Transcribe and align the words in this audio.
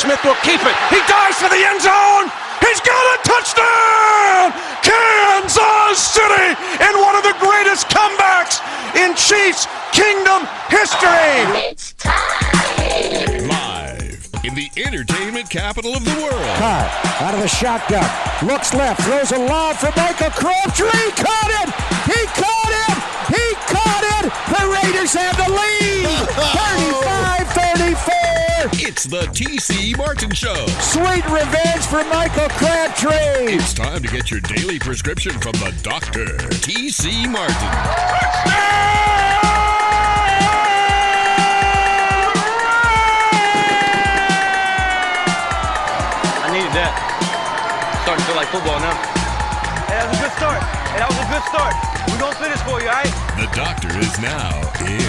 Smith 0.00 0.24
will 0.24 0.40
keep 0.40 0.64
it. 0.64 0.76
He 0.88 0.96
dives 1.12 1.36
for 1.36 1.50
the 1.52 1.60
end 1.60 1.82
zone. 1.84 2.32
He's 2.64 2.80
got 2.80 3.04
a 3.04 3.16
touchdown! 3.20 4.48
Kansas 4.80 6.00
City 6.00 6.56
in 6.80 6.94
one 7.04 7.16
of 7.16 7.22
the 7.22 7.36
greatest 7.36 7.86
comebacks 7.92 8.64
in 8.96 9.14
Chiefs 9.14 9.68
Kingdom 9.92 10.48
history. 10.72 11.68
It's 11.68 11.92
time. 12.00 12.16
Live 13.46 14.24
in 14.42 14.54
the 14.54 14.70
entertainment 14.80 15.50
capital 15.50 15.94
of 15.94 16.02
the 16.06 16.16
world. 16.16 16.56
Carr 16.56 16.88
out 17.20 17.34
of 17.34 17.40
the 17.40 17.48
shotgun. 17.48 18.00
Looks 18.48 18.72
left. 18.72 19.02
Throws 19.02 19.32
a 19.32 19.38
lob 19.38 19.76
for 19.76 19.92
Michael 20.00 20.30
Crabtree. 20.30 21.12
Caught 21.12 21.52
it. 21.60 21.68
He 22.08 22.24
caught 22.40 22.72
it. 22.88 22.96
He 23.36 23.54
caught 23.68 24.04
it. 24.16 24.32
The 24.48 24.64
Raiders 24.80 25.12
have 25.12 25.36
the 25.36 25.52
lead. 25.52 26.08
35-34. 28.00 28.19
It's 28.62 29.04
the 29.04 29.22
TC 29.32 29.96
Martin 29.96 30.32
Show. 30.32 30.66
Sweet 30.80 31.24
revenge 31.32 31.80
for 31.88 32.04
Michael 32.12 32.50
Crabtree. 32.50 33.56
It's 33.56 33.72
time 33.72 34.02
to 34.02 34.08
get 34.08 34.30
your 34.30 34.40
daily 34.40 34.78
prescription 34.78 35.32
from 35.40 35.52
the 35.52 35.74
doctor, 35.82 36.26
TC 36.60 37.24
Martin. 37.32 37.56
I 46.44 46.50
needed 46.52 46.76
that. 46.76 46.92
Starting 48.02 48.20
to 48.20 48.28
feel 48.28 48.36
like 48.36 48.48
football 48.48 48.78
now. 48.80 48.92
Hey, 49.88 49.96
that 49.96 50.04
was 50.04 50.18
a 50.18 50.20
good 50.20 50.36
start. 50.36 50.60
Hey, 50.92 50.98
that 51.00 51.08
was 51.08 51.16
a 51.16 51.28
good 51.32 51.44
start. 51.48 51.72
We're 52.12 52.20
gonna 52.20 52.36
finish 52.36 52.60
for 52.68 52.76
you, 52.82 52.92
all 52.92 53.00
right? 53.00 53.08
The 53.40 53.48
doctor 53.56 53.88
is 53.98 54.20
now 54.20 54.52
in. 54.84 55.00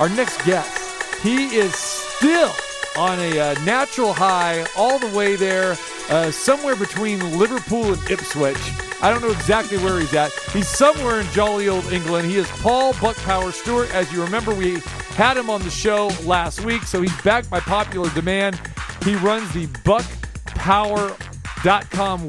Our 0.00 0.08
next 0.08 0.44
guest, 0.44 0.74
he 1.22 1.54
is 1.56 1.97
still 2.18 2.52
on 2.96 3.18
a 3.20 3.38
uh, 3.38 3.54
natural 3.64 4.12
high 4.12 4.66
all 4.76 4.98
the 4.98 5.06
way 5.16 5.36
there, 5.36 5.76
uh, 6.10 6.32
somewhere 6.32 6.74
between 6.74 7.20
Liverpool 7.38 7.92
and 7.92 8.10
Ipswich. 8.10 8.58
I 9.00 9.10
don't 9.10 9.22
know 9.22 9.30
exactly 9.30 9.78
where 9.78 10.00
he's 10.00 10.12
at. 10.14 10.32
He's 10.52 10.66
somewhere 10.66 11.20
in 11.20 11.26
jolly 11.28 11.68
old 11.68 11.84
England. 11.92 12.28
He 12.28 12.36
is 12.36 12.50
Paul 12.60 12.92
Buc 12.94 13.14
Power 13.24 13.52
Stewart. 13.52 13.94
As 13.94 14.12
you 14.12 14.20
remember, 14.20 14.52
we 14.52 14.80
had 15.10 15.36
him 15.36 15.48
on 15.48 15.62
the 15.62 15.70
show 15.70 16.10
last 16.24 16.64
week, 16.64 16.82
so 16.82 17.00
he's 17.00 17.22
back 17.22 17.48
by 17.48 17.60
popular 17.60 18.10
demand. 18.10 18.60
He 19.04 19.14
runs 19.16 19.52
the 19.52 19.68
bucpower.com 19.84 21.18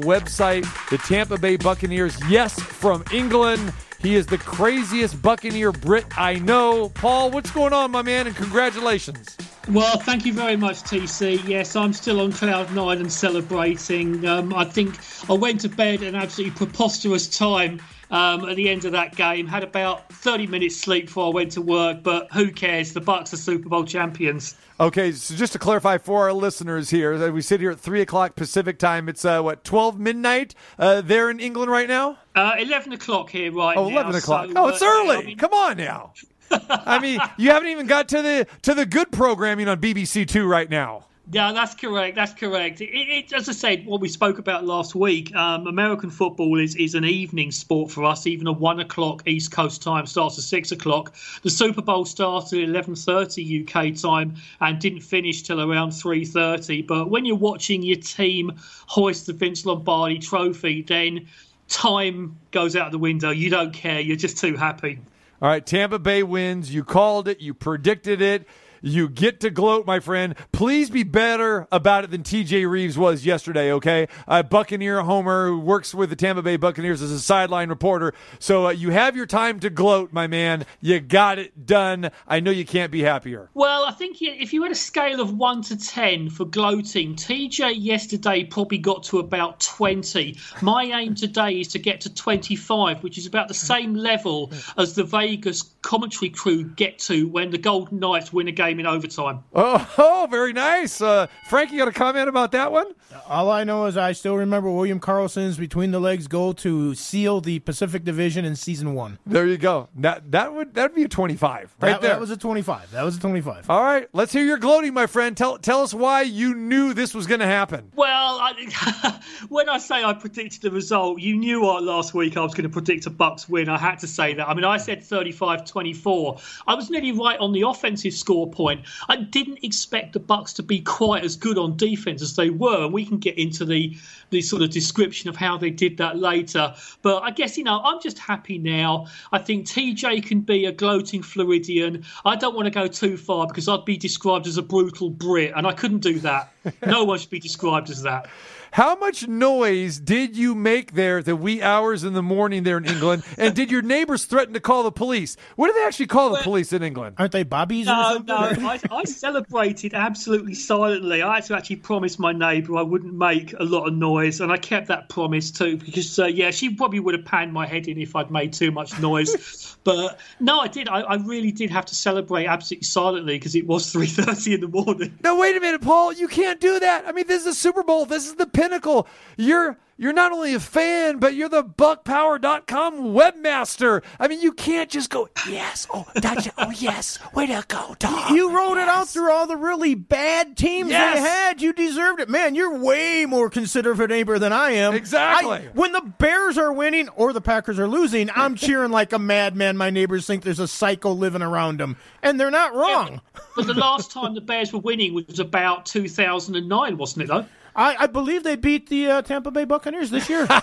website. 0.02 0.88
The 0.90 0.98
Tampa 0.98 1.36
Bay 1.36 1.56
Buccaneers, 1.56 2.16
yes, 2.28 2.60
from 2.60 3.02
England. 3.12 3.72
He 3.98 4.14
is 4.14 4.26
the 4.26 4.38
craziest 4.38 5.20
Buccaneer 5.20 5.72
Brit 5.72 6.06
I 6.16 6.34
know. 6.36 6.90
Paul, 6.90 7.32
what's 7.32 7.50
going 7.50 7.72
on, 7.72 7.90
my 7.90 8.02
man? 8.02 8.28
And 8.28 8.36
congratulations. 8.36 9.36
Well, 9.68 9.98
thank 9.98 10.24
you 10.24 10.32
very 10.32 10.56
much, 10.56 10.78
TC. 10.82 11.46
Yes, 11.46 11.76
I'm 11.76 11.92
still 11.92 12.20
on 12.20 12.32
cloud 12.32 12.72
nine 12.74 12.98
and 12.98 13.12
celebrating. 13.12 14.26
Um, 14.26 14.54
I 14.54 14.64
think 14.64 14.96
I 15.28 15.34
went 15.34 15.60
to 15.60 15.68
bed 15.68 16.02
at 16.02 16.08
an 16.08 16.14
absolutely 16.16 16.56
preposterous 16.56 17.28
time 17.28 17.80
um, 18.10 18.48
at 18.48 18.56
the 18.56 18.68
end 18.68 18.84
of 18.86 18.92
that 18.92 19.14
game. 19.14 19.46
Had 19.46 19.62
about 19.62 20.10
30 20.14 20.46
minutes 20.48 20.76
sleep 20.78 21.06
before 21.06 21.26
I 21.26 21.34
went 21.34 21.52
to 21.52 21.62
work, 21.62 22.02
but 22.02 22.28
who 22.32 22.50
cares? 22.50 22.94
The 22.94 23.00
Bucs 23.00 23.32
are 23.34 23.36
Super 23.36 23.68
Bowl 23.68 23.84
champions. 23.84 24.56
Okay, 24.80 25.12
so 25.12 25.34
just 25.36 25.52
to 25.52 25.58
clarify 25.58 25.98
for 25.98 26.22
our 26.22 26.32
listeners 26.32 26.88
here, 26.88 27.30
we 27.30 27.42
sit 27.42 27.60
here 27.60 27.70
at 27.70 27.78
three 27.78 28.00
o'clock 28.00 28.34
Pacific 28.34 28.78
time. 28.78 29.10
It's 29.10 29.24
uh, 29.26 29.42
what 29.42 29.62
twelve 29.62 30.00
midnight 30.00 30.54
uh, 30.78 31.02
there 31.02 31.28
in 31.30 31.38
England 31.38 31.70
right 31.70 31.86
now. 31.86 32.16
Uh, 32.34 32.52
11 32.58 32.92
o'clock 32.94 33.28
here 33.28 33.52
right 33.52 33.76
Oh, 33.76 33.88
now. 33.90 33.96
11 34.00 34.14
o'clock. 34.16 34.46
so, 34.46 34.52
oh, 34.56 34.68
it's 34.68 34.80
uh, 34.80 34.86
early. 34.86 35.16
I 35.16 35.22
mean, 35.22 35.36
Come 35.36 35.52
on 35.52 35.76
now. 35.76 36.14
I 36.50 36.98
mean, 37.00 37.20
you 37.38 37.50
haven't 37.50 37.68
even 37.68 37.86
got 37.86 38.08
to 38.08 38.22
the 38.22 38.46
to 38.62 38.74
the 38.74 38.86
good 38.86 39.12
programming 39.12 39.68
on 39.68 39.80
BBC 39.80 40.26
Two 40.26 40.46
right 40.46 40.68
now. 40.68 41.06
Yeah, 41.32 41.52
that's 41.52 41.76
correct. 41.76 42.16
That's 42.16 42.34
correct. 42.34 42.80
It, 42.80 42.90
it, 42.90 43.32
as 43.32 43.48
I 43.48 43.52
said, 43.52 43.86
what 43.86 44.00
we 44.00 44.08
spoke 44.08 44.40
about 44.40 44.64
last 44.64 44.96
week, 44.96 45.32
um, 45.36 45.68
American 45.68 46.10
football 46.10 46.58
is, 46.58 46.74
is 46.74 46.96
an 46.96 47.04
evening 47.04 47.52
sport 47.52 47.92
for 47.92 48.04
us. 48.04 48.26
Even 48.26 48.48
a 48.48 48.52
one 48.52 48.80
o'clock 48.80 49.22
East 49.28 49.52
Coast 49.52 49.80
time 49.80 50.06
starts 50.06 50.38
at 50.38 50.44
six 50.44 50.72
o'clock. 50.72 51.14
The 51.42 51.50
Super 51.50 51.82
Bowl 51.82 52.04
started 52.04 52.64
at 52.64 52.68
eleven 52.68 52.96
thirty 52.96 53.62
UK 53.62 53.94
time 53.94 54.34
and 54.60 54.80
didn't 54.80 55.02
finish 55.02 55.42
till 55.42 55.60
around 55.60 55.92
three 55.92 56.24
thirty. 56.24 56.82
But 56.82 57.10
when 57.10 57.24
you're 57.24 57.36
watching 57.36 57.84
your 57.84 57.98
team 57.98 58.52
hoist 58.86 59.26
the 59.26 59.32
Vince 59.32 59.64
Lombardi 59.64 60.18
Trophy, 60.18 60.82
then 60.82 61.28
time 61.68 62.36
goes 62.50 62.74
out 62.74 62.90
the 62.90 62.98
window. 62.98 63.30
You 63.30 63.50
don't 63.50 63.72
care. 63.72 64.00
You're 64.00 64.16
just 64.16 64.36
too 64.36 64.56
happy. 64.56 64.98
All 65.42 65.48
right, 65.48 65.64
Tampa 65.64 65.98
Bay 65.98 66.22
wins. 66.22 66.74
You 66.74 66.84
called 66.84 67.26
it. 67.26 67.40
You 67.40 67.54
predicted 67.54 68.20
it. 68.20 68.46
You 68.82 69.08
get 69.08 69.40
to 69.40 69.50
gloat, 69.50 69.86
my 69.86 70.00
friend. 70.00 70.34
Please 70.52 70.88
be 70.88 71.02
better 71.02 71.68
about 71.70 72.04
it 72.04 72.10
than 72.10 72.22
TJ 72.22 72.68
Reeves 72.68 72.96
was 72.96 73.26
yesterday, 73.26 73.72
okay? 73.72 74.08
A 74.26 74.42
Buccaneer 74.42 75.02
homer 75.02 75.48
who 75.48 75.60
works 75.60 75.94
with 75.94 76.08
the 76.08 76.16
Tampa 76.16 76.40
Bay 76.40 76.56
Buccaneers 76.56 77.02
as 77.02 77.10
a 77.10 77.20
sideline 77.20 77.68
reporter. 77.68 78.14
So 78.38 78.68
uh, 78.68 78.70
you 78.70 78.90
have 78.90 79.16
your 79.16 79.26
time 79.26 79.60
to 79.60 79.70
gloat, 79.70 80.14
my 80.14 80.26
man. 80.26 80.64
You 80.80 80.98
got 81.00 81.38
it 81.38 81.66
done. 81.66 82.10
I 82.26 82.40
know 82.40 82.50
you 82.50 82.64
can't 82.64 82.90
be 82.90 83.02
happier. 83.02 83.50
Well, 83.52 83.84
I 83.84 83.92
think 83.92 84.16
if 84.22 84.54
you 84.54 84.62
had 84.62 84.72
a 84.72 84.76
scale 84.76 85.20
of 85.20 85.36
1 85.36 85.62
to 85.64 85.76
10 85.76 86.30
for 86.30 86.46
gloating, 86.46 87.16
TJ 87.16 87.74
yesterday 87.76 88.44
probably 88.44 88.78
got 88.78 89.02
to 89.04 89.18
about 89.18 89.60
20. 89.60 90.38
My 90.62 90.84
aim 90.84 91.14
today 91.14 91.60
is 91.60 91.68
to 91.68 91.78
get 91.78 92.00
to 92.02 92.14
25, 92.14 93.02
which 93.02 93.18
is 93.18 93.26
about 93.26 93.48
the 93.48 93.54
same 93.54 93.94
level 93.94 94.50
as 94.78 94.94
the 94.94 95.04
Vegas 95.04 95.62
commentary 95.82 96.30
crew 96.30 96.64
get 96.64 96.98
to 97.00 97.28
when 97.28 97.50
the 97.50 97.58
Golden 97.58 97.98
Knights 97.98 98.32
win 98.32 98.48
a 98.48 98.52
game 98.52 98.69
in 98.78 98.86
overtime. 98.86 99.42
Oh, 99.54 99.92
oh 99.98 100.28
very 100.30 100.52
nice. 100.52 101.00
Uh, 101.00 101.26
Frank, 101.48 101.72
you 101.72 101.78
got 101.78 101.88
a 101.88 101.92
comment 101.92 102.28
about 102.28 102.52
that 102.52 102.70
one? 102.70 102.94
All 103.28 103.50
I 103.50 103.64
know 103.64 103.86
is 103.86 103.96
I 103.96 104.12
still 104.12 104.36
remember 104.36 104.70
William 104.70 105.00
Karlsson's 105.00 105.56
between 105.56 105.90
the 105.90 106.00
legs 106.00 106.28
goal 106.28 106.54
to 106.54 106.94
seal 106.94 107.40
the 107.40 107.58
Pacific 107.60 108.04
Division 108.04 108.44
in 108.44 108.54
season 108.54 108.94
one. 108.94 109.18
There 109.26 109.46
you 109.46 109.58
go. 109.58 109.88
That 109.96 110.30
that 110.32 110.54
would 110.54 110.74
that'd 110.74 110.94
be 110.94 111.04
a 111.04 111.08
twenty-five 111.08 111.74
right 111.80 111.90
that, 111.90 112.00
there. 112.00 112.10
that 112.10 112.20
was 112.20 112.30
a 112.30 112.36
25. 112.36 112.90
That 112.90 113.02
was 113.02 113.16
a 113.16 113.20
25. 113.20 113.70
All 113.70 113.82
right, 113.82 114.08
let's 114.12 114.32
hear 114.32 114.44
your 114.44 114.58
gloating, 114.58 114.94
my 114.94 115.06
friend. 115.06 115.36
Tell 115.36 115.58
tell 115.58 115.82
us 115.82 115.94
why 115.94 116.22
you 116.22 116.54
knew 116.54 116.94
this 116.94 117.14
was 117.14 117.26
going 117.26 117.40
to 117.40 117.46
happen. 117.46 117.90
Well, 117.94 118.38
I, 118.40 119.20
when 119.48 119.68
I 119.68 119.78
say 119.78 120.04
I 120.04 120.12
predicted 120.12 120.62
the 120.62 120.70
result, 120.70 121.20
you 121.20 121.36
knew 121.36 121.62
what 121.62 121.82
last 121.82 122.14
week 122.14 122.36
I 122.36 122.40
was 122.40 122.54
going 122.54 122.64
to 122.64 122.70
predict 122.70 123.06
a 123.06 123.10
Bucs 123.10 123.48
win. 123.48 123.68
I 123.68 123.78
had 123.78 123.98
to 124.00 124.06
say 124.06 124.34
that. 124.34 124.48
I 124.48 124.54
mean, 124.54 124.64
I 124.64 124.76
said 124.76 125.00
35-24. 125.00 126.62
I 126.66 126.74
was 126.74 126.90
nearly 126.90 127.12
right 127.12 127.38
on 127.38 127.52
the 127.52 127.62
offensive 127.62 128.14
score 128.14 128.50
point. 128.60 128.82
I 129.08 129.16
didn't 129.16 129.64
expect 129.64 130.12
the 130.12 130.20
Bucs 130.20 130.54
to 130.56 130.62
be 130.62 130.80
quite 130.80 131.24
as 131.24 131.34
good 131.34 131.56
on 131.56 131.78
defense 131.78 132.20
as 132.20 132.36
they 132.36 132.50
were. 132.50 132.84
And 132.84 132.92
we 132.92 133.06
can 133.06 133.18
get 133.18 133.38
into 133.38 133.64
the 133.64 133.96
the 134.28 134.42
sort 134.42 134.62
of 134.62 134.70
description 134.70 135.28
of 135.28 135.34
how 135.34 135.56
they 135.56 135.70
did 135.70 135.96
that 135.96 136.18
later. 136.18 136.74
But 137.02 137.22
I 137.22 137.30
guess 137.30 137.56
you 137.56 137.64
know 137.64 137.80
I'm 137.82 138.00
just 138.02 138.18
happy 138.18 138.58
now. 138.58 139.06
I 139.32 139.38
think 139.38 139.66
TJ 139.66 140.24
can 140.26 140.40
be 140.40 140.66
a 140.66 140.72
gloating 140.72 141.22
Floridian. 141.22 142.04
I 142.24 142.36
don't 142.36 142.54
want 142.54 142.66
to 142.66 142.70
go 142.70 142.86
too 142.86 143.16
far 143.16 143.46
because 143.46 143.66
I'd 143.66 143.84
be 143.86 143.96
described 143.96 144.46
as 144.46 144.58
a 144.58 144.62
brutal 144.62 145.08
Brit, 145.08 145.52
and 145.56 145.66
I 145.66 145.72
couldn't 145.72 146.00
do 146.00 146.18
that. 146.20 146.52
no 146.86 147.04
one 147.04 147.18
should 147.18 147.30
be 147.30 147.40
described 147.40 147.88
as 147.88 148.02
that. 148.02 148.28
How 148.72 148.94
much 148.94 149.26
noise 149.26 149.98
did 149.98 150.36
you 150.36 150.54
make 150.54 150.92
there 150.92 151.22
the 151.22 151.34
wee 151.34 151.60
hours 151.60 152.04
in 152.04 152.12
the 152.12 152.22
morning 152.22 152.62
there 152.62 152.78
in 152.78 152.84
England? 152.84 153.24
and 153.36 153.54
did 153.54 153.70
your 153.70 153.82
neighbors 153.82 154.24
threaten 154.24 154.54
to 154.54 154.60
call 154.60 154.82
the 154.84 154.92
police? 154.92 155.36
What 155.56 155.66
do 155.68 155.72
they 155.72 155.84
actually 155.84 156.06
call 156.06 156.30
the 156.30 156.42
police 156.42 156.72
in 156.72 156.82
England? 156.82 157.16
Aren't 157.18 157.32
they 157.32 157.42
bobbies 157.42 157.88
or 157.88 157.96
No, 157.96 158.02
something? 158.14 158.62
no, 158.62 158.68
I, 158.68 158.80
I 158.92 159.04
celebrated 159.04 159.94
absolutely 159.94 160.54
silently. 160.54 161.22
I 161.22 161.36
had 161.36 161.44
to 161.46 161.56
actually 161.56 161.76
promise 161.76 162.18
my 162.18 162.32
neighbour 162.32 162.76
I 162.76 162.82
wouldn't 162.82 163.14
make 163.14 163.52
a 163.58 163.64
lot 163.64 163.86
of 163.86 163.94
noise, 163.94 164.40
and 164.40 164.52
I 164.52 164.56
kept 164.56 164.86
that 164.88 165.08
promise 165.08 165.50
too. 165.50 165.76
Because 165.76 166.18
uh, 166.18 166.26
yeah, 166.26 166.50
she 166.50 166.70
probably 166.74 167.00
would 167.00 167.14
have 167.14 167.24
panned 167.24 167.52
my 167.52 167.66
head 167.66 167.88
in 167.88 167.98
if 167.98 168.14
I'd 168.14 168.30
made 168.30 168.52
too 168.52 168.70
much 168.70 168.98
noise. 169.00 169.76
but 169.84 170.20
no, 170.38 170.60
I 170.60 170.68
did. 170.68 170.88
I, 170.88 171.00
I 171.00 171.14
really 171.16 171.50
did 171.50 171.70
have 171.70 171.86
to 171.86 171.94
celebrate 171.94 172.46
absolutely 172.46 172.84
silently 172.84 173.36
because 173.36 173.54
it 173.56 173.66
was 173.66 173.90
three 173.92 174.06
thirty 174.06 174.54
in 174.54 174.60
the 174.60 174.68
morning. 174.68 175.18
No, 175.24 175.36
wait 175.38 175.56
a 175.56 175.60
minute, 175.60 175.82
Paul. 175.82 176.12
You 176.12 176.28
can't 176.28 176.60
do 176.60 176.78
that. 176.78 177.04
I 177.06 177.12
mean, 177.12 177.26
this 177.26 177.40
is 177.40 177.44
the 177.46 177.54
Super 177.54 177.82
Bowl. 177.82 178.06
This 178.06 178.26
is 178.26 178.34
the 178.34 178.46
pinnacle. 178.60 179.06
You're 179.36 179.78
you're 179.96 180.12
not 180.14 180.32
only 180.32 180.54
a 180.54 180.60
fan, 180.60 181.18
but 181.18 181.34
you're 181.34 181.50
the 181.50 181.62
bucpower.com 181.62 183.00
webmaster. 183.14 184.02
I 184.18 184.28
mean, 184.28 184.40
you 184.40 184.52
can't 184.52 184.88
just 184.88 185.10
go, 185.10 185.28
yes, 185.46 185.86
oh, 185.92 186.06
gotcha, 186.22 186.52
oh, 186.56 186.70
yes, 186.70 187.18
way 187.34 187.46
to 187.48 187.62
go, 187.68 187.94
dog. 187.98 188.30
You 188.34 188.50
wrote 188.56 188.78
it 188.78 188.88
out 188.88 189.08
through 189.10 189.30
all 189.30 189.46
the 189.46 189.58
really 189.58 189.94
bad 189.94 190.56
teams 190.56 190.88
Yes. 190.88 191.14
they 191.16 191.20
had. 191.20 191.60
You 191.60 191.74
deserved 191.74 192.18
it. 192.20 192.30
Man, 192.30 192.54
you're 192.54 192.78
way 192.78 193.26
more 193.26 193.50
considerate 193.50 193.96
of 193.96 194.00
a 194.00 194.08
neighbor 194.08 194.38
than 194.38 194.54
I 194.54 194.70
am. 194.70 194.94
Exactly. 194.94 195.58
I- 195.58 195.68
when 195.74 195.92
the 195.92 196.00
Bears 196.18 196.56
are 196.56 196.72
winning 196.72 197.10
or 197.10 197.34
the 197.34 197.42
Packers 197.42 197.78
are 197.78 197.88
losing, 197.88 198.30
I'm 198.34 198.54
cheering 198.56 198.90
like 198.92 199.12
a 199.12 199.18
madman. 199.18 199.76
My 199.76 199.90
neighbors 199.90 200.26
think 200.26 200.44
there's 200.44 200.60
a 200.60 200.68
psycho 200.68 201.12
living 201.12 201.42
around 201.42 201.78
them. 201.78 201.98
And 202.22 202.40
they're 202.40 202.50
not 202.50 202.74
wrong. 202.74 203.20
But 203.54 203.66
the 203.66 203.74
last 203.74 204.12
time 204.12 204.34
the 204.34 204.40
Bears 204.40 204.72
were 204.72 204.78
winning 204.80 205.12
was 205.12 205.40
about 205.40 205.84
two 205.84 206.08
thousand 206.08 206.56
and 206.56 206.70
nine, 206.70 206.96
wasn't 206.96 207.24
it? 207.24 207.28
Though. 207.28 207.44
I, 207.74 207.96
I 208.00 208.06
believe 208.06 208.42
they 208.42 208.56
beat 208.56 208.88
the 208.88 209.06
uh, 209.06 209.22
Tampa 209.22 209.50
Bay 209.50 209.64
Buccaneers 209.64 210.10
this 210.10 210.28
year. 210.28 210.46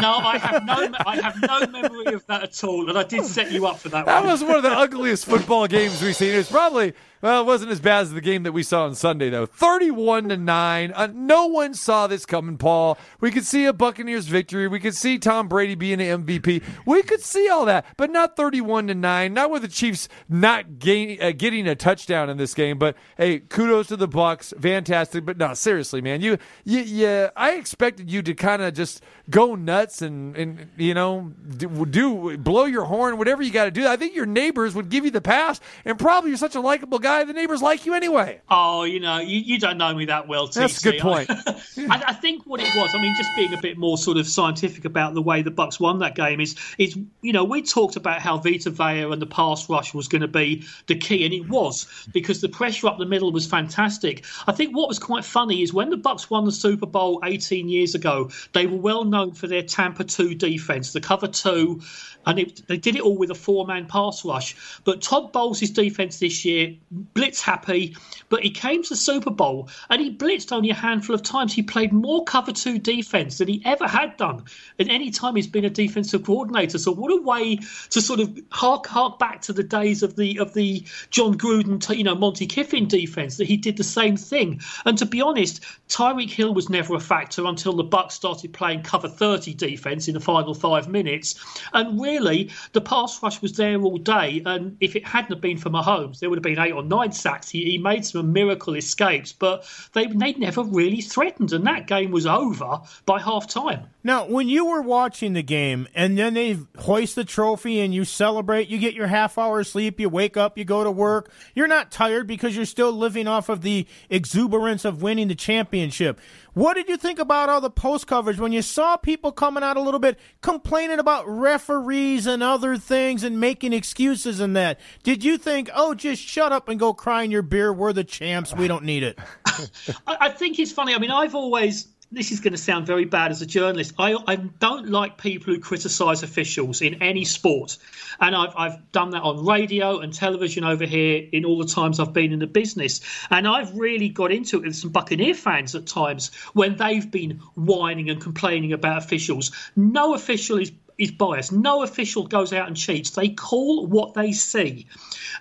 No, 0.00 0.18
I 0.18 0.36
have 0.36 0.64
no, 0.64 0.94
I 1.06 1.16
have 1.16 1.40
no 1.40 1.66
memory 1.80 2.12
of 2.12 2.26
that 2.26 2.42
at 2.42 2.64
all, 2.64 2.88
and 2.88 2.98
I 2.98 3.02
did 3.02 3.24
set 3.24 3.50
you 3.50 3.66
up 3.66 3.78
for 3.78 3.88
that. 3.88 4.04
That 4.04 4.22
one. 4.22 4.30
was 4.32 4.44
one 4.44 4.56
of 4.56 4.62
the 4.62 4.70
ugliest 4.70 5.24
football 5.24 5.66
games 5.66 6.02
we've 6.02 6.14
seen. 6.14 6.34
It 6.34 6.38
was 6.38 6.50
probably 6.50 6.92
well, 7.22 7.40
it 7.40 7.46
wasn't 7.46 7.70
as 7.70 7.80
bad 7.80 8.02
as 8.02 8.12
the 8.12 8.20
game 8.20 8.42
that 8.42 8.52
we 8.52 8.62
saw 8.62 8.84
on 8.84 8.94
Sunday 8.94 9.30
though. 9.30 9.46
Thirty-one 9.46 10.28
to 10.28 10.36
nine. 10.36 10.92
Uh, 10.94 11.08
no 11.12 11.46
one 11.46 11.74
saw 11.74 12.06
this 12.06 12.26
coming, 12.26 12.58
Paul. 12.58 12.98
We 13.20 13.30
could 13.30 13.44
see 13.44 13.64
a 13.64 13.72
Buccaneers 13.72 14.26
victory. 14.26 14.68
We 14.68 14.80
could 14.80 14.94
see 14.94 15.18
Tom 15.18 15.48
Brady 15.48 15.74
being 15.74 16.00
an 16.00 16.24
MVP. 16.24 16.62
We 16.84 17.02
could 17.02 17.20
see 17.20 17.48
all 17.48 17.64
that, 17.66 17.86
but 17.96 18.10
not 18.10 18.36
thirty-one 18.36 18.86
to 18.88 18.94
nine. 18.94 19.34
Not 19.34 19.50
with 19.50 19.62
the 19.62 19.68
Chiefs 19.68 20.08
not 20.28 20.78
gain, 20.78 21.20
uh, 21.22 21.32
getting 21.32 21.66
a 21.66 21.74
touchdown 21.74 22.28
in 22.28 22.36
this 22.36 22.54
game. 22.54 22.78
But 22.78 22.96
hey, 23.16 23.40
kudos 23.40 23.88
to 23.88 23.96
the 23.96 24.08
Bucs. 24.08 24.58
Fantastic. 24.60 25.24
But 25.24 25.38
no, 25.38 25.54
seriously, 25.54 26.00
man, 26.00 26.20
you, 26.20 26.38
you, 26.64 26.80
yeah, 26.80 27.30
I 27.36 27.52
expected 27.52 28.10
you 28.10 28.22
to 28.22 28.34
kind 28.34 28.62
of 28.62 28.74
just 28.74 29.02
go 29.30 29.54
nuts 29.54 30.02
and 30.02 30.36
and 30.36 30.68
you 30.76 30.94
know 30.94 31.32
do, 31.56 31.86
do 31.86 32.36
blow 32.38 32.64
your 32.64 32.84
horn, 32.84 33.18
whatever 33.18 33.42
you 33.42 33.50
got 33.50 33.64
to 33.64 33.70
do. 33.70 33.86
I 33.86 33.96
think 33.96 34.14
your 34.14 34.26
neighbors 34.26 34.74
would 34.74 34.88
give 34.88 35.04
you 35.04 35.10
the 35.10 35.20
pass, 35.20 35.60
and 35.84 35.98
probably 35.98 36.30
you're 36.30 36.38
such 36.38 36.54
a 36.54 36.60
likable 36.60 36.98
guy, 36.98 37.05
the 37.06 37.32
neighbors 37.32 37.62
like 37.62 37.86
you 37.86 37.94
anyway. 37.94 38.40
Oh, 38.50 38.84
you 38.84 39.00
know, 39.00 39.18
you, 39.18 39.40
you 39.40 39.58
don't 39.58 39.78
know 39.78 39.94
me 39.94 40.06
that 40.06 40.28
well, 40.28 40.48
TC. 40.48 40.54
That's 40.54 40.84
a 40.84 40.90
good 40.90 41.00
point. 41.00 41.30
I, 41.90 42.02
I 42.08 42.12
think 42.12 42.44
what 42.44 42.60
it 42.60 42.74
was, 42.76 42.94
I 42.94 43.00
mean, 43.00 43.14
just 43.16 43.30
being 43.36 43.54
a 43.54 43.60
bit 43.60 43.78
more 43.78 43.96
sort 43.96 44.16
of 44.16 44.26
scientific 44.26 44.84
about 44.84 45.14
the 45.14 45.22
way 45.22 45.42
the 45.42 45.50
Bucs 45.50 45.78
won 45.80 45.98
that 46.00 46.14
game 46.14 46.40
is, 46.40 46.56
is 46.78 46.96
you 47.22 47.32
know, 47.32 47.44
we 47.44 47.62
talked 47.62 47.96
about 47.96 48.20
how 48.20 48.38
Vita 48.38 48.70
Vea 48.70 49.02
and 49.02 49.22
the 49.22 49.26
pass 49.26 49.68
rush 49.68 49.94
was 49.94 50.08
going 50.08 50.22
to 50.22 50.28
be 50.28 50.64
the 50.86 50.96
key, 50.96 51.24
and 51.24 51.32
it 51.32 51.48
was 51.48 51.86
because 52.12 52.40
the 52.40 52.48
pressure 52.48 52.88
up 52.88 52.98
the 52.98 53.06
middle 53.06 53.32
was 53.32 53.46
fantastic. 53.46 54.24
I 54.46 54.52
think 54.52 54.76
what 54.76 54.88
was 54.88 54.98
quite 54.98 55.24
funny 55.24 55.62
is 55.62 55.72
when 55.72 55.90
the 55.90 55.96
Bucs 55.96 56.30
won 56.30 56.44
the 56.44 56.52
Super 56.52 56.86
Bowl 56.86 57.20
18 57.24 57.68
years 57.68 57.94
ago, 57.94 58.30
they 58.52 58.66
were 58.66 58.78
well 58.78 59.04
known 59.04 59.32
for 59.32 59.46
their 59.46 59.62
Tampa 59.62 60.04
2 60.04 60.34
defense, 60.34 60.92
the 60.92 61.00
cover 61.00 61.28
two, 61.28 61.80
and 62.26 62.38
it, 62.38 62.66
they 62.66 62.76
did 62.76 62.96
it 62.96 63.02
all 63.02 63.16
with 63.16 63.30
a 63.30 63.34
four-man 63.34 63.86
pass 63.86 64.24
rush. 64.24 64.56
But 64.84 65.00
Todd 65.00 65.32
Bowles' 65.32 65.60
defense 65.70 66.18
this 66.18 66.44
year, 66.44 66.74
blitz 66.90 67.40
happy, 67.40 67.96
but 68.28 68.42
he 68.42 68.50
came 68.50 68.82
to 68.82 68.88
the 68.88 68.96
Super 68.96 69.30
Bowl 69.30 69.68
and 69.88 70.00
he 70.00 70.14
blitzed 70.14 70.52
only 70.52 70.70
a 70.70 70.74
handful 70.74 71.14
of 71.14 71.22
times. 71.22 71.52
He 71.52 71.62
played 71.62 71.92
more 71.92 72.24
cover 72.24 72.52
two 72.52 72.78
defense 72.78 73.38
than 73.38 73.48
he 73.48 73.62
ever 73.64 73.86
had 73.86 74.16
done 74.16 74.44
at 74.78 74.88
any 74.88 75.10
time 75.10 75.36
he's 75.36 75.46
been 75.46 75.64
a 75.64 75.70
defensive 75.70 76.24
coordinator. 76.24 76.78
So 76.78 76.92
what 76.92 77.12
a 77.12 77.22
way 77.22 77.56
to 77.90 78.00
sort 78.00 78.20
of 78.20 78.36
hark 78.50 78.86
hark 78.86 79.18
back 79.18 79.42
to 79.42 79.52
the 79.52 79.62
days 79.62 80.02
of 80.02 80.16
the 80.16 80.38
of 80.38 80.54
the 80.54 80.84
Jon 81.10 81.38
Gruden, 81.38 81.96
you 81.96 82.04
know, 82.04 82.14
Monte 82.14 82.46
Kiffin 82.46 82.88
defense 82.88 83.36
that 83.36 83.46
he 83.46 83.56
did 83.56 83.76
the 83.76 83.84
same 83.84 84.16
thing. 84.16 84.60
And 84.84 84.98
to 84.98 85.06
be 85.06 85.22
honest, 85.22 85.62
Tyreek 85.88 86.30
Hill 86.30 86.54
was 86.54 86.68
never 86.68 86.94
a 86.94 87.00
factor 87.00 87.44
until 87.44 87.74
the 87.74 87.84
Bucs 87.84 88.12
started 88.12 88.52
playing 88.52 88.82
cover 88.82 89.08
30 89.08 89.54
defense 89.54 90.08
in 90.08 90.14
the 90.14 90.20
final 90.20 90.54
five 90.54 90.88
minutes. 90.88 91.36
And 91.72 92.00
really, 92.00 92.15
the 92.18 92.80
pass 92.80 93.22
rush 93.22 93.42
was 93.42 93.52
there 93.54 93.80
all 93.80 93.98
day. 93.98 94.42
And 94.44 94.76
if 94.80 94.96
it 94.96 95.06
hadn't 95.06 95.40
been 95.40 95.58
for 95.58 95.70
Mahomes, 95.70 96.18
there 96.18 96.30
would 96.30 96.38
have 96.38 96.42
been 96.42 96.58
eight 96.58 96.72
or 96.72 96.82
nine 96.82 97.12
sacks. 97.12 97.48
He, 97.48 97.64
he 97.64 97.78
made 97.78 98.04
some 98.04 98.32
miracle 98.32 98.74
escapes, 98.74 99.32
but 99.32 99.68
they 99.92 100.06
they 100.06 100.32
never 100.34 100.62
really 100.62 101.00
threatened. 101.00 101.52
And 101.52 101.66
that 101.66 101.86
game 101.86 102.10
was 102.10 102.26
over 102.26 102.80
by 103.04 103.20
half 103.20 103.48
time. 103.48 103.86
Now, 104.02 104.24
when 104.26 104.48
you 104.48 104.66
were 104.66 104.82
watching 104.82 105.32
the 105.32 105.42
game 105.42 105.88
and 105.92 106.16
then 106.16 106.34
they 106.34 106.56
hoist 106.78 107.16
the 107.16 107.24
trophy 107.24 107.80
and 107.80 107.92
you 107.92 108.04
celebrate, 108.04 108.68
you 108.68 108.78
get 108.78 108.94
your 108.94 109.08
half 109.08 109.36
hour 109.36 109.64
sleep, 109.64 109.98
you 109.98 110.08
wake 110.08 110.36
up, 110.36 110.56
you 110.56 110.64
go 110.64 110.84
to 110.84 110.90
work, 110.92 111.30
you're 111.54 111.66
not 111.66 111.90
tired 111.90 112.28
because 112.28 112.54
you're 112.54 112.66
still 112.66 112.92
living 112.92 113.26
off 113.26 113.48
of 113.48 113.62
the 113.62 113.84
exuberance 114.08 114.84
of 114.84 115.02
winning 115.02 115.26
the 115.26 115.34
championship. 115.34 116.20
What 116.56 116.72
did 116.72 116.88
you 116.88 116.96
think 116.96 117.18
about 117.18 117.50
all 117.50 117.60
the 117.60 117.68
post 117.68 118.06
coverage 118.06 118.40
when 118.40 118.50
you 118.50 118.62
saw 118.62 118.96
people 118.96 119.30
coming 119.30 119.62
out 119.62 119.76
a 119.76 119.80
little 119.82 120.00
bit 120.00 120.18
complaining 120.40 120.98
about 120.98 121.28
referees 121.28 122.26
and 122.26 122.42
other 122.42 122.78
things 122.78 123.22
and 123.22 123.38
making 123.38 123.74
excuses 123.74 124.40
and 124.40 124.56
that? 124.56 124.80
Did 125.02 125.22
you 125.22 125.36
think, 125.36 125.68
oh, 125.74 125.92
just 125.92 126.22
shut 126.22 126.52
up 126.52 126.70
and 126.70 126.80
go 126.80 126.94
cry 126.94 127.24
in 127.24 127.30
your 127.30 127.42
beer? 127.42 127.74
We're 127.74 127.92
the 127.92 128.04
champs. 128.04 128.54
We 128.54 128.68
don't 128.68 128.84
need 128.84 129.02
it. 129.02 129.18
I 130.06 130.30
think 130.30 130.58
it's 130.58 130.72
funny. 130.72 130.94
I 130.94 130.98
mean, 130.98 131.10
I've 131.10 131.34
always. 131.34 131.88
This 132.12 132.30
is 132.30 132.38
going 132.38 132.52
to 132.52 132.58
sound 132.58 132.86
very 132.86 133.04
bad 133.04 133.32
as 133.32 133.42
a 133.42 133.46
journalist. 133.46 133.94
I, 133.98 134.16
I 134.28 134.36
don't 134.36 134.90
like 134.90 135.18
people 135.18 135.52
who 135.52 135.58
criticise 135.58 136.22
officials 136.22 136.80
in 136.80 137.02
any 137.02 137.24
sport, 137.24 137.78
and 138.20 138.34
I've 138.34 138.54
I've 138.56 138.92
done 138.92 139.10
that 139.10 139.22
on 139.22 139.44
radio 139.44 139.98
and 139.98 140.14
television 140.14 140.62
over 140.62 140.84
here 140.84 141.28
in 141.32 141.44
all 141.44 141.58
the 141.58 141.66
times 141.66 141.98
I've 141.98 142.12
been 142.12 142.32
in 142.32 142.38
the 142.38 142.46
business, 142.46 143.00
and 143.28 143.48
I've 143.48 143.76
really 143.76 144.08
got 144.08 144.30
into 144.30 144.58
it 144.58 144.66
with 144.66 144.76
some 144.76 144.90
Buccaneer 144.90 145.34
fans 145.34 145.74
at 145.74 145.88
times 145.88 146.32
when 146.52 146.76
they've 146.76 147.10
been 147.10 147.40
whining 147.56 148.08
and 148.08 148.20
complaining 148.20 148.72
about 148.72 148.98
officials. 148.98 149.50
No 149.74 150.14
official 150.14 150.58
is 150.58 150.70
is 150.98 151.10
biased. 151.10 151.50
No 151.50 151.82
official 151.82 152.28
goes 152.28 152.52
out 152.52 152.68
and 152.68 152.76
cheats. 152.76 153.10
They 153.10 153.30
call 153.30 153.84
what 153.84 154.14
they 154.14 154.30
see, 154.30 154.86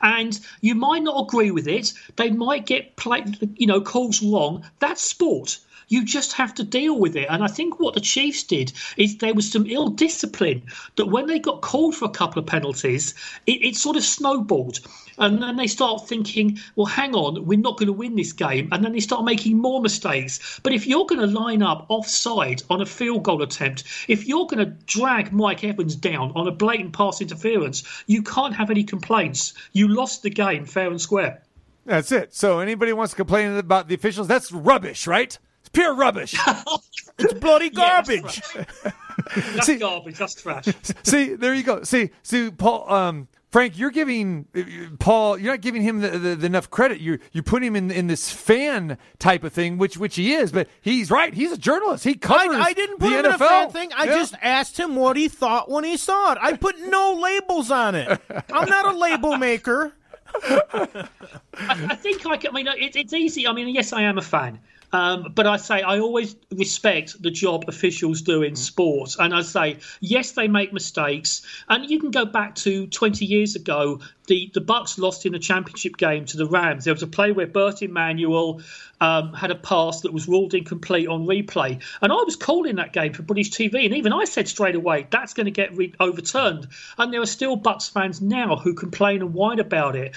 and 0.02 0.38
you 0.62 0.74
might 0.74 1.04
not 1.04 1.28
agree 1.28 1.52
with 1.52 1.68
it. 1.68 1.94
They 2.16 2.32
might 2.32 2.66
get 2.66 2.96
played, 2.96 3.38
you 3.56 3.68
know, 3.68 3.82
calls 3.82 4.24
wrong. 4.24 4.66
That's 4.80 5.04
sport. 5.04 5.60
You 5.88 6.04
just 6.04 6.34
have 6.34 6.54
to 6.56 6.64
deal 6.64 7.00
with 7.00 7.16
it. 7.16 7.28
And 7.30 7.44
I 7.44 7.48
think 7.48 7.80
what 7.80 7.94
the 7.94 8.02
Chiefs 8.02 8.44
did 8.44 8.74
is 8.98 9.18
there 9.18 9.34
was 9.34 9.52
some 9.52 9.66
ill 9.68 9.90
discipline 9.90 10.64
that 10.96 11.08
when 11.08 11.28
they 11.28 11.40
got 11.40 11.62
called 11.62 11.96
for 11.96 12.06
a 12.06 12.10
couple 12.10 12.40
of 12.40 12.46
penalties, 12.46 13.14
it, 13.46 13.64
it 13.64 13.76
sort 13.76 13.98
of 13.98 14.04
snowballed. 14.04 14.80
And 15.18 15.42
then 15.42 15.56
they 15.56 15.68
start 15.68 16.08
thinking, 16.08 16.60
well, 16.76 16.86
hang 16.86 17.16
on, 17.16 17.46
we're 17.46 17.60
not 17.60 17.78
going 17.78 17.88
to 17.88 17.94
win 17.94 18.16
this 18.16 18.34
game. 18.34 18.70
And 18.72 18.84
then 18.84 18.92
they 18.92 19.00
start 19.00 19.24
making 19.24 19.58
more 19.58 19.82
mistakes. 19.82 20.60
But 20.62 20.74
if 20.74 20.86
you're 20.86 21.06
going 21.06 21.22
to 21.22 21.28
line 21.28 21.62
up 21.62 21.86
offside 21.90 22.64
on 22.70 22.82
a 22.82 22.86
field 22.86 23.24
goal 23.24 23.42
attempt, 23.42 23.84
if 24.08 24.28
you're 24.28 24.48
going 24.48 24.66
to 24.66 24.76
drag 24.86 25.32
Mike 25.32 25.64
Evans 25.64 25.96
down 25.96 26.32
on 26.36 26.48
a 26.48 26.52
blatant 26.52 26.94
pass 26.94 27.22
interference, 27.22 27.84
you 28.08 28.24
can't 28.24 28.56
have 28.56 28.70
any 28.70 28.84
complaints. 28.84 29.54
You 29.72 29.88
lost 29.88 30.24
the 30.24 30.30
game 30.30 30.66
fair 30.66 30.90
and 30.90 31.00
square. 31.00 31.42
That's 31.86 32.12
it. 32.12 32.34
So 32.34 32.60
anybody 32.60 32.94
wants 32.94 33.14
to 33.14 33.18
complain 33.18 33.56
about 33.56 33.88
the 33.88 33.96
officials, 33.96 34.28
that's 34.28 34.52
rubbish, 34.52 35.06
right? 35.06 35.38
It's 35.75 35.80
pure 35.83 35.94
rubbish. 35.95 36.36
It's 37.18 37.33
bloody 37.33 37.69
Yeah, 37.74 38.01
that's 38.04 38.10
garbage. 38.10 38.42
That's 39.54 39.66
See- 39.68 39.77
garbage. 39.77 40.18
That's 40.18 40.36
trash. 40.36 40.66
See, 41.04 41.36
there 41.36 41.54
you 41.54 41.63
go. 41.63 41.83
See, 41.83 42.10
see, 42.24 42.51
Paul, 42.51 42.92
um, 42.92 43.30
Frank, 43.51 43.77
you're 43.77 43.89
giving 43.89 44.48
uh, 44.54 44.63
Paul, 45.00 45.38
you're 45.38 45.54
not 45.54 45.62
giving 45.62 45.81
him 45.81 46.01
the, 46.01 46.10
the, 46.10 46.36
the 46.36 46.45
enough 46.45 46.69
credit. 46.69 47.00
You 47.00 47.19
you 47.31 47.42
put 47.42 47.63
him 47.63 47.74
in 47.77 47.89
in 47.89 48.07
this 48.07 48.30
fan 48.30 48.98
type 49.18 49.45
of 49.45 49.54
thing, 49.54 49.77
which 49.77 49.98
which 49.98 50.18
he 50.18 50.33
is. 50.33 50.51
But 50.51 50.68
he's 50.81 51.10
right. 51.10 51.33
He's 51.33 51.54
a 51.54 51.57
journalist. 51.57 52.04
He 52.04 52.12
I, 52.12 52.13
covers 52.16 52.57
I 52.60 52.74
didn't 52.74 52.98
put 53.00 53.12
the 53.12 53.19
him 53.19 53.24
NFL. 53.24 53.27
in 53.27 53.31
a 53.33 53.38
fan 53.38 53.69
thing. 53.69 53.92
I 53.95 54.04
Yeah. 54.07 54.16
just 54.18 54.36
asked 54.42 54.77
him 54.77 54.98
what 54.98 55.16
he 55.16 55.30
thought 55.30 55.69
when 55.72 55.86
he 55.86 55.95
saw 55.95 56.33
it. 56.33 56.38
I 56.42 56.57
put 56.57 56.77
no 56.81 57.13
labels 57.13 57.72
on 57.72 57.95
it. 57.95 58.19
I'm 58.51 58.68
not 58.68 58.94
a 58.94 58.98
label 58.98 59.38
maker. 59.38 59.94
I 60.44 61.95
think 61.95 62.25
I 62.25 62.36
can. 62.36 62.51
I 62.51 62.54
mean, 62.54 62.68
it, 62.68 62.98
it's 62.98 63.13
easy. 63.13 63.48
I 63.48 63.53
mean, 63.53 63.70
yes, 63.74 63.94
I 63.94 64.01
am 64.01 64.17
a 64.17 64.22
fan. 64.22 64.60
Um, 64.92 65.32
but 65.34 65.48
I 65.48 65.58
say 65.58 65.82
I 65.82 66.00
always 66.00 66.36
respect 66.51 67.22
the 67.22 67.32
job 67.32 67.65
officials 67.68 68.22
do 68.22 68.44
in 68.44 68.56
sport, 68.56 69.15
and 69.20 69.34
I 69.34 69.42
say 69.42 69.77
yes, 70.00 70.32
they 70.32 70.48
make 70.48 70.74
mistakes, 70.74 71.42
and 71.68 71.89
you 71.89 72.00
can 72.00 72.12
go 72.12 72.25
back 72.25 72.56
to 72.56 72.88
20 72.88 73.25
years 73.25 73.56
ago. 73.56 74.00
The 74.27 74.50
the 74.54 74.62
Bucs 74.62 74.98
lost 74.98 75.25
in 75.25 75.34
the 75.34 75.39
championship 75.39 75.98
game 75.98 76.25
to 76.25 76.38
the 76.38 76.48
Rams. 76.48 76.86
There 76.86 76.94
was 76.94 77.04
a 77.04 77.08
play 77.08 77.32
where 77.32 77.48
Bert 77.48 77.82
Emanuel 77.82 78.62
um, 79.00 79.34
had 79.34 79.51
a 79.51 79.56
pass 79.56 80.01
that 80.01 80.13
was 80.13 80.27
ruled 80.27 80.54
incomplete 80.54 81.08
on 81.08 81.25
replay, 81.27 81.82
and 82.01 82.12
I 82.12 82.15
was 82.15 82.36
calling 82.36 82.77
that 82.77 82.94
game 82.94 83.13
for 83.13 83.24
British 83.24 83.51
TV, 83.51 83.86
and 83.86 83.96
even 83.96 84.13
I 84.13 84.25
said 84.25 84.48
straight 84.48 84.75
away 84.75 85.08
that's 85.10 85.34
going 85.34 85.46
to 85.46 85.51
get 85.51 85.75
re- 85.75 85.94
overturned. 86.00 86.68
And 86.98 87.13
there 87.13 87.22
are 87.22 87.27
still 87.27 87.58
Bucs 87.58 87.92
fans 87.92 88.22
now 88.22 88.56
who 88.56 88.74
complain 88.74 89.22
and 89.22 89.34
whine 89.34 89.60
about 89.60 89.96
it 89.96 90.15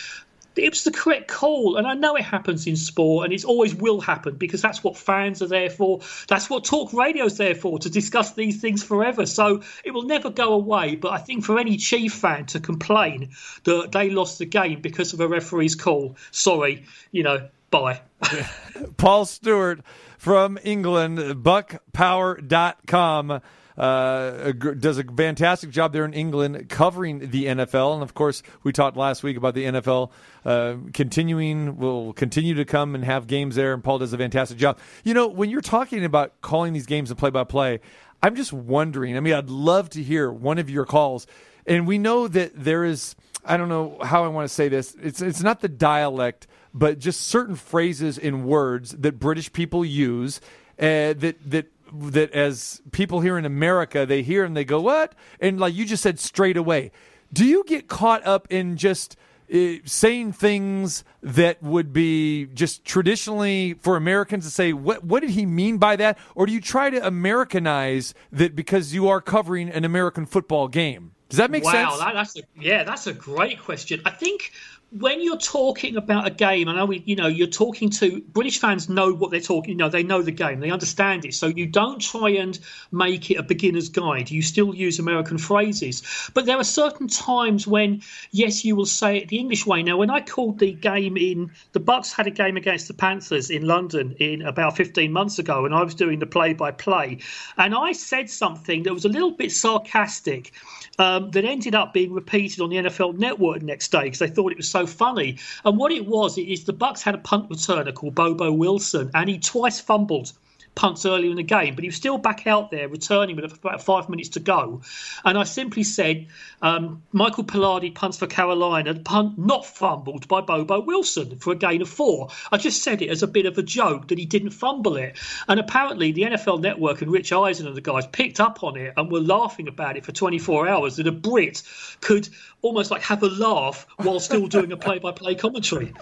it 0.59 0.71
was 0.71 0.85
the 0.85 0.91
correct 0.91 1.29
call. 1.29 1.77
And 1.77 1.87
I 1.87 1.95
know 1.95 2.17
it 2.17 2.25
happens 2.25 2.67
in 2.67 2.77
sport 2.77 3.25
and 3.25 3.33
it 3.33 3.45
always 3.45 3.75
will 3.75 4.01
happen 4.01 4.37
because 4.37 4.63
that's 4.63 4.83
what 4.83 4.97
fans 4.97 5.43
are 5.43 5.47
there 5.47 5.71
for. 5.71 6.01
That's 6.29 6.51
what 6.51 6.65
talk 6.65 6.93
radio's 6.93 7.37
there 7.37 7.55
for, 7.55 7.79
to 7.79 7.91
discuss 7.91 8.33
these 8.33 8.61
things 8.61 8.83
forever. 8.83 9.27
So 9.27 9.63
it 9.85 9.93
will 9.93 10.05
never 10.05 10.31
go 10.31 10.55
away. 10.55 10.97
But 10.97 11.13
I 11.13 11.19
think 11.19 11.45
for 11.45 11.59
any 11.59 11.77
Chief 11.77 12.13
fan 12.13 12.47
to 12.47 12.61
complain 12.61 13.31
that 13.65 13.93
they 13.93 14.11
lost 14.11 14.39
the 14.39 14.47
game 14.47 14.81
because 14.81 15.13
of 15.13 15.21
a 15.21 15.29
referee's 15.29 15.75
call, 15.75 16.17
sorry, 16.31 16.85
you 17.13 17.23
know, 17.23 17.49
bye. 17.71 18.01
Paul 18.97 19.25
Stewart 19.25 19.81
from 20.19 20.59
England, 20.65 21.19
bucpower.com. 21.45 23.41
Uh, 23.79 24.51
does 24.51 24.99
a 24.99 25.05
fantastic 25.05 25.71
job 25.71 25.93
there 25.93 26.05
in 26.05 26.13
England 26.13 26.69
covering 26.69 27.31
the 27.31 27.47
NFL. 27.47 27.95
And 27.95 28.03
of 28.03 28.13
course, 28.13 28.43
we 28.65 28.73
talked 28.73 28.97
last 28.97 29.23
week 29.23 29.37
about 29.37 29.55
the 29.55 29.65
NFL 29.67 30.11
uh, 30.45 30.75
continuing, 30.93 31.77
will 31.77 32.13
continue 32.13 32.55
to 32.55 32.65
come 32.65 32.97
and 32.97 33.05
have 33.05 33.29
games 33.29 33.55
there. 33.55 33.73
And 33.73 33.85
Paul 33.85 33.99
does 33.99 34.13
a 34.13 34.19
fantastic 34.19 34.59
job. 34.59 34.79
You 35.05 35.15
know, 35.15 35.29
when 35.29 35.49
you're 35.49 35.61
talking 35.61 36.05
about 36.05 36.41
calling 36.41 36.73
these 36.73 36.87
games 36.87 37.11
and 37.11 37.19
play 37.19 37.31
by 37.31 37.45
play, 37.45 37.81
I'm 38.21 38.35
just 38.35 38.53
wondering. 38.53 39.17
I 39.17 39.21
mean, 39.21 39.35
I'd 39.35 39.49
love 39.49 39.91
to 39.91 40.03
hear 40.03 40.33
one 40.33 40.59
of 40.59 40.69
your 40.69 40.85
calls. 40.85 41.29
And 41.65 41.87
we 41.87 41.99
know 41.99 42.27
that 42.27 42.53
there 42.55 42.85
is 42.85 43.15
I 43.45 43.57
don't 43.57 43.69
know 43.69 43.99
how 44.03 44.25
I 44.25 44.29
want 44.29 44.49
to 44.49 44.53
say 44.53 44.69
this. 44.69 44.95
It's 45.01 45.23
it's 45.23 45.43
not 45.43 45.61
the 45.61 45.69
dialect, 45.69 46.47
but 46.75 46.99
just 46.99 47.23
certain 47.23 47.55
phrases 47.55 48.19
and 48.19 48.45
words 48.45 48.91
that 48.93 49.19
British 49.19 49.53
people 49.53 49.85
use 49.85 50.41
uh, 50.79 51.15
that 51.15 51.37
that 51.47 51.67
that 51.93 52.33
as 52.33 52.83
people 52.93 53.21
here 53.21 53.39
in 53.39 53.45
America 53.45 54.07
they 54.07 54.23
hear 54.23 54.45
and 54.45 54.57
they 54.57 54.65
go 54.65 54.81
what 54.81 55.15
and 55.41 55.59
like 55.59 55.75
you 55.75 55.85
just 55.85 56.03
said 56.03 56.19
straight 56.19 56.57
away. 56.57 56.91
Do 57.33 57.45
you 57.45 57.65
get 57.67 57.89
caught 57.89 58.27
up 58.27 58.47
in 58.51 58.77
just 58.77 59.17
uh, 59.53 59.77
saying 59.85 60.33
things 60.33 61.05
that 61.23 61.63
would 61.63 61.93
be 61.93 62.47
just 62.47 62.85
traditionally 62.85 63.75
for 63.75 63.97
Americans 63.97 64.45
to 64.45 64.51
say, 64.51 64.73
what, 64.73 65.05
what 65.05 65.21
did 65.21 65.31
he 65.31 65.47
mean 65.47 65.79
by 65.79 65.97
that? 65.97 66.19
Or 66.35 66.45
do 66.45 66.53
you 66.53 66.61
try 66.61 66.91
to 66.91 67.07
Americanize 67.07 68.13
that 68.31 68.55
because 68.55 68.93
you 68.93 69.09
are 69.09 69.21
covering 69.21 69.71
an 69.71 69.85
American 69.85 70.27
football 70.27 70.69
game? 70.69 71.13
Does 71.31 71.39
that 71.39 71.51
make 71.51 71.65
wow, 71.65 71.73
sense? 71.73 71.99
That, 71.99 72.15
that's 72.15 72.37
a, 72.37 72.43
yeah, 72.59 72.85
that's 72.85 73.07
a 73.07 73.13
great 73.13 73.61
question. 73.61 74.03
I 74.05 74.11
think 74.11 74.53
when 74.91 75.23
you're 75.23 75.37
talking 75.37 75.97
about 75.97 76.27
a 76.27 76.31
game, 76.31 76.67
I 76.67 76.75
know 76.75 76.87
we, 76.87 77.03
you 77.05 77.15
know, 77.15 77.27
you're 77.27 77.47
talking 77.47 77.91
to 77.91 78.23
British 78.23 78.59
fans 78.59 78.89
know 78.89 79.13
what 79.13 79.31
they're 79.31 79.41
talking. 79.41 79.73
You 79.73 79.77
know, 79.77 79.91
they 79.91 80.03
know 80.03 80.23
the 80.23 80.33
game, 80.33 80.61
they 80.61 80.71
understand 80.71 81.27
it. 81.27 81.35
So 81.35 81.47
you 81.47 81.67
don't 81.67 82.01
try 82.01 82.31
and 82.31 82.59
make 82.91 83.31
it 83.31 83.35
a 83.35 83.43
beginner's 83.43 83.91
guide. 83.91 84.31
You 84.31 84.41
still 84.41 84.75
use 84.75 84.99
American 84.99 85.37
phrases, 85.37 86.31
but 86.33 86.47
there 86.47 86.57
are 86.57 86.65
certain 86.65 87.07
times 87.07 87.67
when, 87.67 88.01
yes, 88.31 88.65
you 88.65 88.77
will 88.77 88.87
say 88.87 89.19
it 89.19 89.29
the 89.29 89.39
English 89.39 89.67
way. 89.67 89.83
Now, 89.83 89.99
when 89.99 90.09
I 90.09 90.23
called 90.23 90.59
the 90.59 90.73
game 90.73 91.19
in, 91.19 91.51
the 91.73 91.81
Bucs 91.81 92.15
had 92.15 92.27
a 92.27 92.31
game 92.31 92.57
against 92.57 92.89
the 92.89 92.95
Panthers 92.95 93.51
in 93.51 93.67
London 93.67 94.17
in 94.19 94.41
about 94.41 94.77
15 94.77 95.13
months 95.13 95.39
ago, 95.39 95.67
and 95.67 95.75
I 95.75 95.83
was 95.83 95.95
doing 95.95 96.19
the 96.19 96.27
play-by-play, 96.27 97.19
and 97.59 97.75
I 97.75 97.93
said 97.93 98.31
something 98.31 98.85
that 98.85 98.95
was 98.95 99.05
a 99.05 99.11
little 99.11 99.33
bit 99.33 99.53
sarcastic. 99.53 100.53
Um, 101.01 101.31
that 101.31 101.45
ended 101.45 101.77
up 101.77 101.95
being 101.95 102.13
repeated 102.13 102.61
on 102.61 102.71
the 102.71 102.77
NFL 102.77 103.17
Network 103.17 103.63
next 103.63 103.93
day 103.93 104.03
because 104.03 104.19
they 104.19 104.27
thought 104.27 104.51
it 104.51 104.57
was 104.57 104.69
so 104.69 104.78
funny. 104.87 105.39
And 105.65 105.77
what 105.77 105.93
it 105.93 106.07
was 106.07 106.39
is 106.39 106.65
the 106.65 106.73
Bucs 106.73 107.03
had 107.03 107.15
a 107.15 107.19
punt 107.19 107.49
returner 107.51 107.95
called 107.95 108.15
Bobo 108.15 108.53
Wilson, 108.53 109.11
and 109.15 109.29
he 109.29 109.39
twice 109.39 109.81
fumbled 109.81 110.33
punts 110.75 111.05
earlier 111.07 111.31
in 111.31 111.37
the 111.37 111.43
game, 111.43 111.75
but 111.75 111.85
he 111.85 111.89
was 111.89 111.97
still 111.97 112.19
back 112.19 112.47
out 112.47 112.71
there 112.71 112.89
returning 112.89 113.37
with 113.37 113.53
about 113.53 113.83
five 113.83 114.09
minutes 114.09 114.31
to 114.31 114.41
go. 114.41 114.83
And 115.25 115.37
I 115.37 115.45
simply 115.45 115.83
said, 115.83 116.29
um, 116.63 117.03
Michael 117.13 117.45
Palardy 117.45 117.95
punts 117.95 118.19
for 118.19 118.27
Carolina, 118.27 118.95
punt 118.95 119.39
not 119.39 119.67
fumbled 119.67 120.29
by 120.29 120.41
Bobo 120.41 120.81
Wilson 120.81 121.39
for 121.39 121.53
a 121.53 121.57
gain 121.57 121.83
of 121.83 121.89
four. 121.89 122.29
I 122.53 122.59
just 122.59 122.83
said 122.83 123.03
it 123.03 123.11
as 123.11 123.23
a 123.23 123.27
bit 123.27 123.47
of 123.47 123.59
a 123.59 123.63
joke 123.63 124.09
that 124.09 124.19
he 124.19 124.27
didn't 124.27 124.51
fumble 124.51 124.97
it. 124.97 125.17
And 125.49 125.59
apparently 125.59 126.13
the 126.13 126.23
NFL 126.23 126.61
Network 126.61 127.03
and 127.03 127.11
Rich 127.11 127.33
Eisen 127.33 127.67
and 127.67 127.77
the 127.77 127.81
guys 127.81 128.07
picked 128.07 128.41
up 128.41 128.63
on 128.63 128.77
it 128.77 128.95
and 128.97 129.11
were 129.11 129.21
laughing 129.21 129.69
about 129.69 129.97
it 129.97 130.05
for 130.05 130.13
24 130.13 130.69
hours 130.69 130.97
that 130.97 131.07
a 131.07 131.13
Brit 131.13 131.63
could 132.01 132.29
almost 132.63 132.91
like 132.91 133.03
have 133.03 133.23
a 133.23 133.29
laugh 133.29 133.87
while 133.97 134.21
still 134.21 134.47
doing 134.47 134.73
a 134.73 134.77
play-by-play 134.77 135.35
commentary. 135.37 135.93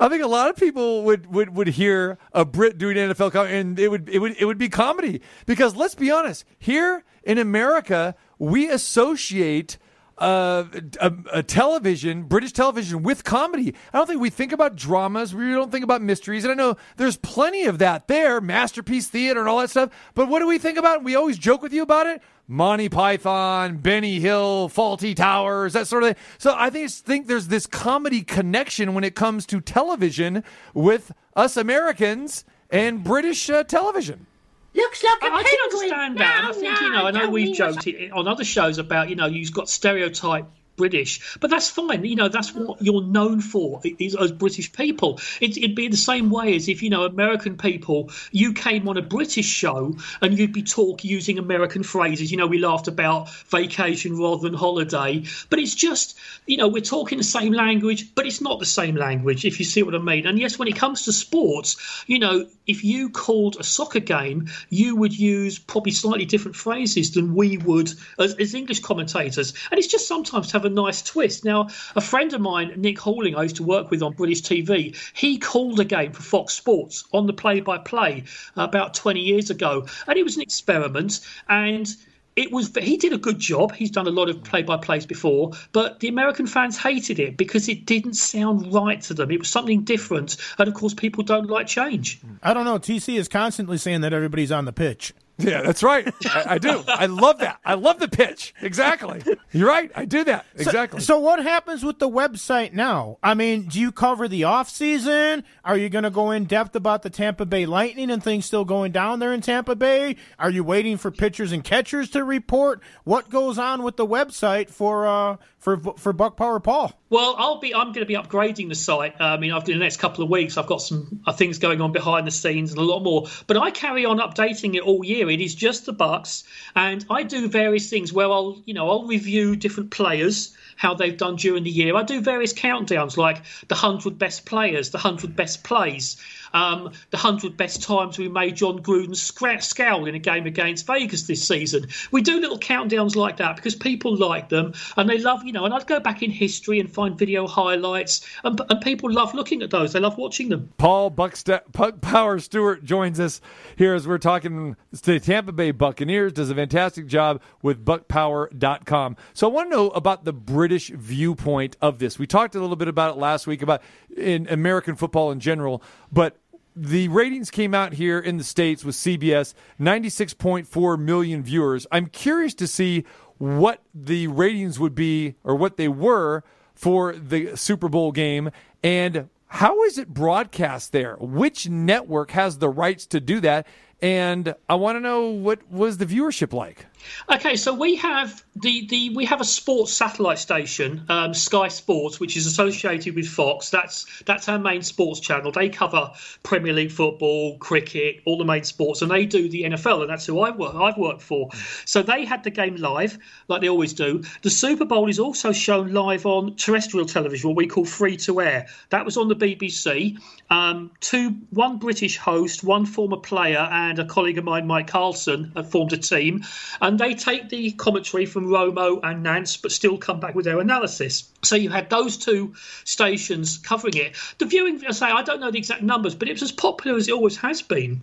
I 0.00 0.08
think 0.08 0.22
a 0.22 0.28
lot 0.28 0.50
of 0.50 0.56
people 0.56 1.02
would, 1.04 1.32
would, 1.32 1.54
would 1.54 1.68
hear 1.68 2.18
a 2.32 2.44
Brit 2.44 2.78
doing 2.78 2.96
NFL 2.96 3.48
and 3.50 3.78
it 3.78 3.88
would 3.88 4.08
it 4.08 4.18
would 4.18 4.36
it 4.38 4.44
would 4.44 4.58
be 4.58 4.68
comedy. 4.68 5.20
Because 5.46 5.76
let's 5.76 5.94
be 5.94 6.10
honest, 6.10 6.44
here 6.58 7.04
in 7.22 7.38
America 7.38 8.14
we 8.38 8.68
associate 8.68 9.78
uh, 10.18 10.64
a, 11.00 11.12
a, 11.32 11.42
television, 11.42 12.24
British 12.24 12.52
television, 12.52 13.02
with 13.02 13.24
comedy. 13.24 13.74
I 13.92 13.98
don't 13.98 14.06
think 14.06 14.20
we 14.20 14.30
think 14.30 14.52
about 14.52 14.76
dramas. 14.76 15.34
We 15.34 15.50
don't 15.50 15.72
think 15.72 15.82
about 15.82 16.02
mysteries. 16.02 16.44
And 16.44 16.52
I 16.52 16.54
know 16.54 16.76
there's 16.96 17.16
plenty 17.16 17.64
of 17.64 17.78
that 17.78 18.06
there, 18.06 18.40
masterpiece 18.40 19.08
theater 19.08 19.40
and 19.40 19.48
all 19.48 19.58
that 19.58 19.70
stuff. 19.70 19.90
But 20.14 20.28
what 20.28 20.38
do 20.38 20.46
we 20.46 20.58
think 20.58 20.78
about? 20.78 21.02
We 21.02 21.16
always 21.16 21.36
joke 21.36 21.62
with 21.62 21.72
you 21.72 21.82
about 21.82 22.06
it. 22.06 22.22
Monty 22.46 22.88
Python, 22.88 23.78
Benny 23.78 24.20
Hill, 24.20 24.68
Fawlty 24.68 25.16
Towers, 25.16 25.72
that 25.72 25.86
sort 25.86 26.02
of 26.02 26.10
thing. 26.10 26.24
So 26.38 26.54
I 26.56 26.70
think, 26.70 26.90
think 26.90 27.26
there's 27.26 27.48
this 27.48 27.66
comedy 27.66 28.22
connection 28.22 28.94
when 28.94 29.02
it 29.02 29.14
comes 29.14 29.46
to 29.46 29.60
television 29.60 30.44
with 30.74 31.12
us 31.34 31.56
Americans 31.56 32.44
and 32.70 33.02
British 33.02 33.48
uh, 33.48 33.64
television. 33.64 34.26
Looks 34.74 35.04
like 35.04 35.22
a 35.22 35.26
I, 35.26 35.36
I 35.36 35.42
can 35.42 35.58
understand 35.64 36.18
that. 36.18 36.38
and 36.38 36.46
I 36.48 36.52
think, 36.52 36.80
you 36.80 36.90
know, 36.90 37.06
I 37.06 37.10
know 37.12 37.30
we've 37.30 37.56
joked 37.56 37.86
it 37.86 38.10
on 38.10 38.26
other 38.26 38.44
shows 38.44 38.78
about, 38.78 39.08
you 39.08 39.16
know, 39.16 39.26
you've 39.26 39.52
got 39.52 39.68
stereotype 39.68 40.46
British, 40.76 41.38
but 41.40 41.50
that's 41.50 41.70
fine. 41.70 42.04
You 42.04 42.16
know, 42.16 42.28
that's 42.28 42.54
what 42.54 42.82
you're 42.82 43.04
known 43.04 43.40
for 43.40 43.80
is 43.84 44.14
as 44.14 44.32
British 44.32 44.72
people. 44.72 45.20
It, 45.40 45.56
it'd 45.56 45.74
be 45.74 45.88
the 45.88 45.96
same 45.96 46.30
way 46.30 46.56
as 46.56 46.68
if 46.68 46.82
you 46.82 46.90
know 46.90 47.04
American 47.04 47.56
people. 47.56 48.10
You 48.32 48.52
came 48.52 48.88
on 48.88 48.96
a 48.96 49.02
British 49.02 49.46
show 49.46 49.96
and 50.20 50.38
you'd 50.38 50.52
be 50.52 50.62
talk 50.62 51.04
using 51.04 51.38
American 51.38 51.82
phrases. 51.82 52.30
You 52.30 52.38
know, 52.38 52.46
we 52.46 52.58
laughed 52.58 52.88
about 52.88 53.30
vacation 53.30 54.18
rather 54.18 54.42
than 54.42 54.54
holiday, 54.54 55.24
but 55.50 55.58
it's 55.58 55.74
just 55.74 56.18
you 56.46 56.56
know 56.56 56.68
we're 56.68 56.82
talking 56.82 57.18
the 57.18 57.24
same 57.24 57.52
language, 57.52 58.14
but 58.14 58.26
it's 58.26 58.40
not 58.40 58.58
the 58.58 58.66
same 58.66 58.96
language. 58.96 59.44
If 59.44 59.58
you 59.58 59.64
see 59.64 59.82
what 59.82 59.94
I 59.94 59.98
mean. 59.98 60.26
And 60.26 60.38
yes, 60.38 60.58
when 60.58 60.68
it 60.68 60.76
comes 60.76 61.04
to 61.04 61.12
sports, 61.12 62.04
you 62.06 62.18
know, 62.18 62.46
if 62.66 62.84
you 62.84 63.10
called 63.10 63.56
a 63.58 63.64
soccer 63.64 64.00
game, 64.00 64.48
you 64.70 64.96
would 64.96 65.16
use 65.16 65.58
probably 65.58 65.92
slightly 65.92 66.24
different 66.24 66.56
phrases 66.56 67.12
than 67.12 67.34
we 67.34 67.58
would 67.58 67.90
as, 68.18 68.34
as 68.34 68.54
English 68.54 68.80
commentators. 68.80 69.54
And 69.70 69.78
it's 69.78 69.88
just 69.88 70.08
sometimes 70.08 70.48
to 70.48 70.52
have 70.54 70.63
a 70.64 70.70
nice 70.70 71.02
twist. 71.02 71.44
Now, 71.44 71.68
a 71.96 72.00
friend 72.00 72.32
of 72.32 72.40
mine, 72.40 72.72
Nick 72.76 72.98
Halling, 72.98 73.36
I 73.36 73.42
used 73.42 73.56
to 73.56 73.62
work 73.62 73.90
with 73.90 74.02
on 74.02 74.12
British 74.12 74.42
TV, 74.42 74.96
he 75.14 75.38
called 75.38 75.80
a 75.80 75.84
game 75.84 76.12
for 76.12 76.22
Fox 76.22 76.54
Sports 76.54 77.04
on 77.12 77.26
the 77.26 77.32
play 77.32 77.60
by 77.60 77.78
play 77.78 78.24
about 78.56 78.94
20 78.94 79.20
years 79.20 79.50
ago. 79.50 79.86
And 80.06 80.18
it 80.18 80.22
was 80.22 80.36
an 80.36 80.42
experiment. 80.42 81.20
And 81.48 81.94
it 82.36 82.50
was 82.50 82.74
he 82.76 82.96
did 82.96 83.12
a 83.12 83.18
good 83.18 83.38
job. 83.38 83.72
He's 83.74 83.90
done 83.90 84.06
a 84.06 84.10
lot 84.10 84.28
of 84.28 84.42
play-by-plays 84.42 85.06
before, 85.06 85.52
but 85.72 86.00
the 86.00 86.08
American 86.08 86.46
fans 86.46 86.76
hated 86.76 87.20
it 87.20 87.36
because 87.36 87.68
it 87.68 87.86
didn't 87.86 88.14
sound 88.14 88.72
right 88.74 89.00
to 89.02 89.14
them. 89.14 89.30
It 89.30 89.38
was 89.38 89.48
something 89.48 89.82
different, 89.82 90.36
and 90.58 90.68
of 90.68 90.74
course, 90.74 90.94
people 90.94 91.22
don't 91.22 91.48
like 91.48 91.66
change. 91.66 92.20
I 92.42 92.52
don't 92.52 92.64
know. 92.64 92.78
TC 92.78 93.18
is 93.18 93.28
constantly 93.28 93.78
saying 93.78 94.00
that 94.00 94.12
everybody's 94.12 94.50
on 94.50 94.64
the 94.64 94.72
pitch. 94.72 95.14
Yeah, 95.36 95.62
that's 95.62 95.82
right. 95.82 96.12
I, 96.26 96.44
I 96.50 96.58
do. 96.58 96.84
I 96.86 97.06
love 97.06 97.38
that. 97.38 97.58
I 97.64 97.74
love 97.74 97.98
the 97.98 98.08
pitch. 98.08 98.54
Exactly. 98.60 99.22
You're 99.52 99.68
right. 99.68 99.90
I 99.94 100.04
do 100.04 100.22
that. 100.24 100.46
Exactly. 100.54 101.00
So, 101.00 101.14
so 101.14 101.18
what 101.18 101.42
happens 101.42 101.84
with 101.84 101.98
the 101.98 102.08
website 102.08 102.72
now? 102.72 103.18
I 103.22 103.34
mean, 103.34 103.62
do 103.62 103.80
you 103.80 103.90
cover 103.90 104.28
the 104.28 104.44
off 104.44 104.70
season? 104.70 105.42
Are 105.64 105.76
you 105.76 105.88
going 105.88 106.04
to 106.04 106.10
go 106.10 106.30
in 106.30 106.44
depth 106.44 106.76
about 106.76 107.02
the 107.02 107.10
Tampa 107.10 107.46
Bay 107.46 107.66
Lightning 107.66 108.10
and 108.10 108.22
things 108.22 108.44
still 108.46 108.64
going 108.64 108.92
down 108.92 109.18
there 109.18 109.32
in 109.32 109.40
Tampa 109.40 109.74
Bay? 109.74 110.16
Are 110.38 110.50
you 110.50 110.62
waiting 110.62 110.96
for 110.96 111.10
pitchers 111.10 111.50
and 111.50 111.64
catchers 111.64 112.10
to 112.10 112.22
report? 112.22 112.80
What 113.02 113.28
goes 113.28 113.58
on 113.58 113.82
with 113.82 113.96
the 113.96 114.06
website 114.06 114.70
for 114.70 115.06
uh, 115.06 115.36
for 115.58 115.78
for 115.78 116.14
Buc 116.14 116.36
Power 116.36 116.60
Paul? 116.60 116.92
Well, 117.14 117.36
I'll 117.38 117.60
be. 117.60 117.72
I'm 117.72 117.92
going 117.92 118.04
to 118.04 118.06
be 118.06 118.16
upgrading 118.16 118.70
the 118.70 118.74
site. 118.74 119.20
I 119.20 119.36
mean, 119.36 119.52
after 119.52 119.72
the 119.72 119.78
next 119.78 119.98
couple 119.98 120.24
of 120.24 120.30
weeks, 120.30 120.58
I've 120.58 120.66
got 120.66 120.82
some 120.82 121.20
uh, 121.24 121.32
things 121.32 121.58
going 121.60 121.80
on 121.80 121.92
behind 121.92 122.26
the 122.26 122.32
scenes 122.32 122.72
and 122.72 122.80
a 122.80 122.82
lot 122.82 123.04
more. 123.04 123.28
But 123.46 123.56
I 123.56 123.70
carry 123.70 124.04
on 124.04 124.18
updating 124.18 124.74
it 124.74 124.82
all 124.82 125.04
year. 125.04 125.30
It 125.30 125.40
is 125.40 125.54
just 125.54 125.86
the 125.86 125.94
Bucs, 125.94 126.42
and 126.74 127.06
I 127.08 127.22
do 127.22 127.46
various 127.46 127.88
things 127.88 128.12
where 128.12 128.26
I'll, 128.26 128.60
you 128.66 128.74
know, 128.74 128.90
I'll 128.90 129.06
review 129.06 129.54
different 129.54 129.92
players 129.92 130.56
how 130.74 130.94
they've 130.94 131.16
done 131.16 131.36
during 131.36 131.62
the 131.62 131.70
year. 131.70 131.94
I 131.94 132.02
do 132.02 132.20
various 132.20 132.52
countdowns 132.52 133.16
like 133.16 133.42
the 133.68 133.76
hundred 133.76 134.18
best 134.18 134.44
players, 134.44 134.90
the 134.90 134.98
hundred 134.98 135.36
best 135.36 135.62
plays. 135.62 136.16
Um, 136.54 136.92
the 137.10 137.16
100 137.16 137.56
best 137.56 137.82
times 137.82 138.16
we 138.16 138.28
made 138.28 138.56
Jon 138.56 138.80
Gruden 138.80 139.14
scowl 139.62 140.06
in 140.06 140.14
a 140.14 140.18
game 140.18 140.46
against 140.46 140.86
Vegas 140.86 141.24
this 141.24 141.46
season. 141.46 141.88
We 142.12 142.22
do 142.22 142.40
little 142.40 142.58
countdowns 142.58 143.16
like 143.16 143.36
that 143.38 143.56
because 143.56 143.74
people 143.74 144.16
like 144.16 144.48
them 144.48 144.72
and 144.96 145.10
they 145.10 145.18
love, 145.18 145.44
you 145.44 145.52
know, 145.52 145.64
and 145.64 145.74
I'd 145.74 145.86
go 145.86 146.00
back 146.00 146.22
in 146.22 146.30
history 146.30 146.78
and 146.80 146.90
find 146.90 147.18
video 147.18 147.46
highlights 147.46 148.26
and, 148.44 148.60
and 148.70 148.80
people 148.80 149.10
love 149.10 149.34
looking 149.34 149.62
at 149.62 149.70
those. 149.70 149.92
They 149.92 150.00
love 150.00 150.16
watching 150.16 150.48
them. 150.48 150.72
Paul 150.78 151.10
Buckst- 151.10 151.44
Buc 151.72 152.00
Power 152.00 152.38
Stewart 152.38 152.84
joins 152.84 153.18
us 153.18 153.40
here 153.76 153.94
as 153.94 154.06
we're 154.06 154.18
talking 154.18 154.76
to 154.94 155.12
the 155.12 155.20
Tampa 155.20 155.52
Bay 155.52 155.72
Buccaneers, 155.72 156.32
does 156.32 156.50
a 156.50 156.54
fantastic 156.54 157.06
job 157.06 157.42
with 157.62 157.84
bucpower.com. 157.84 159.16
So 159.32 159.48
I 159.48 159.52
want 159.52 159.70
to 159.70 159.76
know 159.76 159.88
about 159.90 160.24
the 160.24 160.32
British 160.32 160.88
viewpoint 160.88 161.76
of 161.80 161.98
this. 161.98 162.18
We 162.18 162.26
talked 162.26 162.54
a 162.54 162.60
little 162.60 162.76
bit 162.76 162.88
about 162.88 163.16
it 163.16 163.18
last 163.18 163.46
week 163.46 163.62
about 163.62 163.82
in 164.16 164.48
American 164.48 164.94
football 164.94 165.32
in 165.32 165.40
general, 165.40 165.82
but 166.12 166.38
the 166.76 167.08
ratings 167.08 167.50
came 167.50 167.74
out 167.74 167.94
here 167.94 168.18
in 168.18 168.36
the 168.36 168.44
States 168.44 168.84
with 168.84 168.94
CBS 168.96 169.54
96.4 169.80 170.98
million 170.98 171.42
viewers. 171.42 171.86
I'm 171.92 172.06
curious 172.06 172.54
to 172.54 172.66
see 172.66 173.04
what 173.38 173.82
the 173.94 174.26
ratings 174.28 174.78
would 174.78 174.94
be 174.94 175.36
or 175.44 175.54
what 175.54 175.76
they 175.76 175.88
were 175.88 176.42
for 176.74 177.14
the 177.14 177.56
Super 177.56 177.88
Bowl 177.88 178.12
game 178.12 178.50
and 178.82 179.28
how 179.46 179.84
is 179.84 179.98
it 179.98 180.08
broadcast 180.08 180.90
there? 180.90 181.14
Which 181.20 181.68
network 181.68 182.32
has 182.32 182.58
the 182.58 182.68
rights 182.68 183.06
to 183.06 183.20
do 183.20 183.38
that? 183.40 183.68
And 184.02 184.54
I 184.68 184.74
want 184.74 184.96
to 184.96 185.00
know 185.00 185.28
what 185.28 185.60
was 185.70 185.98
the 185.98 186.06
viewership 186.06 186.52
like. 186.52 186.86
Okay, 187.30 187.56
so 187.56 187.74
we 187.74 187.96
have 187.96 188.44
the, 188.56 188.86
the 188.86 189.10
we 189.10 189.24
have 189.26 189.40
a 189.40 189.44
sports 189.44 189.92
satellite 189.92 190.38
station, 190.38 191.04
um, 191.08 191.34
Sky 191.34 191.68
Sports, 191.68 192.20
which 192.20 192.36
is 192.36 192.46
associated 192.46 193.14
with 193.14 193.28
Fox. 193.28 193.70
That's 193.70 194.22
that's 194.24 194.48
our 194.48 194.58
main 194.58 194.82
sports 194.82 195.20
channel. 195.20 195.52
They 195.52 195.68
cover 195.68 196.12
Premier 196.42 196.72
League 196.72 196.92
football, 196.92 197.58
cricket, 197.58 198.22
all 198.24 198.38
the 198.38 198.44
main 198.44 198.64
sports, 198.64 199.02
and 199.02 199.10
they 199.10 199.26
do 199.26 199.48
the 199.48 199.64
NFL, 199.64 200.02
and 200.02 200.10
that's 200.10 200.26
who 200.26 200.40
I 200.40 200.50
work 200.50 200.74
I've 200.74 200.96
worked 200.96 201.22
for. 201.22 201.50
So 201.84 202.02
they 202.02 202.24
had 202.24 202.44
the 202.44 202.50
game 202.50 202.76
live, 202.76 203.18
like 203.48 203.60
they 203.60 203.68
always 203.68 203.92
do. 203.92 204.22
The 204.42 204.50
Super 204.50 204.84
Bowl 204.84 205.08
is 205.08 205.18
also 205.18 205.52
shown 205.52 205.92
live 205.92 206.26
on 206.26 206.56
terrestrial 206.56 207.06
television, 207.06 207.50
what 207.50 207.56
we 207.56 207.66
call 207.66 207.84
free 207.84 208.16
to 208.18 208.40
air. 208.40 208.66
That 208.90 209.04
was 209.04 209.16
on 209.16 209.28
the 209.28 209.36
BBC. 209.36 210.18
Um, 210.50 210.90
two, 211.00 211.36
one 211.50 211.78
British 211.78 212.16
host, 212.16 212.64
one 212.64 212.86
former 212.86 213.16
player, 213.16 213.68
and 213.70 213.83
a 213.92 214.04
colleague 214.04 214.38
of 214.38 214.44
mine, 214.44 214.66
Mike 214.66 214.88
Carlson, 214.88 215.52
have 215.56 215.70
formed 215.70 215.92
a 215.92 215.96
team, 215.96 216.44
and 216.80 216.98
they 216.98 217.14
take 217.14 217.48
the 217.48 217.72
commentary 217.72 218.26
from 218.26 218.46
Romo 218.46 219.00
and 219.02 219.22
Nance, 219.22 219.56
but 219.56 219.72
still 219.72 219.98
come 219.98 220.20
back 220.20 220.34
with 220.34 220.44
their 220.44 220.60
analysis. 220.60 221.30
So 221.42 221.56
you 221.56 221.70
had 221.70 221.90
those 221.90 222.16
two 222.16 222.54
stations 222.84 223.58
covering 223.58 223.96
it. 223.96 224.16
The 224.38 224.46
viewing, 224.46 224.82
I 224.86 224.92
say, 224.92 225.06
I 225.06 225.22
don't 225.22 225.40
know 225.40 225.50
the 225.50 225.58
exact 225.58 225.82
numbers, 225.82 226.14
but 226.14 226.28
it 226.28 226.32
was 226.32 226.42
as 226.42 226.52
popular 226.52 226.96
as 226.96 227.08
it 227.08 227.12
always 227.12 227.36
has 227.38 227.62
been 227.62 228.02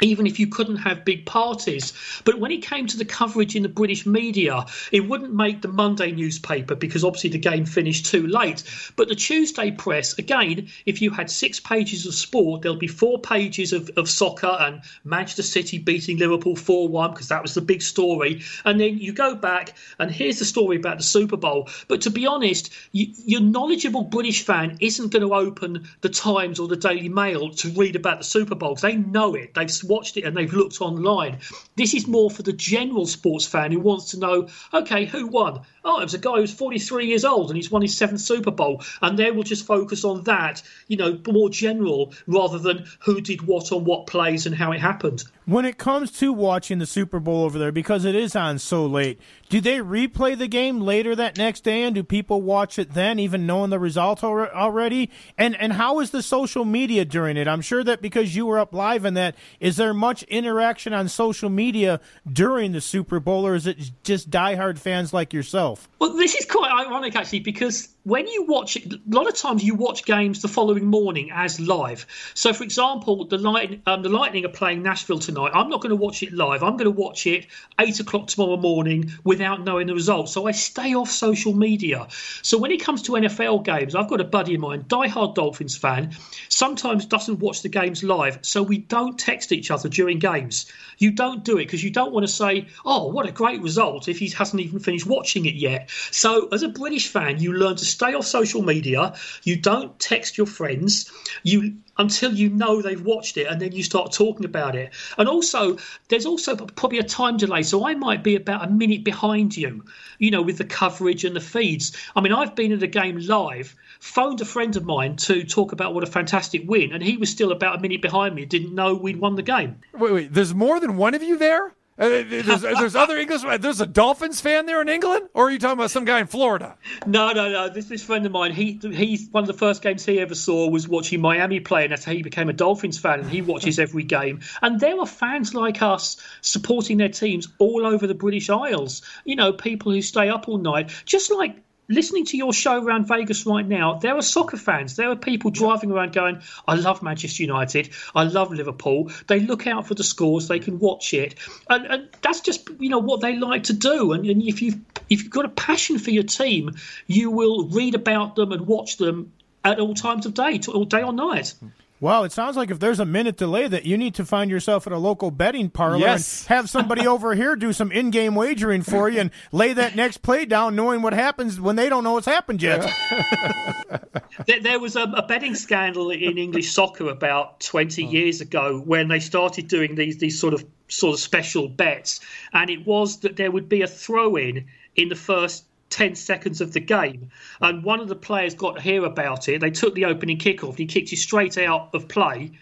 even 0.00 0.26
if 0.26 0.38
you 0.38 0.46
couldn't 0.46 0.76
have 0.76 1.04
big 1.04 1.26
parties. 1.26 1.92
But 2.24 2.38
when 2.38 2.50
it 2.50 2.62
came 2.62 2.86
to 2.86 2.96
the 2.96 3.04
coverage 3.04 3.56
in 3.56 3.62
the 3.62 3.68
British 3.68 4.06
media, 4.06 4.64
it 4.92 5.08
wouldn't 5.08 5.34
make 5.34 5.62
the 5.62 5.68
Monday 5.68 6.12
newspaper 6.12 6.74
because 6.74 7.04
obviously 7.04 7.30
the 7.30 7.38
game 7.38 7.66
finished 7.66 8.06
too 8.06 8.26
late. 8.26 8.62
But 8.96 9.08
the 9.08 9.14
Tuesday 9.14 9.70
press, 9.70 10.18
again, 10.18 10.68
if 10.86 11.02
you 11.02 11.10
had 11.10 11.30
six 11.30 11.60
pages 11.60 12.06
of 12.06 12.14
sport, 12.14 12.62
there'll 12.62 12.78
be 12.78 12.86
four 12.86 13.18
pages 13.18 13.72
of, 13.72 13.90
of 13.96 14.08
soccer 14.08 14.56
and 14.60 14.82
Manchester 15.04 15.42
City 15.42 15.78
beating 15.78 16.18
Liverpool 16.18 16.56
4 16.56 16.88
1 16.88 17.10
because 17.12 17.28
that 17.28 17.42
was 17.42 17.54
the 17.54 17.60
big 17.60 17.82
story. 17.82 18.42
And 18.64 18.80
then 18.80 18.98
you 18.98 19.12
go 19.12 19.34
back 19.34 19.74
and 19.98 20.10
here's 20.10 20.38
the 20.38 20.44
story 20.44 20.76
about 20.76 20.98
the 20.98 21.04
Super 21.04 21.36
Bowl. 21.36 21.68
But 21.88 22.02
to 22.02 22.10
be 22.10 22.26
honest, 22.26 22.72
you, 22.92 23.12
your 23.24 23.40
knowledgeable 23.40 24.04
British 24.04 24.44
fan 24.44 24.76
isn't 24.80 25.12
going 25.12 25.26
to 25.26 25.34
open 25.34 25.88
the 26.00 26.08
Times 26.08 26.58
or 26.58 26.68
the 26.68 26.76
Daily 26.76 27.08
Mail 27.08 27.50
to 27.50 27.68
read 27.70 27.96
about 27.96 28.18
the 28.18 28.24
Super 28.24 28.54
Bowl 28.54 28.70
because 28.70 28.82
they 28.82 28.96
know 28.96 29.34
it. 29.34 29.54
They've 29.54 29.70
watched 29.88 30.16
it 30.16 30.24
and 30.24 30.36
they've 30.36 30.52
looked 30.52 30.80
online. 30.80 31.38
This 31.76 31.94
is 31.94 32.06
more 32.06 32.30
for 32.30 32.42
the 32.42 32.52
general 32.52 33.06
sports 33.06 33.46
fan 33.46 33.72
who 33.72 33.80
wants 33.80 34.10
to 34.10 34.18
know, 34.18 34.48
okay, 34.72 35.06
who 35.06 35.26
won? 35.26 35.62
Oh, 35.84 36.00
it 36.00 36.04
was 36.04 36.14
a 36.14 36.18
guy 36.18 36.36
who's 36.36 36.52
43 36.52 37.06
years 37.06 37.24
old 37.24 37.50
and 37.50 37.56
he's 37.56 37.70
won 37.70 37.82
his 37.82 37.96
seventh 37.96 38.20
Super 38.20 38.50
Bowl. 38.50 38.82
And 39.02 39.18
they 39.18 39.30
will 39.30 39.42
just 39.42 39.66
focus 39.66 40.04
on 40.04 40.24
that, 40.24 40.62
you 40.86 40.96
know, 40.96 41.18
more 41.26 41.50
general 41.50 42.12
rather 42.26 42.58
than 42.58 42.86
who 43.00 43.20
did 43.20 43.42
what 43.42 43.72
on 43.72 43.84
what 43.84 44.06
plays 44.06 44.46
and 44.46 44.54
how 44.54 44.72
it 44.72 44.80
happened. 44.80 45.24
When 45.48 45.64
it 45.64 45.78
comes 45.78 46.12
to 46.18 46.30
watching 46.30 46.78
the 46.78 46.84
Super 46.84 47.18
Bowl 47.20 47.44
over 47.44 47.58
there, 47.58 47.72
because 47.72 48.04
it 48.04 48.14
is 48.14 48.36
on 48.36 48.58
so 48.58 48.84
late, 48.84 49.18
do 49.48 49.62
they 49.62 49.78
replay 49.78 50.36
the 50.36 50.46
game 50.46 50.78
later 50.78 51.16
that 51.16 51.38
next 51.38 51.64
day, 51.64 51.84
and 51.84 51.94
do 51.94 52.02
people 52.02 52.42
watch 52.42 52.78
it 52.78 52.92
then, 52.92 53.18
even 53.18 53.46
knowing 53.46 53.70
the 53.70 53.78
result 53.78 54.22
already? 54.22 55.10
And 55.38 55.56
and 55.56 55.72
how 55.72 56.00
is 56.00 56.10
the 56.10 56.22
social 56.22 56.66
media 56.66 57.06
during 57.06 57.38
it? 57.38 57.48
I'm 57.48 57.62
sure 57.62 57.82
that 57.82 58.02
because 58.02 58.36
you 58.36 58.44
were 58.44 58.58
up 58.58 58.74
live 58.74 59.06
in 59.06 59.14
that, 59.14 59.36
is 59.58 59.77
there 59.78 59.94
much 59.94 60.22
interaction 60.24 60.92
on 60.92 61.08
social 61.08 61.48
media 61.48 62.00
during 62.30 62.72
the 62.72 62.80
Super 62.80 63.18
Bowl, 63.18 63.46
or 63.46 63.54
is 63.54 63.66
it 63.66 63.90
just 64.04 64.30
diehard 64.30 64.78
fans 64.78 65.12
like 65.12 65.32
yourself? 65.32 65.88
Well, 65.98 66.12
this 66.14 66.34
is 66.34 66.44
quite 66.44 66.70
ironic 66.70 67.16
actually 67.16 67.40
because 67.40 67.88
when 68.08 68.26
you 68.26 68.44
watch 68.44 68.74
a 68.76 68.82
lot 69.06 69.28
of 69.28 69.34
times 69.34 69.62
you 69.62 69.74
watch 69.74 70.06
games 70.06 70.40
the 70.40 70.48
following 70.48 70.86
morning 70.86 71.30
as 71.30 71.60
live. 71.60 72.06
So, 72.32 72.54
for 72.54 72.64
example, 72.64 73.26
the 73.26 73.36
Light, 73.36 73.82
um, 73.86 74.02
the 74.02 74.08
Lightning 74.08 74.46
are 74.46 74.48
playing 74.50 74.82
Nashville 74.82 75.18
tonight. 75.18 75.50
I'm 75.52 75.68
not 75.68 75.82
going 75.82 75.90
to 75.90 75.96
watch 75.96 76.22
it 76.22 76.32
live. 76.32 76.62
I'm 76.62 76.78
going 76.78 76.86
to 76.86 76.90
watch 76.90 77.26
it 77.26 77.46
eight 77.78 78.00
o'clock 78.00 78.28
tomorrow 78.28 78.56
morning 78.56 79.12
without 79.24 79.62
knowing 79.62 79.88
the 79.88 79.94
result. 79.94 80.30
So 80.30 80.46
I 80.46 80.52
stay 80.52 80.94
off 80.94 81.10
social 81.10 81.52
media. 81.52 82.08
So 82.40 82.56
when 82.56 82.70
it 82.70 82.82
comes 82.82 83.02
to 83.02 83.12
NFL 83.12 83.64
games, 83.64 83.94
I've 83.94 84.08
got 84.08 84.22
a 84.22 84.24
buddy 84.24 84.54
of 84.54 84.62
mine, 84.62 84.84
diehard 84.84 85.34
Dolphins 85.34 85.76
fan, 85.76 86.12
sometimes 86.48 87.04
doesn't 87.04 87.40
watch 87.40 87.60
the 87.60 87.68
games 87.68 88.02
live. 88.02 88.38
So 88.40 88.62
we 88.62 88.78
don't 88.78 89.18
text 89.18 89.52
each 89.52 89.70
other 89.70 89.90
during 89.90 90.18
games. 90.18 90.64
You 90.96 91.10
don't 91.10 91.44
do 91.44 91.58
it 91.58 91.66
because 91.66 91.84
you 91.84 91.90
don't 91.90 92.12
want 92.12 92.26
to 92.26 92.32
say, 92.32 92.66
"Oh, 92.84 93.08
what 93.08 93.28
a 93.28 93.32
great 93.32 93.60
result!" 93.62 94.08
if 94.08 94.18
he 94.18 94.28
hasn't 94.30 94.60
even 94.60 94.80
finished 94.80 95.06
watching 95.06 95.46
it 95.46 95.54
yet. 95.54 95.90
So, 96.10 96.48
as 96.48 96.62
a 96.62 96.68
British 96.68 97.08
fan, 97.08 97.38
you 97.38 97.52
learn 97.52 97.76
to 97.76 97.84
stay 97.98 98.14
off 98.14 98.24
social 98.24 98.62
media. 98.62 99.12
You 99.42 99.56
don't 99.56 99.98
text 99.98 100.38
your 100.38 100.46
friends. 100.46 101.10
You 101.42 101.78
until 101.98 102.32
you 102.32 102.48
know 102.48 102.80
they've 102.80 103.04
watched 103.04 103.36
it 103.36 103.48
and 103.48 103.60
then 103.60 103.72
you 103.72 103.82
start 103.82 104.12
talking 104.12 104.44
about 104.44 104.76
it. 104.76 104.92
And 105.18 105.28
also, 105.28 105.78
there's 106.06 106.26
also 106.26 106.54
probably 106.54 107.00
a 107.00 107.02
time 107.02 107.38
delay. 107.38 107.64
So 107.64 107.88
I 107.88 107.94
might 107.94 108.22
be 108.22 108.36
about 108.36 108.64
a 108.64 108.70
minute 108.70 109.02
behind 109.02 109.56
you, 109.56 109.84
you 110.20 110.30
know, 110.30 110.42
with 110.42 110.58
the 110.58 110.64
coverage 110.64 111.24
and 111.24 111.34
the 111.34 111.40
feeds. 111.40 111.96
I 112.14 112.20
mean, 112.20 112.32
I've 112.32 112.54
been 112.54 112.70
at 112.70 112.84
a 112.84 112.86
game 112.86 113.18
live, 113.18 113.74
phoned 113.98 114.40
a 114.40 114.44
friend 114.44 114.76
of 114.76 114.84
mine 114.84 115.16
to 115.16 115.42
talk 115.42 115.72
about 115.72 115.92
what 115.92 116.04
a 116.04 116.06
fantastic 116.06 116.62
win, 116.68 116.92
and 116.92 117.02
he 117.02 117.16
was 117.16 117.30
still 117.30 117.50
about 117.50 117.78
a 117.78 117.80
minute 117.80 118.00
behind 118.00 118.36
me, 118.36 118.44
didn't 118.44 118.76
know 118.76 118.94
we'd 118.94 119.16
won 119.16 119.34
the 119.34 119.42
game. 119.42 119.80
Wait, 119.92 120.12
wait, 120.12 120.32
there's 120.32 120.54
more 120.54 120.78
than 120.78 120.96
one 120.96 121.14
of 121.14 121.22
you 121.24 121.36
there? 121.36 121.74
Uh, 121.98 122.22
there's, 122.28 122.60
there's 122.60 122.94
other 122.94 123.16
English. 123.16 123.42
There's 123.60 123.80
a 123.80 123.86
Dolphins 123.86 124.40
fan 124.40 124.66
there 124.66 124.80
in 124.80 124.88
England, 124.88 125.28
or 125.34 125.48
are 125.48 125.50
you 125.50 125.58
talking 125.58 125.78
about 125.78 125.90
some 125.90 126.04
guy 126.04 126.20
in 126.20 126.28
Florida? 126.28 126.76
No, 127.06 127.32
no, 127.32 127.50
no. 127.50 127.68
This 127.68 127.86
this 127.86 128.04
friend 128.04 128.24
of 128.24 128.30
mine. 128.30 128.52
He 128.52 128.78
he's 128.80 129.28
one 129.30 129.42
of 129.42 129.48
the 129.48 129.54
first 129.54 129.82
games 129.82 130.04
he 130.04 130.20
ever 130.20 130.36
saw 130.36 130.68
was 130.68 130.86
watching 130.86 131.20
Miami 131.20 131.58
play, 131.58 131.82
and 131.82 131.92
that's 131.92 132.04
how 132.04 132.12
he 132.12 132.22
became 132.22 132.48
a 132.48 132.52
Dolphins 132.52 132.98
fan. 132.98 133.20
And 133.20 133.28
he 133.28 133.42
watches 133.42 133.78
every 133.88 134.04
game. 134.04 134.40
And 134.62 134.78
there 134.78 134.98
are 135.00 135.06
fans 135.06 135.54
like 135.54 135.82
us 135.82 136.16
supporting 136.40 136.98
their 136.98 137.08
teams 137.08 137.48
all 137.58 137.84
over 137.84 138.06
the 138.06 138.14
British 138.14 138.48
Isles. 138.48 139.02
You 139.24 139.34
know, 139.34 139.52
people 139.52 139.90
who 139.90 140.00
stay 140.00 140.28
up 140.28 140.48
all 140.48 140.58
night, 140.58 140.92
just 141.04 141.32
like 141.32 141.56
listening 141.88 142.26
to 142.26 142.36
your 142.36 142.52
show 142.52 142.82
around 142.82 143.08
Vegas 143.08 143.46
right 143.46 143.66
now, 143.66 143.94
there 143.94 144.16
are 144.16 144.22
soccer 144.22 144.56
fans. 144.56 144.96
There 144.96 145.10
are 145.10 145.16
people 145.16 145.50
driving 145.50 145.90
around 145.90 146.12
going, 146.12 146.42
I 146.66 146.74
love 146.74 147.02
Manchester 147.02 147.42
United. 147.42 147.90
I 148.14 148.24
love 148.24 148.52
Liverpool. 148.52 149.10
They 149.26 149.40
look 149.40 149.66
out 149.66 149.86
for 149.86 149.94
the 149.94 150.04
scores. 150.04 150.48
They 150.48 150.58
can 150.58 150.78
watch 150.78 151.14
it. 151.14 151.34
And, 151.68 151.86
and 151.86 152.08
that's 152.20 152.40
just, 152.40 152.68
you 152.78 152.90
know, 152.90 152.98
what 152.98 153.20
they 153.20 153.36
like 153.36 153.64
to 153.64 153.72
do. 153.72 154.12
And, 154.12 154.26
and 154.26 154.42
if, 154.42 154.62
you've, 154.62 154.78
if 155.08 155.22
you've 155.22 155.30
got 155.30 155.46
a 155.46 155.50
passion 155.50 155.98
for 155.98 156.10
your 156.10 156.24
team, 156.24 156.76
you 157.06 157.30
will 157.30 157.68
read 157.68 157.94
about 157.94 158.36
them 158.36 158.52
and 158.52 158.66
watch 158.66 158.98
them 158.98 159.32
at 159.64 159.80
all 159.80 159.94
times 159.94 160.26
of 160.26 160.34
day, 160.34 160.60
all 160.68 160.84
day 160.84 161.02
or 161.02 161.12
night. 161.12 161.54
Hmm. 161.60 161.68
Well, 162.00 162.22
it 162.22 162.30
sounds 162.30 162.56
like 162.56 162.70
if 162.70 162.78
there's 162.78 163.00
a 163.00 163.04
minute 163.04 163.36
delay, 163.36 163.66
that 163.66 163.84
you 163.84 163.98
need 163.98 164.14
to 164.14 164.24
find 164.24 164.50
yourself 164.50 164.86
at 164.86 164.92
a 164.92 164.98
local 164.98 165.32
betting 165.32 165.68
parlor 165.68 165.98
Yes. 165.98 166.42
and 166.42 166.48
have 166.56 166.70
somebody 166.70 167.06
over 167.08 167.34
here 167.34 167.56
do 167.56 167.72
some 167.72 167.90
in-game 167.90 168.36
wagering 168.36 168.82
for 168.82 169.08
you 169.08 169.20
and 169.20 169.30
lay 169.50 169.72
that 169.72 169.96
next 169.96 170.18
play 170.18 170.44
down, 170.44 170.76
knowing 170.76 171.02
what 171.02 171.12
happens 171.12 171.60
when 171.60 171.74
they 171.76 171.88
don't 171.88 172.04
know 172.04 172.12
what's 172.12 172.26
happened 172.26 172.62
yet. 172.62 172.88
there, 174.46 174.60
there 174.60 174.78
was 174.78 174.94
a, 174.94 175.02
a 175.02 175.26
betting 175.26 175.54
scandal 175.54 176.10
in 176.10 176.38
English 176.38 176.70
soccer 176.70 177.08
about 177.08 177.60
20 177.60 178.04
years 178.04 178.40
ago 178.40 178.80
when 178.84 179.08
they 179.08 179.18
started 179.20 179.66
doing 179.68 179.94
these 179.96 180.18
these 180.18 180.38
sort 180.38 180.54
of 180.54 180.64
sort 180.88 181.14
of 181.14 181.20
special 181.20 181.68
bets, 181.68 182.20
and 182.52 182.70
it 182.70 182.86
was 182.86 183.18
that 183.20 183.36
there 183.36 183.50
would 183.50 183.68
be 183.68 183.82
a 183.82 183.86
throw 183.88 184.36
in 184.36 184.66
in 184.96 185.08
the 185.08 185.16
first 185.16 185.64
10 185.90 186.14
seconds 186.14 186.60
of 186.60 186.72
the 186.72 186.80
game. 186.80 187.30
And 187.60 187.82
one 187.82 188.00
of 188.00 188.08
the 188.08 188.16
players 188.16 188.54
got 188.54 188.76
to 188.76 188.82
hear 188.82 189.04
about 189.04 189.48
it. 189.48 189.60
They 189.60 189.70
took 189.70 189.94
the 189.94 190.04
opening 190.06 190.38
kickoff. 190.38 190.76
He 190.76 190.86
kicked 190.86 191.12
it 191.12 191.16
straight 191.16 191.58
out 191.58 191.90
of 191.94 192.08
play. 192.08 192.52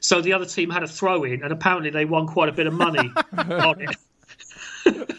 So 0.00 0.20
the 0.20 0.32
other 0.34 0.46
team 0.46 0.70
had 0.70 0.82
a 0.82 0.88
throw 0.88 1.24
in, 1.24 1.42
and 1.42 1.52
apparently 1.52 1.90
they 1.90 2.04
won 2.04 2.26
quite 2.26 2.48
a 2.48 2.52
bit 2.52 2.66
of 2.66 2.74
money 2.74 3.10
on 3.38 3.80
it. 3.80 5.10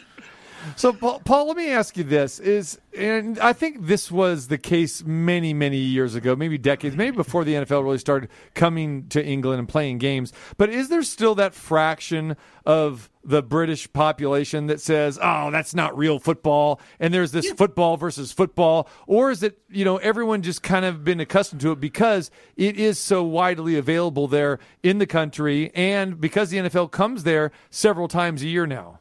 So, 0.78 0.94
Paul, 0.94 1.20
Paul, 1.26 1.48
let 1.48 1.58
me 1.58 1.72
ask 1.72 1.98
you 1.98 2.04
this: 2.04 2.38
Is 2.38 2.80
and 2.96 3.40
I 3.40 3.52
think 3.52 3.88
this 3.88 4.12
was 4.12 4.48
the 4.48 4.60
case 4.60 5.04
many, 5.04 5.52
many 5.52 5.78
years 5.78 6.14
ago, 6.14 6.36
maybe 6.36 6.60
decades, 6.60 6.96
maybe 6.96 7.16
before 7.16 7.44
the 7.44 7.56
NFL 7.56 7.84
really 7.84 7.98
started 7.98 8.30
coming 8.54 9.08
to 9.08 9.26
England 9.26 9.58
and 9.58 9.68
playing 9.68 9.98
games. 9.98 10.34
But 10.56 10.70
is 10.70 10.90
there 10.90 11.02
still 11.02 11.34
that 11.34 11.56
fraction 11.56 12.38
of 12.64 13.10
the 13.24 13.42
British 13.42 13.92
population 13.92 14.68
that 14.68 14.80
says, 14.80 15.18
"Oh, 15.20 15.50
that's 15.50 15.74
not 15.74 15.98
real 15.98 16.20
football," 16.20 16.80
and 17.00 17.12
there's 17.12 17.32
this 17.32 17.50
football 17.50 17.98
versus 17.98 18.32
football, 18.32 18.88
or 19.08 19.32
is 19.32 19.42
it 19.42 19.58
you 19.72 19.84
know 19.84 19.98
everyone 19.98 20.44
just 20.44 20.62
kind 20.62 20.86
of 20.86 21.04
been 21.04 21.20
accustomed 21.20 21.62
to 21.62 21.72
it 21.72 21.80
because 21.80 22.30
it 22.56 22.78
is 22.78 23.00
so 23.00 23.24
widely 23.24 23.78
available 23.78 24.28
there 24.28 24.60
in 24.84 25.00
the 25.00 25.08
country, 25.08 25.72
and 25.74 26.22
because 26.22 26.52
the 26.52 26.58
NFL 26.58 26.92
comes 26.92 27.24
there 27.24 27.52
several 27.72 28.08
times 28.08 28.44
a 28.44 28.48
year 28.48 28.68
now? 28.68 29.00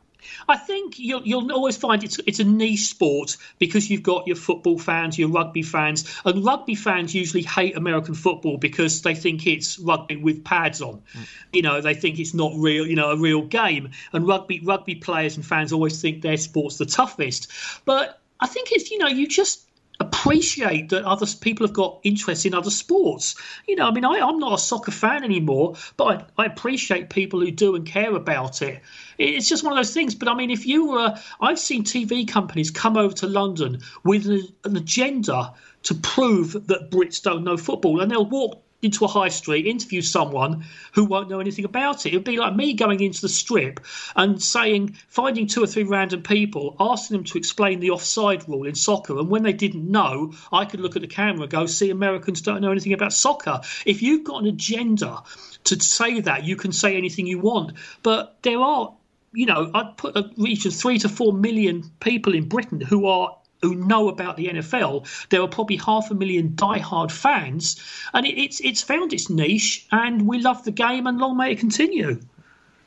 I 0.49 0.57
think 0.57 0.99
you'll, 0.99 1.23
you'll 1.23 1.53
always 1.53 1.77
find 1.77 2.03
it's 2.05 2.19
it's 2.27 2.41
a 2.41 2.45
niche 2.45 2.87
sport 2.87 3.37
because 3.59 3.91
you've 3.91 4.03
got 4.03 4.27
your 4.27 4.37
football 4.37 4.79
fans, 4.79 5.19
your 5.19 5.29
rugby 5.29 5.63
fans, 5.63 6.05
and 6.25 6.45
rugby 6.45 6.75
fans 6.75 7.15
usually 7.15 7.43
hate 7.43 7.77
American 7.77 8.15
football 8.15 8.59
because 8.59 9.03
they 9.03 9.15
think 9.15 9.47
it's 9.47 9.79
rugby 9.79 10.17
with 10.17 10.45
pads 10.45 10.83
on. 10.83 11.03
Mm. 11.15 11.29
You 11.53 11.63
know, 11.63 11.81
they 11.81 11.95
think 11.95 12.19
it's 12.19 12.35
not 12.35 12.53
real, 12.57 12.87
you 12.87 12.97
know, 12.97 13.11
a 13.11 13.17
real 13.17 13.43
game. 13.43 13.91
And 14.13 14.27
rugby 14.27 14.61
rugby 14.61 14.97
players 14.97 15.37
and 15.37 15.45
fans 15.45 15.73
always 15.73 16.01
think 16.01 16.23
their 16.23 16.37
sport's 16.37 16.79
the 16.79 16.87
toughest. 16.87 17.51
But 17.85 18.21
I 18.41 18.47
think 18.47 18.73
it's 18.73 18.91
you 18.91 18.99
know 18.99 19.09
you 19.09 19.27
just 19.27 19.63
appreciate 20.01 20.89
that 20.91 21.05
other 21.05 21.27
people 21.41 21.67
have 21.67 21.75
got 21.75 22.01
interest 22.03 22.47
in 22.47 22.55
other 22.55 22.71
sports. 22.71 23.35
You 23.67 23.77
know, 23.77 23.87
I 23.87 23.91
mean, 23.93 24.05
I, 24.05 24.19
I'm 24.19 24.39
not 24.39 24.55
a 24.55 24.59
soccer 24.59 24.91
fan 24.91 25.25
anymore, 25.25 25.75
but 25.97 26.31
I, 26.37 26.43
I 26.43 26.47
appreciate 26.47 27.11
people 27.11 27.41
who 27.41 27.51
do 27.51 27.75
and 27.77 27.87
care 27.87 28.15
about 28.15 28.63
it. 28.63 28.81
It's 29.19 29.49
just 29.49 29.65
one 29.65 29.73
of 29.73 29.79
those 29.79 29.95
things. 29.95 30.15
But 30.15 30.29
I 30.29 30.35
mean, 30.35 30.51
if 30.51 30.67
you 30.67 30.89
were, 30.89 31.17
I've 31.41 31.59
seen 31.59 31.85
TV 31.85 32.29
companies 32.29 32.71
come 32.71 32.97
over 32.97 33.15
to 33.17 33.27
London 33.27 33.81
with 34.05 34.27
an, 34.27 34.47
an 34.65 34.77
agenda 34.77 35.55
to 35.85 35.95
prove 35.95 36.67
that 36.67 36.91
Brits 36.91 37.23
don't 37.23 37.45
know 37.45 37.57
football, 37.57 38.01
and 38.01 38.11
they'll 38.11 38.29
walk 38.29 38.66
into 38.83 39.05
a 39.05 39.09
high 39.09 39.29
street, 39.29 39.67
interview 39.67 40.03
someone 40.03 40.65
who 40.93 41.05
won't 41.05 41.31
know 41.31 41.41
anything 41.41 41.65
about 41.65 42.07
it. 42.07 42.13
It 42.13 42.17
would 42.17 42.25
be 42.25 42.37
like 42.37 42.55
me 42.55 42.75
going 42.75 43.01
into 43.01 43.21
the 43.21 43.29
strip 43.29 43.81
and 44.15 44.43
saying, 44.43 44.97
finding 45.09 45.47
two 45.47 45.63
or 45.63 45.67
three 45.67 45.85
random 45.85 46.23
people, 46.23 46.77
asking 46.79 47.17
them 47.17 47.25
to 47.25 47.39
explain 47.39 47.81
the 47.81 47.91
offside 47.91 48.49
rule 48.49 48.65
in 48.65 48.75
soccer. 48.75 49.19
And 49.19 49.29
when 49.29 49.43
they 49.43 49.53
didn't 49.53 49.91
know, 49.91 50.35
I 50.53 50.65
could 50.65 50.81
look 50.81 50.97
at 50.97 51.03
the 51.03 51.09
camera 51.09 51.43
and 51.43 51.51
go, 51.51 51.67
see, 51.67 51.91
Americans 51.91 52.43
don't 52.43 52.61
know 52.61 52.71
anything 52.71 52.93
about 52.93 53.13
soccer. 53.13 53.61
If 53.85 54.03
you've 54.03 54.25
got 54.25 54.43
an 54.43 54.49
agenda 54.49 55.23
to 55.65 55.81
say 55.81 56.21
that, 56.21 56.45
you 56.45 56.57
can 56.57 56.73
say 56.73 56.97
anything 56.97 57.27
you 57.27 57.39
want. 57.39 57.73
But 58.03 58.37
there 58.43 58.61
are 58.61 58.95
you 59.33 59.45
know, 59.45 59.71
I'd 59.75 59.99
put 59.99 60.17
a 60.17 60.31
region 60.39 60.71
of 60.71 60.77
three 60.77 60.99
to 61.01 61.11
four 61.11 61.31
million 61.31 61.85
people 62.01 62.35
in 62.35 62.49
Britain 62.49 62.81
who 62.81 63.05
are 63.07 63.37
who 63.63 63.75
know 63.75 64.09
about 64.09 64.37
the 64.37 64.49
NFL. 64.49 65.29
There 65.29 65.41
are 65.43 65.49
probably 65.49 65.77
half 65.77 66.11
a 66.11 66.15
million 66.15 66.53
die-hard 66.55 67.11
fans, 67.11 67.81
and 68.13 68.27
it, 68.27 68.41
it's 68.41 68.61
it's 68.61 68.83
found 68.83 69.13
its 69.13 69.31
niche, 69.31 69.87
and 69.91 70.27
we 70.27 70.41
love 70.41 70.65
the 70.65 70.73
game, 70.73 71.07
and 71.07 71.19
long 71.19 71.37
may 71.37 71.53
it 71.53 71.59
continue. 71.59 72.21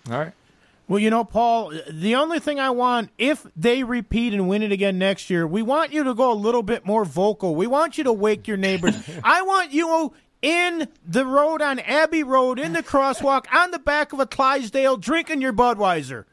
All 0.10 0.18
right. 0.18 0.34
Well, 0.88 1.00
you 1.00 1.12
know, 1.12 1.24
Paul, 1.24 1.72
the 1.88 2.16
only 2.16 2.40
thing 2.40 2.60
I 2.60 2.72
want, 2.72 3.12
if 3.20 3.46
they 3.56 3.84
repeat 3.84 4.34
and 4.34 4.50
win 4.50 4.64
it 4.64 4.72
again 4.72 4.98
next 4.98 5.30
year, 5.30 5.46
we 5.46 5.62
want 5.62 5.94
you 5.94 6.04
to 6.04 6.16
go 6.16 6.32
a 6.32 6.34
little 6.34 6.64
bit 6.64 6.84
more 6.84 7.06
vocal. 7.06 7.54
We 7.54 7.68
want 7.68 8.00
you 8.00 8.04
to 8.06 8.14
wake 8.14 8.48
your 8.48 8.58
neighbors. 8.58 8.96
I 9.24 9.44
want 9.44 9.72
you 9.72 10.14
in 10.42 10.88
the 11.06 11.26
road 11.28 11.62
on 11.62 11.78
Abbey 11.80 12.24
Road, 12.24 12.60
in 12.60 12.74
the 12.74 12.82
crosswalk, 12.82 13.46
on 13.54 13.70
the 13.70 13.78
back 13.78 14.14
of 14.14 14.20
a 14.20 14.26
Clydesdale, 14.26 14.98
drinking 14.98 15.42
your 15.42 15.54
Budweiser. 15.54 16.26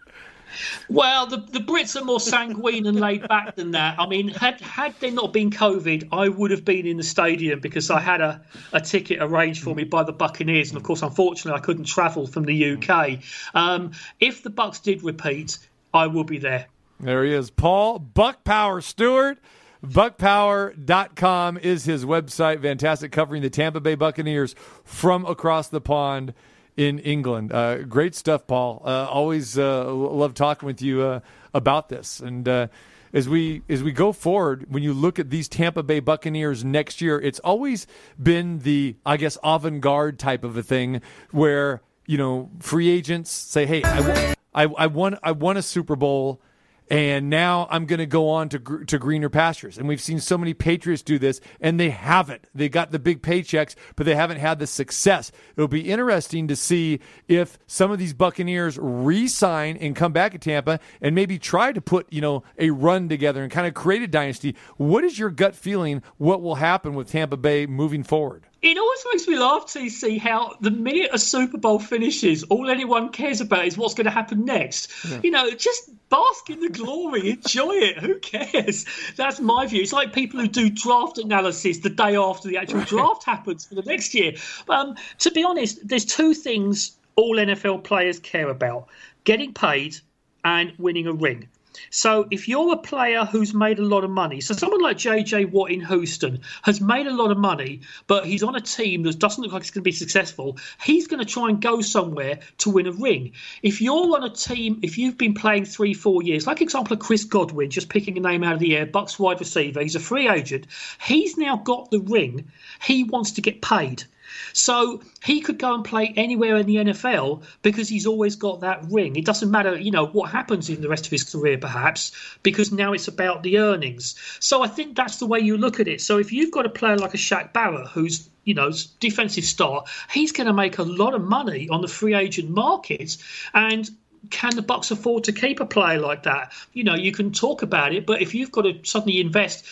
Well, 0.88 1.26
the, 1.26 1.38
the 1.38 1.58
Brits 1.58 2.00
are 2.00 2.04
more 2.04 2.20
sanguine 2.20 2.86
and 2.86 2.98
laid 2.98 3.26
back 3.28 3.56
than 3.56 3.72
that. 3.72 3.98
I 3.98 4.06
mean, 4.06 4.28
had 4.28 4.60
had 4.60 4.94
there 5.00 5.10
not 5.10 5.32
been 5.32 5.50
COVID, 5.50 6.08
I 6.12 6.28
would 6.28 6.50
have 6.50 6.64
been 6.64 6.86
in 6.86 6.96
the 6.96 7.02
stadium 7.02 7.60
because 7.60 7.90
I 7.90 8.00
had 8.00 8.20
a, 8.20 8.40
a 8.72 8.80
ticket 8.80 9.18
arranged 9.20 9.62
for 9.62 9.74
me 9.74 9.84
by 9.84 10.04
the 10.04 10.12
Buccaneers, 10.12 10.70
and 10.70 10.76
of 10.76 10.82
course, 10.82 11.02
unfortunately, 11.02 11.58
I 11.58 11.62
couldn't 11.62 11.84
travel 11.84 12.26
from 12.26 12.44
the 12.44 12.72
UK. 12.72 13.18
Um, 13.54 13.92
if 14.20 14.42
the 14.42 14.50
Bucs 14.50 14.82
did 14.82 15.02
repeat, 15.02 15.58
I 15.92 16.06
will 16.06 16.24
be 16.24 16.38
there. 16.38 16.66
There 17.00 17.24
he 17.24 17.32
is, 17.32 17.50
Paul 17.50 18.00
Buc 18.00 18.44
Power 18.44 18.80
Stewart. 18.80 19.38
Bucpower.com 19.84 21.58
is 21.58 21.84
his 21.84 22.04
website. 22.04 22.62
Fantastic 22.62 23.12
covering 23.12 23.42
the 23.42 23.50
Tampa 23.50 23.78
Bay 23.78 23.94
Buccaneers 23.94 24.54
from 24.84 25.24
across 25.26 25.68
the 25.68 25.80
pond 25.80 26.34
in 26.76 26.98
England. 26.98 27.52
Uh, 27.52 27.78
great 27.82 28.14
stuff, 28.14 28.46
Paul. 28.46 28.82
Uh, 28.84 29.06
always 29.06 29.58
uh, 29.58 29.92
love 29.92 30.34
talking 30.34 30.66
with 30.66 30.82
you 30.82 31.02
uh, 31.02 31.20
about 31.54 31.88
this. 31.88 32.20
And 32.20 32.48
uh, 32.48 32.68
as 33.12 33.28
we 33.28 33.62
as 33.68 33.82
we 33.82 33.92
go 33.92 34.12
forward, 34.12 34.66
when 34.68 34.82
you 34.82 34.92
look 34.92 35.18
at 35.18 35.30
these 35.30 35.48
Tampa 35.48 35.82
Bay 35.82 36.00
Buccaneers 36.00 36.64
next 36.64 37.00
year, 37.00 37.18
it's 37.20 37.38
always 37.40 37.86
been 38.22 38.60
the 38.60 38.96
I 39.06 39.16
guess 39.16 39.38
avant 39.42 39.80
garde 39.80 40.18
type 40.18 40.44
of 40.44 40.56
a 40.56 40.62
thing 40.62 41.00
where 41.30 41.82
you 42.06 42.18
know 42.18 42.50
free 42.60 42.90
agents 42.90 43.30
say, 43.30 43.64
"Hey, 43.64 43.82
I, 43.84 44.34
I, 44.54 44.64
I 44.64 44.86
won 44.86 45.18
I 45.22 45.32
won 45.32 45.56
a 45.56 45.62
Super 45.62 45.96
Bowl." 45.96 46.40
And 46.88 47.28
now 47.28 47.66
I'm 47.70 47.86
going 47.86 47.98
to 47.98 48.06
go 48.06 48.28
on 48.28 48.48
to 48.50 48.58
to 48.58 48.98
greener 48.98 49.28
pastures. 49.28 49.78
And 49.78 49.88
we've 49.88 50.00
seen 50.00 50.20
so 50.20 50.38
many 50.38 50.54
Patriots 50.54 51.02
do 51.02 51.18
this, 51.18 51.40
and 51.60 51.80
they 51.80 51.90
haven't. 51.90 52.44
They 52.54 52.68
got 52.68 52.92
the 52.92 52.98
big 52.98 53.22
paychecks, 53.22 53.74
but 53.96 54.06
they 54.06 54.14
haven't 54.14 54.38
had 54.38 54.58
the 54.58 54.66
success. 54.66 55.32
It'll 55.56 55.68
be 55.68 55.90
interesting 55.90 56.48
to 56.48 56.56
see 56.56 57.00
if 57.28 57.58
some 57.66 57.90
of 57.90 57.98
these 57.98 58.14
Buccaneers 58.14 58.78
re-sign 58.80 59.76
and 59.78 59.96
come 59.96 60.12
back 60.12 60.32
to 60.32 60.38
Tampa 60.38 60.80
and 61.00 61.14
maybe 61.14 61.38
try 61.38 61.72
to 61.72 61.80
put 61.80 62.12
you 62.12 62.20
know 62.20 62.44
a 62.58 62.70
run 62.70 63.08
together 63.08 63.42
and 63.42 63.50
kind 63.50 63.66
of 63.66 63.74
create 63.74 64.02
a 64.02 64.08
dynasty. 64.08 64.54
What 64.76 65.04
is 65.04 65.18
your 65.18 65.30
gut 65.30 65.54
feeling? 65.54 66.02
What 66.18 66.42
will 66.42 66.56
happen 66.56 66.94
with 66.94 67.10
Tampa 67.10 67.36
Bay 67.36 67.66
moving 67.66 68.02
forward? 68.02 68.46
It 68.62 68.78
always 68.78 69.04
makes 69.12 69.28
me 69.28 69.38
laugh 69.38 69.66
to 69.74 69.88
see 69.90 70.18
how 70.18 70.56
the 70.60 70.70
minute 70.70 71.10
a 71.12 71.18
Super 71.18 71.58
Bowl 71.58 71.78
finishes, 71.78 72.42
all 72.44 72.70
anyone 72.70 73.10
cares 73.10 73.40
about 73.40 73.66
is 73.66 73.76
what's 73.76 73.94
going 73.94 74.06
to 74.06 74.10
happen 74.10 74.44
next. 74.44 74.90
Yeah. 75.04 75.20
You 75.22 75.30
know, 75.30 75.50
just 75.50 75.90
bask 76.08 76.48
in 76.48 76.60
the 76.60 76.70
glory, 76.70 77.30
enjoy 77.44 77.72
it. 77.74 77.98
Who 77.98 78.18
cares? 78.18 78.86
That's 79.16 79.40
my 79.40 79.66
view. 79.66 79.82
It's 79.82 79.92
like 79.92 80.12
people 80.12 80.40
who 80.40 80.48
do 80.48 80.70
draft 80.70 81.18
analysis 81.18 81.78
the 81.78 81.90
day 81.90 82.16
after 82.16 82.48
the 82.48 82.56
actual 82.56 82.80
draft 82.80 83.24
happens 83.24 83.66
for 83.66 83.74
the 83.74 83.82
next 83.82 84.14
year. 84.14 84.32
Um, 84.68 84.96
to 85.18 85.30
be 85.30 85.44
honest, 85.44 85.86
there's 85.86 86.06
two 86.06 86.32
things 86.32 86.96
all 87.14 87.36
NFL 87.36 87.84
players 87.84 88.18
care 88.18 88.48
about 88.48 88.88
getting 89.24 89.52
paid 89.52 89.96
and 90.44 90.72
winning 90.78 91.06
a 91.06 91.12
ring. 91.12 91.48
So 91.90 92.26
if 92.30 92.48
you're 92.48 92.72
a 92.72 92.78
player 92.78 93.24
who's 93.24 93.54
made 93.54 93.78
a 93.78 93.84
lot 93.84 94.04
of 94.04 94.10
money, 94.10 94.40
so 94.40 94.54
someone 94.54 94.80
like 94.80 94.96
JJ 94.96 95.50
Watt 95.50 95.70
in 95.70 95.84
Houston 95.84 96.40
has 96.62 96.80
made 96.80 97.06
a 97.06 97.14
lot 97.14 97.30
of 97.30 97.38
money, 97.38 97.80
but 98.06 98.26
he's 98.26 98.42
on 98.42 98.56
a 98.56 98.60
team 98.60 99.02
that 99.04 99.18
doesn't 99.18 99.42
look 99.42 99.52
like 99.52 99.62
it's 99.62 99.70
going 99.70 99.82
to 99.82 99.84
be 99.84 99.92
successful, 99.92 100.58
he's 100.82 101.06
going 101.06 101.24
to 101.24 101.30
try 101.30 101.48
and 101.48 101.60
go 101.60 101.80
somewhere 101.80 102.40
to 102.58 102.70
win 102.70 102.86
a 102.86 102.92
ring. 102.92 103.32
If 103.62 103.80
you're 103.80 104.16
on 104.16 104.24
a 104.24 104.30
team, 104.30 104.80
if 104.82 104.98
you've 104.98 105.18
been 105.18 105.34
playing 105.34 105.64
three, 105.64 105.94
four 105.94 106.22
years, 106.22 106.46
like 106.46 106.60
example 106.60 106.94
of 106.94 107.00
Chris 107.00 107.24
Godwin, 107.24 107.70
just 107.70 107.88
picking 107.88 108.16
a 108.16 108.20
name 108.20 108.42
out 108.44 108.54
of 108.54 108.60
the 108.60 108.76
air, 108.76 108.86
Bucs 108.86 109.18
wide 109.18 109.40
receiver, 109.40 109.82
he's 109.82 109.96
a 109.96 110.00
free 110.00 110.28
agent. 110.28 110.66
He's 111.02 111.36
now 111.36 111.56
got 111.56 111.90
the 111.90 112.00
ring. 112.00 112.50
He 112.82 113.04
wants 113.04 113.32
to 113.32 113.40
get 113.40 113.62
paid. 113.62 114.04
So 114.52 115.02
he 115.24 115.40
could 115.40 115.58
go 115.58 115.74
and 115.74 115.84
play 115.84 116.12
anywhere 116.16 116.56
in 116.56 116.66
the 116.66 116.76
NFL 116.76 117.42
because 117.62 117.88
he's 117.88 118.06
always 118.06 118.36
got 118.36 118.60
that 118.60 118.84
ring. 118.90 119.16
It 119.16 119.24
doesn't 119.24 119.50
matter, 119.50 119.76
you 119.76 119.90
know, 119.90 120.06
what 120.06 120.30
happens 120.30 120.68
in 120.70 120.80
the 120.80 120.88
rest 120.88 121.06
of 121.06 121.10
his 121.10 121.24
career, 121.24 121.58
perhaps, 121.58 122.12
because 122.42 122.72
now 122.72 122.92
it's 122.92 123.08
about 123.08 123.42
the 123.42 123.58
earnings. 123.58 124.16
So 124.40 124.62
I 124.62 124.68
think 124.68 124.96
that's 124.96 125.18
the 125.18 125.26
way 125.26 125.40
you 125.40 125.56
look 125.56 125.80
at 125.80 125.88
it. 125.88 126.00
So 126.00 126.18
if 126.18 126.32
you've 126.32 126.52
got 126.52 126.66
a 126.66 126.70
player 126.70 126.96
like 126.96 127.14
a 127.14 127.18
Shaq 127.18 127.52
Barrett, 127.52 127.88
who's 127.88 128.28
you 128.44 128.54
know, 128.54 128.70
defensive 129.00 129.44
star, 129.44 129.84
he's 130.10 130.32
going 130.32 130.46
to 130.46 130.52
make 130.52 130.78
a 130.78 130.82
lot 130.84 131.14
of 131.14 131.22
money 131.22 131.68
on 131.68 131.82
the 131.82 131.88
free 131.88 132.14
agent 132.14 132.48
market. 132.48 133.16
And 133.52 133.90
can 134.30 134.54
the 134.54 134.62
Bucs 134.62 134.90
afford 134.90 135.24
to 135.24 135.32
keep 135.32 135.60
a 135.60 135.66
player 135.66 135.98
like 135.98 136.22
that? 136.22 136.52
You 136.72 136.84
know, 136.84 136.94
you 136.94 137.12
can 137.12 137.32
talk 137.32 137.62
about 137.62 137.92
it, 137.92 138.06
but 138.06 138.22
if 138.22 138.34
you've 138.34 138.52
got 138.52 138.62
to 138.62 138.78
suddenly 138.84 139.20
invest 139.20 139.66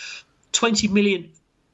20 0.53 0.89
million 0.89 1.31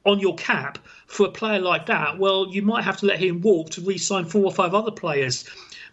on 0.06 0.18
your 0.18 0.34
cap 0.36 0.78
for 1.06 1.26
a 1.26 1.30
player 1.30 1.58
like 1.58 1.86
that, 1.86 2.18
well, 2.18 2.46
you 2.50 2.62
might 2.62 2.84
have 2.84 2.96
to 2.98 3.06
let 3.06 3.18
him 3.18 3.40
walk 3.40 3.70
to 3.70 3.80
re 3.80 3.98
sign 3.98 4.24
four 4.24 4.44
or 4.44 4.52
five 4.52 4.74
other 4.74 4.90
players. 4.90 5.44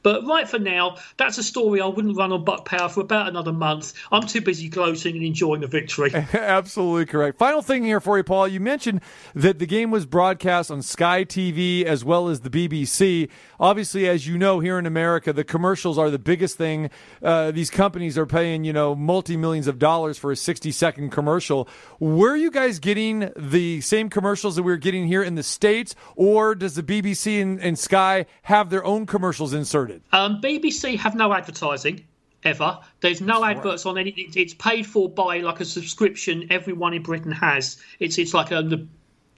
But 0.07 0.25
right 0.25 0.47
for 0.47 0.57
now, 0.57 0.95
that's 1.17 1.37
a 1.37 1.43
story 1.43 1.81
I 1.81 1.85
wouldn't 1.87 2.15
run 2.15 2.31
on 2.31 2.45
Buc 2.45 2.63
Power 2.63 2.87
for 2.87 3.01
about 3.01 3.27
another 3.27 3.51
month. 3.51 3.91
I'm 4.09 4.25
too 4.25 4.39
busy 4.39 4.69
gloating 4.69 5.17
and 5.17 5.25
enjoying 5.25 5.59
the 5.59 5.67
victory. 5.67 6.13
Absolutely 6.33 7.07
correct. 7.07 7.37
Final 7.37 7.61
thing 7.61 7.83
here 7.83 7.99
for 7.99 8.15
you, 8.15 8.23
Paul. 8.23 8.47
You 8.47 8.61
mentioned 8.61 9.01
that 9.35 9.59
the 9.59 9.65
game 9.65 9.91
was 9.91 10.05
broadcast 10.05 10.71
on 10.71 10.81
Sky 10.81 11.25
TV 11.25 11.83
as 11.83 12.05
well 12.05 12.29
as 12.29 12.39
the 12.39 12.49
BBC. 12.49 13.27
Obviously, 13.59 14.07
as 14.07 14.25
you 14.25 14.37
know, 14.37 14.61
here 14.61 14.79
in 14.79 14.85
America, 14.85 15.33
the 15.33 15.43
commercials 15.43 15.97
are 15.97 16.09
the 16.09 16.17
biggest 16.17 16.57
thing. 16.57 16.89
Uh, 17.21 17.51
these 17.51 17.69
companies 17.69 18.17
are 18.17 18.25
paying, 18.25 18.63
you 18.63 18.71
know, 18.71 18.95
multi 18.95 19.35
millions 19.35 19.67
of 19.67 19.77
dollars 19.77 20.17
for 20.17 20.31
a 20.31 20.37
60 20.37 20.71
second 20.71 21.09
commercial. 21.09 21.67
Were 21.99 22.37
you 22.37 22.49
guys 22.49 22.79
getting 22.79 23.29
the 23.35 23.81
same 23.81 24.09
commercials 24.09 24.55
that 24.55 24.63
we 24.63 24.71
were 24.71 24.77
getting 24.77 25.05
here 25.05 25.21
in 25.21 25.35
the 25.35 25.43
States, 25.43 25.95
or 26.15 26.55
does 26.55 26.75
the 26.75 26.83
BBC 26.83 27.41
and, 27.41 27.59
and 27.59 27.77
Sky 27.77 28.25
have 28.43 28.69
their 28.69 28.85
own 28.85 29.05
commercials 29.05 29.53
inserted? 29.53 29.96
Um, 30.11 30.41
BBC 30.41 30.97
have 30.97 31.15
no 31.15 31.33
advertising 31.33 32.05
ever. 32.43 32.79
There's 33.01 33.21
no 33.21 33.43
adverts 33.43 33.85
on 33.85 33.97
any. 33.97 34.11
It's 34.11 34.53
paid 34.53 34.85
for 34.85 35.09
by 35.09 35.39
like 35.39 35.59
a 35.59 35.65
subscription. 35.65 36.47
Everyone 36.49 36.93
in 36.93 37.03
Britain 37.03 37.31
has. 37.31 37.77
It's 37.99 38.17
it's 38.17 38.33
like 38.33 38.51
a 38.51 38.61
the 38.61 38.87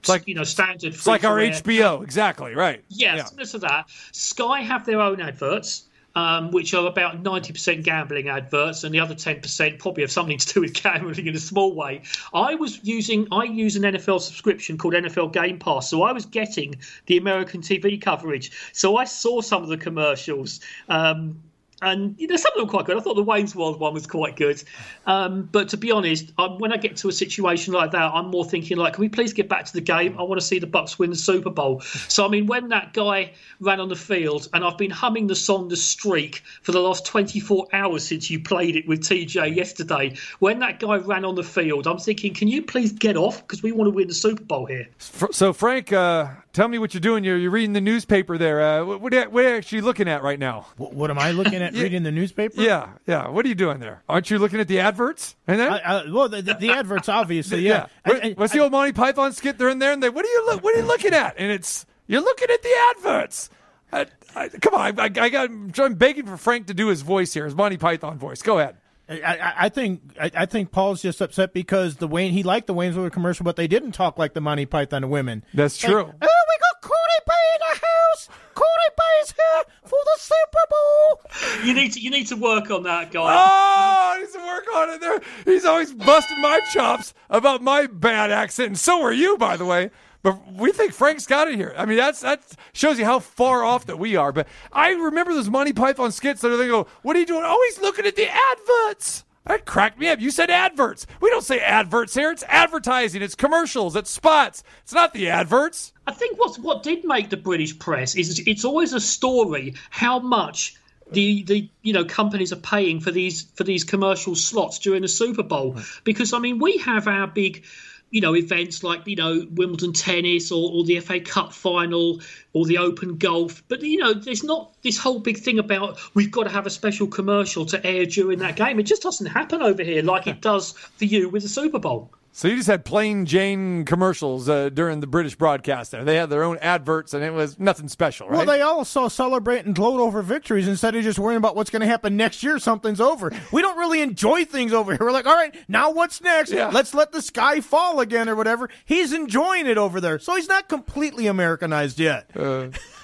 it's 0.00 0.08
like 0.08 0.26
you 0.26 0.34
know 0.34 0.44
standard. 0.44 0.94
It's 0.94 1.06
like 1.06 1.24
our 1.24 1.36
HBO, 1.36 2.02
exactly 2.02 2.54
right. 2.54 2.82
Yeah, 2.88 3.16
yeah, 3.16 3.24
similar 3.24 3.46
to 3.46 3.58
that. 3.58 3.90
Sky 4.12 4.62
have 4.62 4.86
their 4.86 5.00
own 5.00 5.20
adverts 5.20 5.84
um, 6.14 6.50
which 6.50 6.74
are 6.74 6.86
about 6.86 7.22
90% 7.22 7.82
gambling 7.82 8.28
adverts, 8.28 8.84
and 8.84 8.94
the 8.94 9.00
other 9.00 9.14
10% 9.14 9.78
probably 9.78 10.02
have 10.02 10.10
something 10.10 10.38
to 10.38 10.54
do 10.54 10.60
with 10.60 10.74
gambling 10.82 11.26
in 11.26 11.34
a 11.34 11.40
small 11.40 11.74
way. 11.74 12.02
I 12.34 12.54
was 12.54 12.80
using, 12.82 13.28
I 13.32 13.44
use 13.44 13.76
an 13.76 13.82
NFL 13.82 14.20
subscription 14.20 14.78
called 14.78 14.94
NFL 14.94 15.32
Game 15.32 15.58
Pass, 15.58 15.88
so 15.90 16.02
I 16.02 16.12
was 16.12 16.26
getting 16.26 16.76
the 17.06 17.16
American 17.16 17.60
TV 17.60 18.00
coverage. 18.00 18.50
So 18.72 18.96
I 18.96 19.04
saw 19.04 19.40
some 19.40 19.62
of 19.62 19.68
the 19.68 19.76
commercials. 19.76 20.60
Um, 20.88 21.40
and 21.82 22.14
you 22.18 22.26
know 22.26 22.36
some 22.36 22.52
of 22.52 22.58
them 22.58 22.66
were 22.66 22.70
quite 22.70 22.86
good. 22.86 22.96
I 22.96 23.00
thought 23.00 23.14
the 23.14 23.22
Wayne's 23.22 23.54
World 23.54 23.80
one 23.80 23.94
was 23.94 24.06
quite 24.06 24.36
good, 24.36 24.62
um, 25.06 25.48
but 25.50 25.68
to 25.70 25.76
be 25.76 25.90
honest, 25.90 26.32
I, 26.38 26.46
when 26.46 26.72
I 26.72 26.76
get 26.76 26.96
to 26.98 27.08
a 27.08 27.12
situation 27.12 27.72
like 27.72 27.90
that, 27.92 28.12
I'm 28.14 28.28
more 28.28 28.44
thinking 28.44 28.76
like, 28.76 28.94
can 28.94 29.02
we 29.02 29.08
please 29.08 29.32
get 29.32 29.48
back 29.48 29.64
to 29.66 29.72
the 29.72 29.80
game? 29.80 30.18
I 30.18 30.22
want 30.22 30.40
to 30.40 30.46
see 30.46 30.58
the 30.58 30.66
Bucs 30.66 30.98
win 30.98 31.10
the 31.10 31.16
Super 31.16 31.50
Bowl. 31.50 31.80
So 31.80 32.24
I 32.24 32.28
mean, 32.28 32.46
when 32.46 32.68
that 32.68 32.92
guy 32.92 33.32
ran 33.60 33.80
on 33.80 33.88
the 33.88 33.96
field, 33.96 34.48
and 34.52 34.64
I've 34.64 34.78
been 34.78 34.90
humming 34.90 35.26
the 35.26 35.36
song 35.36 35.68
"The 35.68 35.76
Streak" 35.76 36.42
for 36.62 36.72
the 36.72 36.80
last 36.80 37.06
24 37.06 37.68
hours 37.72 38.06
since 38.06 38.30
you 38.30 38.40
played 38.40 38.76
it 38.76 38.86
with 38.86 39.00
TJ 39.00 39.54
yesterday. 39.54 40.16
When 40.38 40.60
that 40.60 40.80
guy 40.80 40.96
ran 40.96 41.24
on 41.24 41.34
the 41.34 41.42
field, 41.42 41.86
I'm 41.86 41.98
thinking, 41.98 42.34
can 42.34 42.48
you 42.48 42.62
please 42.62 42.92
get 42.92 43.16
off 43.16 43.40
because 43.42 43.62
we 43.62 43.72
want 43.72 43.88
to 43.88 43.94
win 43.94 44.08
the 44.08 44.14
Super 44.14 44.44
Bowl 44.44 44.66
here. 44.66 44.88
So 45.32 45.52
Frank, 45.52 45.92
uh, 45.92 46.28
tell 46.52 46.68
me 46.68 46.78
what 46.78 46.94
you're 46.94 47.00
doing. 47.00 47.24
You're, 47.24 47.38
you're 47.38 47.50
reading 47.50 47.72
the 47.72 47.80
newspaper 47.80 48.38
there. 48.38 48.60
Uh, 48.60 48.84
what, 48.84 49.00
what, 49.00 49.14
are, 49.14 49.28
what 49.28 49.44
are 49.44 49.48
you 49.48 49.56
actually 49.56 49.80
looking 49.80 50.08
at 50.08 50.22
right 50.22 50.38
now? 50.38 50.66
What, 50.76 50.92
what 50.92 51.10
am 51.10 51.18
I 51.18 51.32
looking 51.32 51.62
at? 51.62 51.69
Reading 51.74 52.02
the 52.02 52.10
newspaper? 52.12 52.60
Yeah, 52.60 52.90
yeah. 53.06 53.28
What 53.28 53.44
are 53.44 53.48
you 53.48 53.54
doing 53.54 53.78
there? 53.80 54.02
Aren't 54.08 54.30
you 54.30 54.38
looking 54.38 54.60
at 54.60 54.68
the 54.68 54.80
adverts? 54.80 55.36
And 55.46 55.58
then, 55.60 55.72
I, 55.72 55.78
I, 55.78 56.10
well, 56.10 56.28
the, 56.28 56.42
the, 56.42 56.54
the 56.54 56.70
adverts, 56.70 57.08
obviously, 57.08 57.60
yeah. 57.66 57.86
What- 58.04 58.24
I- 58.24 58.28
I- 58.28 58.32
What's 58.32 58.52
the 58.52 58.60
old 58.60 58.72
Monty 58.72 58.92
Python 58.92 59.32
skit? 59.32 59.58
They're 59.58 59.68
in 59.68 59.78
there, 59.78 59.92
and 59.92 60.02
they, 60.02 60.08
what 60.10 60.24
are 60.24 60.28
you 60.28 60.46
look? 60.46 60.62
What 60.62 60.74
are 60.74 60.78
you 60.80 60.86
looking 60.86 61.14
at? 61.14 61.34
And 61.38 61.50
it's 61.50 61.86
you're 62.06 62.22
looking 62.22 62.48
at 62.50 62.62
the 62.62 62.74
adverts. 62.96 63.50
I, 63.92 64.06
I, 64.36 64.48
come 64.48 64.74
on, 64.74 65.00
I, 65.00 65.04
I 65.04 65.28
got. 65.28 65.50
I'm 65.50 65.94
begging 65.94 66.26
for 66.26 66.36
Frank 66.36 66.68
to 66.68 66.74
do 66.74 66.88
his 66.88 67.02
voice 67.02 67.32
here, 67.34 67.44
his 67.44 67.54
Monty 67.54 67.76
Python 67.76 68.18
voice. 68.18 68.40
Go 68.42 68.58
ahead. 68.58 68.76
I, 69.10 69.14
I, 69.24 69.54
I 69.64 69.68
think 69.68 70.00
I, 70.20 70.30
I 70.34 70.46
think 70.46 70.70
Paul's 70.70 71.02
just 71.02 71.20
upset 71.20 71.52
because 71.52 71.96
the 71.96 72.06
Wayne 72.06 72.32
he 72.32 72.42
liked 72.44 72.66
the 72.68 72.74
Wayne's 72.74 72.96
World 72.96 73.12
commercial, 73.12 73.44
but 73.44 73.56
they 73.56 73.66
didn't 73.66 73.92
talk 73.92 74.18
like 74.18 74.34
the 74.34 74.40
Monty 74.40 74.66
Python 74.66 75.10
women. 75.10 75.44
That's 75.52 75.82
Like, 75.82 75.92
true. 75.92 76.02
oh, 76.02 76.08
we 76.10 76.18
got 76.20 76.80
Cody 76.80 76.94
B 77.26 77.32
in 77.54 77.60
the 77.60 77.80
house. 77.86 78.28
Cody 78.54 78.94
B's 78.96 79.32
here 79.32 79.64
for 79.82 79.98
the 80.04 80.18
Super 80.18 80.66
Bowl. 80.70 81.66
You 81.66 81.74
need 81.74 81.92
to 81.94 82.00
you 82.00 82.10
need 82.10 82.28
to 82.28 82.36
work 82.36 82.70
on 82.70 82.84
that, 82.84 83.10
guy. 83.10 83.34
Oh, 83.36 84.14
he 84.14 84.20
needs 84.20 84.32
to 84.32 84.38
work 84.38 84.64
on 84.74 84.90
it 84.90 85.00
there. 85.00 85.20
He's 85.44 85.64
always 85.64 85.92
busting 85.92 86.40
my 86.40 86.60
chops 86.72 87.12
about 87.28 87.62
my 87.62 87.86
bad 87.86 88.30
accent, 88.30 88.66
and 88.68 88.78
so 88.78 89.02
are 89.02 89.12
you, 89.12 89.36
by 89.38 89.56
the 89.56 89.64
way. 89.66 89.90
But 90.22 90.52
we 90.52 90.72
think 90.72 90.92
Frank's 90.92 91.26
got 91.26 91.48
it 91.48 91.54
here. 91.54 91.74
I 91.76 91.86
mean, 91.86 91.96
that's 91.96 92.20
that 92.20 92.42
shows 92.72 92.98
you 92.98 93.04
how 93.04 93.20
far 93.20 93.64
off 93.64 93.86
that 93.86 93.98
we 93.98 94.16
are. 94.16 94.32
But 94.32 94.48
I 94.72 94.90
remember 94.90 95.32
those 95.32 95.48
Monty 95.48 95.72
Python 95.72 96.12
skits 96.12 96.42
that 96.42 96.48
they 96.48 96.68
go, 96.68 96.86
"What 97.02 97.16
are 97.16 97.20
you 97.20 97.26
doing? 97.26 97.42
Oh, 97.44 97.68
he's 97.68 97.80
looking 97.80 98.06
at 98.06 98.16
the 98.16 98.28
adverts." 98.28 99.24
That 99.46 99.64
cracked 99.64 99.98
me 99.98 100.08
up. 100.08 100.20
You 100.20 100.30
said 100.30 100.50
adverts. 100.50 101.06
We 101.20 101.30
don't 101.30 101.42
say 101.42 101.60
adverts 101.60 102.12
here. 102.14 102.30
It's 102.30 102.44
advertising. 102.46 103.22
It's 103.22 103.34
commercials. 103.34 103.96
It's 103.96 104.10
spots. 104.10 104.62
It's 104.82 104.92
not 104.92 105.14
the 105.14 105.30
adverts. 105.30 105.92
I 106.06 106.12
think 106.12 106.38
what 106.38 106.58
what 106.58 106.82
did 106.82 107.04
make 107.04 107.30
the 107.30 107.38
British 107.38 107.78
press 107.78 108.14
is 108.14 108.42
it's 108.46 108.64
always 108.64 108.92
a 108.92 109.00
story 109.00 109.74
how 109.88 110.18
much 110.18 110.76
the 111.10 111.42
the 111.44 111.68
you 111.82 111.92
know 111.92 112.04
companies 112.04 112.52
are 112.52 112.56
paying 112.56 113.00
for 113.00 113.10
these 113.10 113.42
for 113.54 113.64
these 113.64 113.84
commercial 113.84 114.34
slots 114.34 114.78
during 114.78 115.02
the 115.02 115.08
Super 115.08 115.42
Bowl 115.42 115.76
because 116.04 116.32
I 116.32 116.38
mean 116.38 116.58
we 116.58 116.76
have 116.78 117.08
our 117.08 117.26
big 117.26 117.64
you 118.10 118.20
know 118.20 118.36
events 118.36 118.82
like 118.82 119.06
you 119.06 119.16
know 119.16 119.46
Wimbledon 119.52 119.92
tennis 119.92 120.52
or, 120.52 120.70
or 120.72 120.84
the 120.84 121.00
FA 121.00 121.20
Cup 121.20 121.52
final 121.52 122.20
or 122.52 122.66
the 122.66 122.78
Open 122.78 123.16
golf. 123.16 123.62
But 123.68 123.82
you 123.82 123.98
know 123.98 124.12
there's 124.12 124.44
not 124.44 124.74
this 124.82 124.98
whole 124.98 125.20
big 125.20 125.38
thing 125.38 125.58
about 125.58 125.98
we've 126.14 126.30
got 126.30 126.44
to 126.44 126.50
have 126.50 126.66
a 126.66 126.70
special 126.70 127.06
commercial 127.06 127.66
to 127.66 127.86
air 127.86 128.06
during 128.06 128.40
that 128.40 128.56
game. 128.56 128.78
It 128.78 128.84
just 128.84 129.02
doesn't 129.02 129.26
happen 129.26 129.62
over 129.62 129.82
here 129.82 130.02
like 130.02 130.26
it 130.26 130.40
does 130.40 130.72
for 130.72 131.04
you 131.04 131.28
with 131.28 131.42
the 131.42 131.48
Super 131.48 131.78
Bowl 131.78 132.10
So 132.32 132.46
you 132.48 132.56
just 132.56 132.68
had 132.68 132.84
plain 132.84 133.26
Jane 133.26 133.84
commercials 133.84 134.48
uh, 134.48 134.68
during 134.68 135.00
the 135.00 135.06
British 135.06 135.34
broadcast. 135.34 135.90
There, 135.90 136.04
they 136.04 136.14
had 136.16 136.30
their 136.30 136.44
own 136.44 136.58
adverts, 136.58 137.12
and 137.12 137.24
it 137.24 137.32
was 137.32 137.58
nothing 137.58 137.88
special, 137.88 138.28
right? 138.28 138.36
Well, 138.38 138.46
they 138.46 138.62
also 138.62 139.08
celebrate 139.08 139.66
and 139.66 139.74
gloat 139.74 140.00
over 140.00 140.22
victories 140.22 140.68
instead 140.68 140.94
of 140.94 141.02
just 141.02 141.18
worrying 141.18 141.38
about 141.38 141.56
what's 141.56 141.70
going 141.70 141.80
to 141.80 141.88
happen 141.88 142.16
next 142.16 142.42
year. 142.42 142.58
Something's 142.58 143.00
over. 143.00 143.32
We 143.52 143.62
don't 143.62 143.78
really 143.78 144.00
enjoy 144.00 144.44
things 144.44 144.72
over 144.72 144.92
here. 144.92 145.00
We're 145.00 145.10
like, 145.12 145.26
all 145.26 145.34
right, 145.34 145.54
now 145.66 145.90
what's 145.90 146.20
next? 146.20 146.52
Yeah. 146.52 146.68
Let's 146.68 146.94
let 146.94 147.10
the 147.10 147.20
sky 147.20 147.60
fall 147.60 147.98
again 147.98 148.28
or 148.28 148.36
whatever. 148.36 148.70
He's 148.84 149.12
enjoying 149.12 149.66
it 149.66 149.76
over 149.76 150.00
there, 150.00 150.18
so 150.20 150.36
he's 150.36 150.48
not 150.48 150.68
completely 150.68 151.26
Americanized 151.26 151.98
yet. 151.98 152.30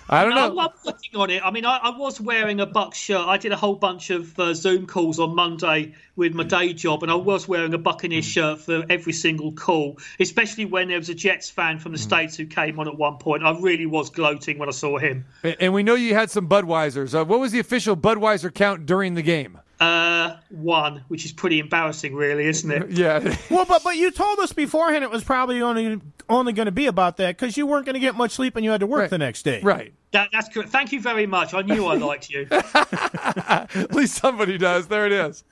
I 0.09 0.23
don't 0.23 0.35
No, 0.35 0.49
know. 0.49 0.61
I'm 0.61 0.71
working 0.85 1.16
on 1.16 1.31
it. 1.31 1.42
I 1.45 1.51
mean, 1.51 1.64
I, 1.64 1.79
I 1.79 1.97
was 1.97 2.21
wearing 2.21 2.61
a 2.61 2.66
Bucs 2.66 2.95
shirt. 2.95 3.27
I 3.27 3.38
did 3.38 3.51
a 3.53 3.57
whole 3.57 3.75
bunch 3.75 4.11
of 4.11 4.38
uh, 4.38 4.55
Zoom 4.55 4.87
calls 4.87 5.19
on 5.19 5.35
Monday 5.35 5.95
with 6.14 6.33
my 6.33 6.45
day 6.45 6.73
job, 6.73 7.03
and 7.03 7.11
I 7.11 7.16
was 7.16 7.49
wearing 7.49 7.75
a 7.75 7.79
Buccaneers 7.79 8.25
shirt 8.25 8.61
for 8.61 8.85
every 8.88 9.12
single 9.12 9.53
call, 9.53 9.99
especially 10.21 10.64
when 10.64 10.88
there 10.88 10.99
was 10.99 11.09
a 11.09 11.14
Jets 11.14 11.51
fan 11.51 11.79
from 11.79 11.92
the 11.92 11.99
States 11.99 12.37
who 12.37 12.47
came 12.47 12.79
on 12.79 12.87
at 12.87 12.97
one 12.97 13.19
point. 13.19 13.45
I 13.45 13.59
really 13.59 13.87
was 13.87 14.11
gloating 14.11 14.59
when 14.59 14.69
I 14.69 14.73
saw 14.73 14.99
him. 14.99 15.25
And 15.42 15.75
we 15.75 15.83
know 15.83 15.95
you 15.95 16.14
had 16.14 16.31
some 16.31 16.49
Budweisers. 16.49 17.19
Uh, 17.19 17.25
what 17.25 17.40
was 17.40 17.53
the 17.53 17.59
official 17.59 17.97
Budweiser 17.97 18.55
count 18.55 18.87
during 18.87 19.14
the 19.14 19.23
game? 19.23 19.59
Uh, 19.78 20.36
one, 20.48 21.04
which 21.08 21.26
is 21.26 21.32
pretty 21.32 21.58
embarrassing, 21.58 22.14
really, 22.14 22.46
isn't 22.46 22.70
it? 22.70 22.90
Yeah. 22.92 23.36
Well, 23.50 23.66
but 23.66 23.84
but 23.84 23.96
you 23.96 24.10
told 24.10 24.38
us 24.38 24.52
beforehand 24.52 25.04
it 25.04 25.10
was 25.10 25.22
probably 25.22 25.60
only 25.60 26.00
only 26.30 26.52
going 26.54 26.66
to 26.66 26.72
be 26.72 26.86
about 26.86 27.18
that 27.18 27.36
because 27.36 27.56
you 27.58 27.66
weren't 27.66 27.84
going 27.84 27.94
to 27.94 28.00
get 28.00 28.14
much 28.14 28.30
sleep 28.32 28.56
and 28.56 28.64
you 28.64 28.70
had 28.70 28.80
to 28.80 28.86
work 28.86 29.00
Right. 29.02 29.10
the 29.10 29.18
next 29.18 29.42
day. 29.42 29.60
right. 29.62 29.92
That, 30.12 30.30
that's 30.32 30.48
correct. 30.48 30.70
Thank 30.70 30.92
you 30.92 31.00
very 31.00 31.26
much. 31.26 31.52
I 31.52 31.60
knew 31.62 31.84
I 31.86 31.94
liked 31.98 32.30
you. 32.30 32.46
At 32.50 33.94
least 33.94 34.14
somebody 34.16 34.56
does. 34.56 34.88
There 34.88 35.04
it 35.06 35.12
is. 35.12 35.44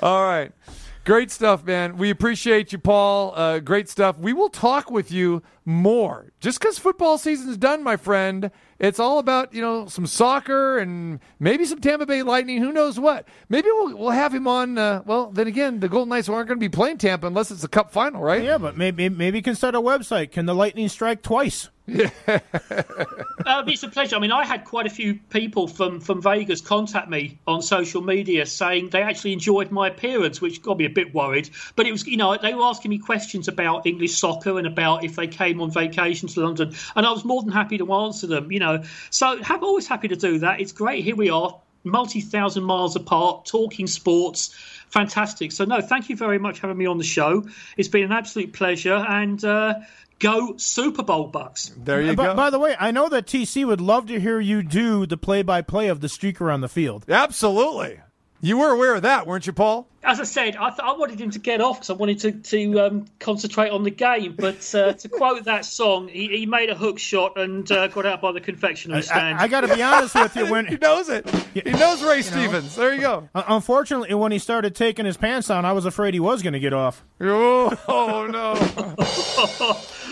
All 0.00 0.24
right. 0.24 0.50
Great 1.04 1.30
stuff, 1.30 1.64
man. 1.64 1.96
We 1.98 2.10
appreciate 2.10 2.72
you, 2.72 2.78
Paul. 2.78 3.32
Uh, 3.36 3.58
great 3.60 3.88
stuff. 3.88 4.18
We 4.18 4.32
will 4.32 4.48
talk 4.48 4.90
with 4.90 5.12
you 5.12 5.42
more. 5.64 6.32
Just 6.40 6.60
because 6.60 6.78
football 6.78 7.18
season's 7.18 7.56
done, 7.56 7.82
my 7.82 7.96
friend, 7.96 8.50
it's 8.78 8.98
all 8.98 9.18
about 9.18 9.54
you 9.54 9.62
know 9.62 9.86
some 9.86 10.06
soccer 10.06 10.78
and 10.78 11.20
maybe 11.38 11.64
some 11.64 11.80
Tampa 11.80 12.06
Bay 12.06 12.22
Lightning. 12.22 12.60
Who 12.60 12.72
knows 12.72 12.98
what? 12.98 13.26
Maybe 13.48 13.68
we'll 13.70 13.96
we'll 13.96 14.10
have 14.10 14.34
him 14.34 14.46
on. 14.46 14.78
Uh, 14.78 15.02
well, 15.04 15.30
then 15.30 15.46
again, 15.46 15.80
the 15.80 15.88
Golden 15.88 16.10
Knights 16.10 16.28
aren't 16.28 16.48
going 16.48 16.58
to 16.58 16.64
be 16.64 16.68
playing 16.68 16.98
Tampa 16.98 17.26
unless 17.26 17.50
it's 17.50 17.64
a 17.64 17.68
Cup 17.68 17.92
final, 17.92 18.20
right? 18.22 18.42
Yeah, 18.42 18.58
but 18.58 18.76
maybe 18.76 19.08
maybe 19.08 19.38
you 19.38 19.42
can 19.42 19.54
start 19.54 19.74
a 19.74 19.80
website. 19.80 20.32
Can 20.32 20.46
the 20.46 20.54
Lightning 20.54 20.88
strike 20.88 21.22
twice? 21.22 21.70
Uh, 23.46 23.62
it's 23.66 23.82
a 23.82 23.88
pleasure. 23.88 24.16
I 24.16 24.20
mean, 24.20 24.32
I 24.32 24.46
had 24.46 24.64
quite 24.64 24.86
a 24.86 24.90
few 24.90 25.16
people 25.28 25.68
from, 25.68 26.00
from 26.00 26.22
Vegas 26.22 26.62
contact 26.62 27.10
me 27.10 27.38
on 27.46 27.60
social 27.60 28.00
media 28.00 28.46
saying 28.46 28.88
they 28.88 29.02
actually 29.02 29.34
enjoyed 29.34 29.70
my 29.70 29.88
appearance, 29.88 30.40
which 30.40 30.62
got 30.62 30.78
me 30.78 30.86
a 30.86 30.90
bit 30.90 31.12
worried. 31.12 31.50
But 31.76 31.86
it 31.86 31.92
was, 31.92 32.06
you 32.06 32.16
know, 32.16 32.38
they 32.40 32.54
were 32.54 32.62
asking 32.62 32.90
me 32.90 32.98
questions 32.98 33.46
about 33.46 33.86
English 33.86 34.16
soccer 34.18 34.56
and 34.56 34.66
about 34.66 35.04
if 35.04 35.16
they 35.16 35.26
came 35.26 35.53
on 35.60 35.70
vacation 35.70 36.28
to 36.28 36.40
London, 36.40 36.74
and 36.96 37.06
I 37.06 37.10
was 37.10 37.24
more 37.24 37.42
than 37.42 37.52
happy 37.52 37.78
to 37.78 37.92
answer 37.92 38.26
them. 38.26 38.50
You 38.52 38.60
know, 38.60 38.82
so 39.10 39.38
I'm 39.44 39.64
always 39.64 39.86
happy 39.86 40.08
to 40.08 40.16
do 40.16 40.38
that. 40.40 40.60
It's 40.60 40.72
great. 40.72 41.04
Here 41.04 41.16
we 41.16 41.30
are, 41.30 41.58
multi 41.84 42.20
thousand 42.20 42.64
miles 42.64 42.96
apart, 42.96 43.46
talking 43.46 43.86
sports. 43.86 44.54
Fantastic. 44.88 45.50
So 45.50 45.64
no, 45.64 45.80
thank 45.80 46.08
you 46.08 46.16
very 46.16 46.38
much 46.38 46.60
for 46.60 46.68
having 46.68 46.78
me 46.78 46.86
on 46.86 46.98
the 46.98 47.04
show. 47.04 47.46
It's 47.76 47.88
been 47.88 48.04
an 48.04 48.12
absolute 48.12 48.52
pleasure, 48.52 48.94
and 48.94 49.44
uh, 49.44 49.80
go 50.18 50.56
Super 50.56 51.02
Bowl 51.02 51.30
Bucs. 51.30 51.72
There 51.76 52.02
you 52.02 52.14
By, 52.14 52.26
go. 52.26 52.34
by 52.34 52.50
the 52.50 52.58
way, 52.58 52.76
I 52.78 52.90
know 52.90 53.08
that 53.08 53.26
TC 53.26 53.66
would 53.66 53.80
love 53.80 54.06
to 54.06 54.20
hear 54.20 54.40
you 54.40 54.62
do 54.62 55.06
the 55.06 55.16
play-by-play 55.16 55.88
of 55.88 56.00
the 56.00 56.08
streaker 56.08 56.52
on 56.52 56.60
the 56.60 56.68
field. 56.68 57.04
Absolutely. 57.08 58.00
You 58.44 58.58
were 58.58 58.70
aware 58.70 58.94
of 58.94 59.02
that, 59.02 59.26
weren't 59.26 59.46
you, 59.46 59.54
Paul? 59.54 59.88
as 60.04 60.20
I 60.20 60.24
said, 60.24 60.56
I, 60.56 60.68
th- 60.68 60.80
I 60.82 60.92
wanted 60.92 61.20
him 61.20 61.30
to 61.30 61.38
get 61.38 61.60
off 61.60 61.78
because 61.78 61.90
I 61.90 61.94
wanted 61.94 62.18
to, 62.20 62.32
to 62.32 62.80
um, 62.80 63.06
concentrate 63.18 63.70
on 63.70 63.82
the 63.82 63.90
game. 63.90 64.34
But 64.38 64.74
uh, 64.74 64.92
to 64.92 65.08
quote 65.08 65.44
that 65.44 65.64
song, 65.64 66.08
he, 66.08 66.28
he 66.28 66.46
made 66.46 66.70
a 66.70 66.74
hook 66.74 66.98
shot 66.98 67.38
and 67.38 67.70
uh, 67.72 67.88
got 67.88 68.06
out 68.06 68.20
by 68.20 68.32
the 68.32 68.40
confectionery 68.40 69.02
stand. 69.02 69.38
I, 69.38 69.44
I 69.44 69.48
got 69.48 69.62
to 69.62 69.74
be 69.74 69.82
honest 69.82 70.14
with 70.14 70.36
you. 70.36 70.44
When, 70.54 70.66
he 70.66 70.76
knows 70.76 71.08
it. 71.08 71.28
He 71.54 71.70
knows 71.72 72.02
Ray 72.02 72.20
Stevens. 72.20 72.76
There 72.76 72.92
you 72.94 73.00
go. 73.00 73.28
uh, 73.34 73.44
unfortunately, 73.48 74.14
when 74.14 74.30
he 74.30 74.38
started 74.38 74.74
taking 74.74 75.06
his 75.06 75.16
pants 75.16 75.48
down, 75.48 75.64
I 75.64 75.72
was 75.72 75.86
afraid 75.86 76.12
he 76.12 76.20
was 76.20 76.42
going 76.42 76.52
to 76.52 76.60
get 76.60 76.74
off. 76.74 77.02
Oh, 77.20 77.74
oh 77.88 78.26
no. 78.26 78.54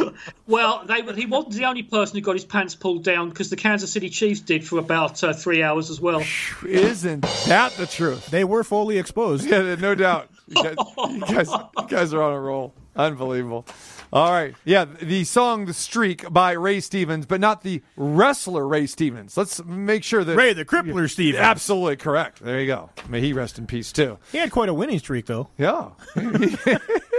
well, 0.47 0.85
they, 0.87 1.03
he 1.15 1.27
wasn't 1.27 1.55
the 1.55 1.65
only 1.65 1.83
person 1.83 2.17
who 2.17 2.23
got 2.23 2.35
his 2.35 2.45
pants 2.45 2.75
pulled 2.75 3.05
down 3.05 3.29
because 3.29 3.51
the 3.51 3.57
Kansas 3.57 3.93
City 3.93 4.09
Chiefs 4.09 4.41
did 4.41 4.67
for 4.67 4.79
about 4.79 5.23
uh, 5.23 5.33
three 5.33 5.63
hours 5.63 5.91
as 5.91 6.01
well. 6.01 6.23
Isn't 6.67 7.23
that 7.47 7.73
the 7.73 7.87
truth? 7.87 8.27
They 8.27 8.45
were 8.45 8.65
fully 8.65 8.99
exposed. 8.99 9.47
Yeah, 9.47 9.75
no 9.77 9.95
doubt. 9.95 10.31
You 10.49 10.63
guys, 10.63 10.77
you 11.11 11.21
guys, 11.21 11.49
you 11.51 11.89
guys 11.89 12.15
are 12.15 12.23
on 12.23 12.33
a 12.33 12.41
roll. 12.41 12.75
Unbelievable. 12.95 13.67
All 14.13 14.31
right. 14.31 14.55
Yeah, 14.65 14.85
the 14.85 15.25
song 15.25 15.65
The 15.65 15.73
Streak 15.73 16.31
by 16.31 16.53
Ray 16.53 16.81
Stevens, 16.81 17.25
but 17.25 17.41
not 17.41 17.63
the 17.63 17.81
wrestler 17.97 18.69
Ray 18.69 18.87
Stevens. 18.87 19.37
Let's 19.39 19.65
make 19.65 20.05
sure 20.05 20.23
that. 20.23 20.37
Ray 20.37 20.53
the 20.53 20.67
Crippler 20.67 21.11
Stevens. 21.11 21.41
Absolutely 21.41 21.97
correct. 21.97 22.43
There 22.43 22.61
you 22.61 22.67
go. 22.67 22.91
May 23.09 23.23
he 23.23 23.33
rest 23.33 23.59
in 23.59 23.67
peace, 23.67 23.91
too. 23.91 24.19
He 24.31 24.39
had 24.39 24.51
quite 24.51 24.69
a 24.69 24.75
winning 24.75 24.99
streak, 24.99 25.25
though. 25.25 25.49
Yeah. 25.57 25.91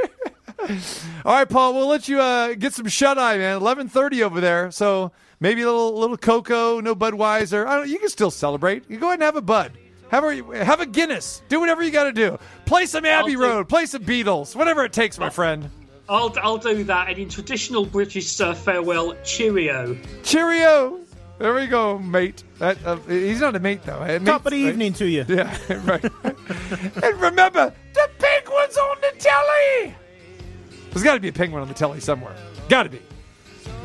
All 1.26 1.34
right, 1.34 1.50
Paul. 1.50 1.74
We'll 1.74 1.88
let 1.88 2.08
you 2.08 2.20
uh, 2.22 2.54
get 2.54 2.74
some 2.74 2.88
shut 2.88 3.18
eye, 3.18 3.38
man. 3.38 3.58
Eleven 3.58 3.88
thirty 3.90 4.24
over 4.24 4.40
there. 4.42 4.72
So 4.72 5.12
maybe 5.40 5.62
a 5.62 5.66
little 5.66 5.98
little 6.00 6.18
cocoa, 6.18 6.80
no 6.80 6.96
Budweiser. 6.96 7.66
I 7.66 7.78
don't. 7.78 7.90
You 7.90 8.00
can 8.00 8.10
still 8.10 8.32
celebrate. 8.32 8.90
You 8.90 8.98
go 9.00 9.08
ahead 9.08 9.16
and 9.20 9.24
have 9.24 9.36
a 9.36 9.42
Bud. 9.42 9.74
Have 10.10 10.24
a 10.24 10.64
have 10.64 10.80
a 10.80 10.86
Guinness. 10.86 11.42
Do 11.50 11.60
whatever 11.60 11.82
you 11.84 11.92
got 11.92 12.04
to 12.06 12.12
do. 12.12 12.38
Play 12.66 12.86
some 12.86 13.06
Abbey 13.06 13.32
do- 13.34 13.42
Road. 13.42 13.68
Play 13.70 13.86
some 13.88 14.04
Beatles. 14.04 14.56
Whatever 14.56 14.86
it 14.86 14.94
takes, 14.94 15.18
my 15.18 15.30
friend. 15.30 15.70
I'll, 16.10 16.36
I'll 16.42 16.58
do 16.58 16.84
that. 16.84 17.08
And 17.10 17.18
in 17.18 17.30
traditional 17.30 17.86
British 17.86 18.40
uh, 18.42 18.54
farewell, 18.54 19.16
cheerio. 19.24 19.98
Cheerio. 20.24 21.00
There 21.40 21.54
we 21.56 21.66
go, 21.66 21.98
mate. 21.98 22.44
That, 22.60 22.78
uh, 22.86 22.98
he's 23.08 23.40
not 23.42 23.56
a 23.56 23.60
mate 23.60 23.82
though. 23.84 24.02
A 24.04 24.20
Top 24.20 24.20
mate's- 24.20 24.36
of 24.46 24.52
the 24.52 24.58
evening 24.58 24.94
to 24.94 25.06
you. 25.08 25.26
Yeah, 25.28 25.58
right. 25.86 26.04
and 26.24 27.22
remember, 27.22 27.74
the 27.94 28.10
penguin's 28.20 28.78
on 28.78 28.98
the 29.02 29.14
telly. 29.18 29.96
There's 30.94 31.04
got 31.04 31.16
to 31.16 31.20
be 31.20 31.30
a 31.30 31.34
penguin 31.34 31.62
on 31.62 31.68
the 31.68 31.74
telly 31.74 32.00
somewhere. 32.00 32.36
Got 32.70 32.84
to 32.84 32.90
be. 32.90 33.02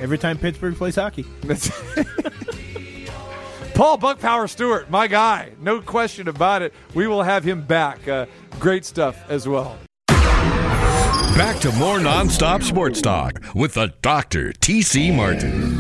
Every 0.01 0.19
time 0.19 0.39
Pittsburgh 0.39 0.77
plays 0.77 0.97
hockey. 0.97 1.25
That's 1.43 1.69
Paul 3.75 3.97
Buc 3.97 4.21
Power 4.21 4.47
Stewart, 4.47 4.91
my 4.91 5.07
guy, 5.07 5.53
no 5.61 5.81
question 5.81 6.29
about 6.29 6.63
it. 6.63 6.75
We 6.95 7.07
will 7.07 7.23
have 7.23 7.45
him 7.45 7.63
back. 7.63 8.07
Uh, 8.07 8.27
great 8.59 8.85
stuff 8.85 9.19
as 9.31 9.49
well. 9.49 9.79
Back 10.09 11.61
to 11.61 11.71
more 11.73 11.99
nonstop 11.99 12.65
sports 12.65 13.01
talk 13.01 13.41
with 13.55 13.75
the 13.75 13.95
Doctor 14.03 14.53
TC 14.53 15.15
Martin. 15.15 15.79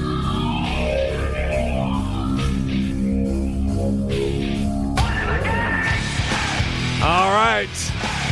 All 7.02 7.32
right, 7.32 7.68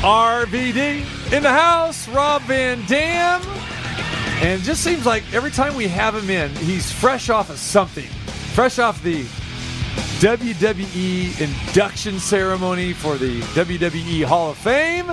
RVD 0.02 1.32
in 1.32 1.42
the 1.42 1.50
house, 1.50 2.08
Rob 2.08 2.42
Van 2.42 2.84
Dam. 2.86 3.42
And 4.42 4.62
just 4.62 4.84
seems 4.84 5.06
like 5.06 5.22
every 5.32 5.50
time 5.50 5.74
we 5.74 5.88
have 5.88 6.14
him 6.14 6.28
in, 6.28 6.54
he's 6.56 6.92
fresh 6.92 7.30
off 7.30 7.48
of 7.50 7.58
something. 7.58 8.08
Fresh 8.54 8.78
off 8.78 9.02
the 9.02 9.24
WWE 10.20 11.40
induction 11.40 12.18
ceremony 12.18 12.92
for 12.92 13.16
the 13.16 13.40
WWE 13.40 14.24
Hall 14.24 14.50
of 14.50 14.58
Fame. 14.58 15.10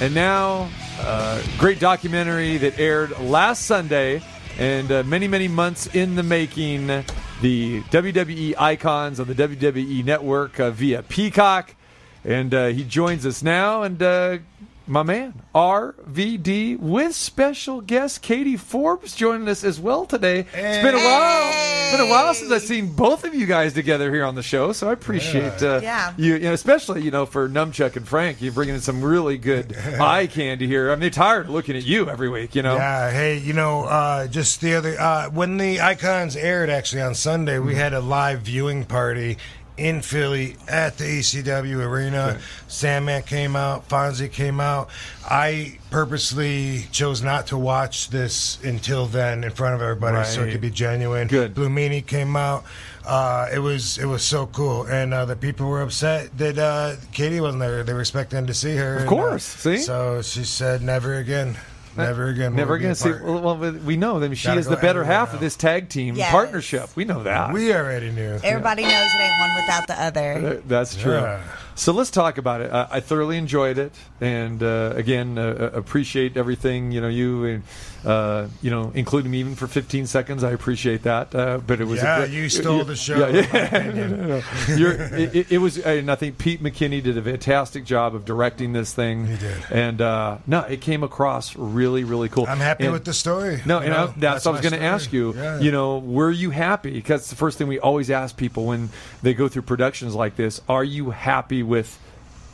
And 0.00 0.14
now, 0.14 0.70
uh, 1.00 1.42
great 1.58 1.78
documentary 1.78 2.56
that 2.58 2.78
aired 2.78 3.18
last 3.20 3.66
Sunday 3.66 4.22
and 4.58 4.90
uh, 4.90 5.02
many, 5.04 5.28
many 5.28 5.48
months 5.48 5.86
in 5.94 6.14
the 6.14 6.22
making. 6.22 6.86
The 6.86 7.82
WWE 7.90 8.54
icons 8.58 9.20
on 9.20 9.26
the 9.26 9.34
WWE 9.34 10.04
network 10.04 10.58
uh, 10.60 10.70
via 10.70 11.02
Peacock. 11.02 11.74
And 12.24 12.54
uh, 12.54 12.66
he 12.68 12.84
joins 12.84 13.26
us 13.26 13.42
now. 13.42 13.82
And 13.82 14.00
uh, 14.02 14.38
my 14.86 15.02
man, 15.02 15.34
RVD, 15.54 16.78
with 16.78 17.14
special 17.14 17.80
guest 17.80 18.22
Katie 18.22 18.56
Forbes 18.56 19.14
joining 19.14 19.48
us 19.48 19.64
as 19.64 19.78
well 19.80 20.06
today. 20.06 20.40
It's 20.40 20.82
been 20.82 20.94
a 20.94 20.98
while. 20.98 21.50
It's 21.52 21.96
been 21.98 22.06
a 22.06 22.10
while 22.10 22.32
since 22.34 22.50
I've 22.50 22.62
seen 22.62 22.94
both 22.94 23.24
of 23.24 23.34
you 23.34 23.46
guys 23.46 23.74
together 23.74 24.12
here 24.12 24.24
on 24.24 24.34
the 24.34 24.42
show, 24.42 24.72
so 24.72 24.88
I 24.88 24.92
appreciate 24.92 25.62
uh, 25.62 25.80
Yeah. 25.82 26.12
you, 26.16 26.34
you 26.34 26.40
know, 26.40 26.52
especially 26.52 27.02
you 27.02 27.10
know 27.10 27.26
for 27.26 27.48
Numchuck 27.48 27.96
and 27.96 28.08
Frank, 28.08 28.40
you're 28.40 28.52
bringing 28.52 28.74
in 28.76 28.80
some 28.80 29.02
really 29.04 29.36
good 29.36 29.76
eye 30.00 30.26
candy 30.26 30.66
here. 30.66 30.90
I 30.90 30.96
mean, 30.96 31.10
tired 31.10 31.46
of 31.46 31.50
looking 31.52 31.76
at 31.76 31.84
you 31.84 32.08
every 32.08 32.28
week, 32.30 32.54
you 32.54 32.62
know. 32.62 32.76
Yeah, 32.76 33.10
hey, 33.10 33.38
you 33.38 33.52
know, 33.52 33.84
uh, 33.84 34.26
just 34.26 34.60
the 34.62 34.74
other 34.74 34.98
uh, 34.98 35.28
when 35.30 35.58
the 35.58 35.80
Icons 35.82 36.34
aired 36.34 36.70
actually 36.70 37.02
on 37.02 37.14
Sunday, 37.14 37.58
we 37.58 37.74
had 37.74 37.92
a 37.92 38.00
live 38.00 38.40
viewing 38.40 38.84
party 38.86 39.36
in 39.82 40.00
Philly 40.00 40.56
at 40.68 40.96
the 40.96 41.04
ECW 41.04 41.84
arena. 41.84 42.38
Sandman 42.68 43.22
came 43.22 43.56
out, 43.56 43.88
Fonzie 43.88 44.30
came 44.30 44.60
out. 44.60 44.88
I 45.28 45.78
purposely 45.90 46.86
chose 46.92 47.20
not 47.20 47.48
to 47.48 47.58
watch 47.58 48.08
this 48.08 48.62
until 48.62 49.06
then 49.06 49.42
in 49.42 49.50
front 49.50 49.74
of 49.74 49.82
everybody, 49.82 50.24
so 50.24 50.44
it 50.44 50.52
could 50.52 50.60
be 50.60 50.70
genuine. 50.70 51.26
Good. 51.26 51.54
Blue 51.54 51.68
Meanie 51.68 52.06
came 52.06 52.36
out. 52.36 52.64
Uh, 53.04 53.48
it 53.52 53.58
was 53.58 53.98
it 53.98 54.06
was 54.06 54.22
so 54.22 54.46
cool, 54.46 54.84
and 54.84 55.12
uh, 55.12 55.24
the 55.24 55.34
people 55.34 55.66
were 55.66 55.82
upset 55.82 56.36
that 56.38 56.56
uh, 56.56 56.94
Katie 57.10 57.40
wasn't 57.40 57.60
there. 57.60 57.82
They 57.82 57.92
were 57.92 58.00
expecting 58.00 58.46
to 58.46 58.54
see 58.54 58.76
her. 58.76 58.94
Of 58.94 59.00
and, 59.00 59.08
course, 59.08 59.56
uh, 59.56 59.58
see? 59.58 59.78
So 59.78 60.22
she 60.22 60.44
said, 60.44 60.82
"Never 60.82 61.14
again, 61.14 61.56
never 61.96 62.28
again, 62.28 62.54
Never 62.54 62.74
again. 62.74 62.94
See, 62.94 63.10
well, 63.10 63.56
well, 63.56 63.72
we 63.72 63.96
know 63.96 64.20
that 64.20 64.34
she 64.36 64.46
Gotta 64.46 64.60
is 64.60 64.66
the 64.66 64.76
better 64.76 65.04
half 65.04 65.28
now. 65.30 65.34
of 65.34 65.40
this 65.40 65.56
tag 65.56 65.88
team 65.88 66.14
Yes. 66.14 66.30
partnership. 66.30 66.88
We 66.96 67.04
know 67.04 67.22
that. 67.22 67.52
We 67.52 67.74
already 67.74 68.10
knew. 68.10 68.38
Everybody 68.42 68.82
knows 68.82 68.92
it 68.92 69.20
ain't 69.20 69.38
one 69.40 69.54
without 69.56 69.86
the 69.86 70.02
other. 70.02 70.62
That's 70.66 70.94
true. 70.96 71.14
Yeah. 71.20 71.40
So 71.74 71.92
let's 71.92 72.10
talk 72.10 72.38
about 72.38 72.60
it. 72.60 72.70
I, 72.72 72.86
I 72.92 73.00
thoroughly 73.00 73.38
enjoyed 73.38 73.78
it, 73.78 73.92
and 74.20 74.62
uh, 74.62 74.92
again, 74.94 75.38
uh, 75.38 75.70
uh, 75.72 75.78
appreciate 75.78 76.36
everything. 76.36 76.92
You 76.92 77.00
know, 77.00 77.08
you, 77.08 77.44
and, 77.44 77.62
uh, 78.04 78.48
you 78.60 78.70
know, 78.70 78.92
including 78.94 79.30
me 79.30 79.40
even 79.40 79.54
for 79.54 79.66
15 79.66 80.06
seconds. 80.06 80.44
I 80.44 80.50
appreciate 80.52 81.02
that. 81.04 81.34
Uh, 81.34 81.58
but 81.58 81.80
it 81.80 81.84
was 81.84 82.00
a 82.00 82.04
Yeah, 82.04 82.18
great- 82.20 82.30
you 82.32 82.48
stole 82.48 82.84
the 82.84 82.96
show, 82.96 83.26
Yeah, 83.28 83.42
yeah. 83.52 83.90
No, 83.92 84.06
no, 84.08 84.26
no. 84.26 84.42
It, 84.68 85.34
it- 85.36 85.52
it 85.52 85.58
was, 85.58 85.78
and 85.78 86.10
I 86.10 86.14
think 86.14 86.38
Pete 86.38 86.62
McKinney 86.62 87.02
did 87.02 87.16
a 87.18 87.22
fantastic 87.22 87.84
job 87.84 88.14
of 88.14 88.24
directing 88.24 88.72
this 88.72 88.92
thing. 88.92 89.26
He 89.26 89.36
did. 89.36 89.56
and 89.70 90.00
uh, 90.00 90.38
no, 90.46 90.60
it 90.60 90.80
came 90.80 91.02
across 91.02 91.56
really, 91.56 92.04
really 92.04 92.28
cool. 92.28 92.46
I'm 92.46 92.58
happy 92.58 92.84
And- 92.84 92.92
with 92.92 93.04
the 93.04 93.14
story. 93.14 93.62
no, 93.66 93.78
you 93.78 93.86
and 93.86 93.94
know, 93.94 94.04
I, 94.08 94.14
that's, 94.18 94.44
what 94.44 94.52
I 94.52 94.52
was 94.52 94.60
going 94.60 94.80
to 94.80 94.86
ask 94.86 95.12
you. 95.12 95.34
Yeah. 95.34 95.58
You 95.60 95.72
know, 95.72 95.98
were 95.98 96.30
you 96.30 96.50
happy? 96.50 96.90
Because 96.92 97.28
the 97.30 97.36
first 97.36 97.56
thing 97.58 97.66
we 97.68 97.78
always 97.80 98.10
ask 98.10 98.36
people 98.36 98.66
when 98.66 98.90
they 99.22 99.34
go 99.34 99.48
through 99.48 99.62
productions 99.62 100.14
like 100.14 100.36
this. 100.36 100.60
Are 100.68 100.84
you 100.84 101.10
happy 101.10 101.61
with 101.62 101.98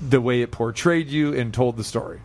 the 0.00 0.20
way 0.20 0.42
it 0.42 0.50
portrayed 0.50 1.08
you 1.08 1.34
and 1.34 1.52
told 1.52 1.76
the 1.76 1.84
story? 1.84 2.20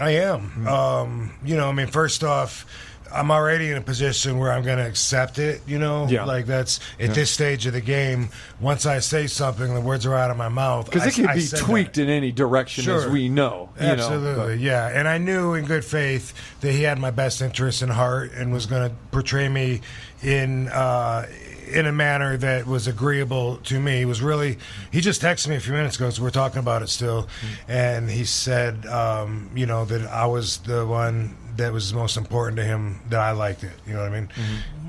I 0.00 0.10
am. 0.10 0.66
Um, 0.66 1.32
you 1.44 1.56
know, 1.56 1.68
I 1.68 1.72
mean, 1.72 1.88
first 1.88 2.22
off, 2.22 2.66
I'm 3.12 3.30
already 3.30 3.70
in 3.70 3.76
a 3.76 3.80
position 3.80 4.38
where 4.38 4.52
I'm 4.52 4.62
going 4.62 4.76
to 4.78 4.86
accept 4.86 5.38
it. 5.38 5.62
You 5.66 5.78
know, 5.78 6.06
Yeah. 6.08 6.24
like 6.24 6.46
that's 6.46 6.78
at 7.00 7.14
this 7.14 7.30
stage 7.30 7.66
of 7.66 7.72
the 7.72 7.80
game. 7.80 8.28
Once 8.60 8.84
I 8.86 8.98
say 9.00 9.26
something, 9.26 9.74
the 9.74 9.80
words 9.80 10.04
are 10.06 10.14
out 10.14 10.30
of 10.30 10.36
my 10.36 10.50
mouth. 10.50 10.84
Because 10.84 11.06
it 11.06 11.14
can 11.14 11.26
I 11.26 11.34
be 11.34 11.40
that. 11.40 11.58
tweaked 11.60 11.98
in 11.98 12.08
any 12.10 12.30
direction, 12.32 12.88
as 12.92 13.06
we 13.06 13.28
know. 13.28 13.70
you 13.80 13.86
know, 13.86 13.92
Absolutely, 13.94 14.54
but- 14.56 14.58
yeah. 14.60 14.88
And 14.88 15.08
I 15.08 15.18
knew 15.18 15.54
in 15.54 15.64
good 15.64 15.84
faith 15.86 16.32
that 16.60 16.70
he 16.72 16.82
had 16.82 16.98
my 16.98 17.10
best 17.10 17.40
interest 17.42 17.82
in 17.82 17.88
heart 17.88 18.32
and 18.34 18.52
was 18.52 18.66
going 18.66 18.90
to 18.90 18.94
portray 19.10 19.48
me 19.48 19.80
in 20.22 20.68
uh, 20.68 21.26
in 21.66 21.86
a 21.86 21.92
manner 21.92 22.36
that 22.36 22.66
was 22.66 22.86
agreeable 22.86 23.56
to 23.64 23.80
me. 23.80 23.98
He 23.98 24.04
was 24.04 24.22
really. 24.22 24.58
He 24.90 25.00
just 25.00 25.20
texted 25.22 25.48
me 25.48 25.56
a 25.56 25.60
few 25.60 25.72
minutes 25.72 25.96
ago, 25.96 26.10
so 26.10 26.22
we're 26.22 26.30
talking 26.30 26.58
about 26.58 26.82
it 26.82 26.88
still, 26.88 27.28
and 27.66 28.10
he 28.10 28.24
said, 28.24 28.86
um, 28.86 29.50
you 29.54 29.66
know, 29.66 29.84
that 29.84 30.06
I 30.08 30.26
was 30.26 30.58
the 30.58 30.86
one 30.86 31.36
that 31.56 31.72
was 31.72 31.92
most 31.92 32.16
important 32.16 32.56
to 32.58 32.64
him. 32.64 33.00
That 33.10 33.20
I 33.20 33.32
liked 33.32 33.64
it. 33.64 33.72
You 33.86 33.94
know 33.94 34.00
what 34.00 34.12
I 34.12 34.20
mean? 34.20 34.28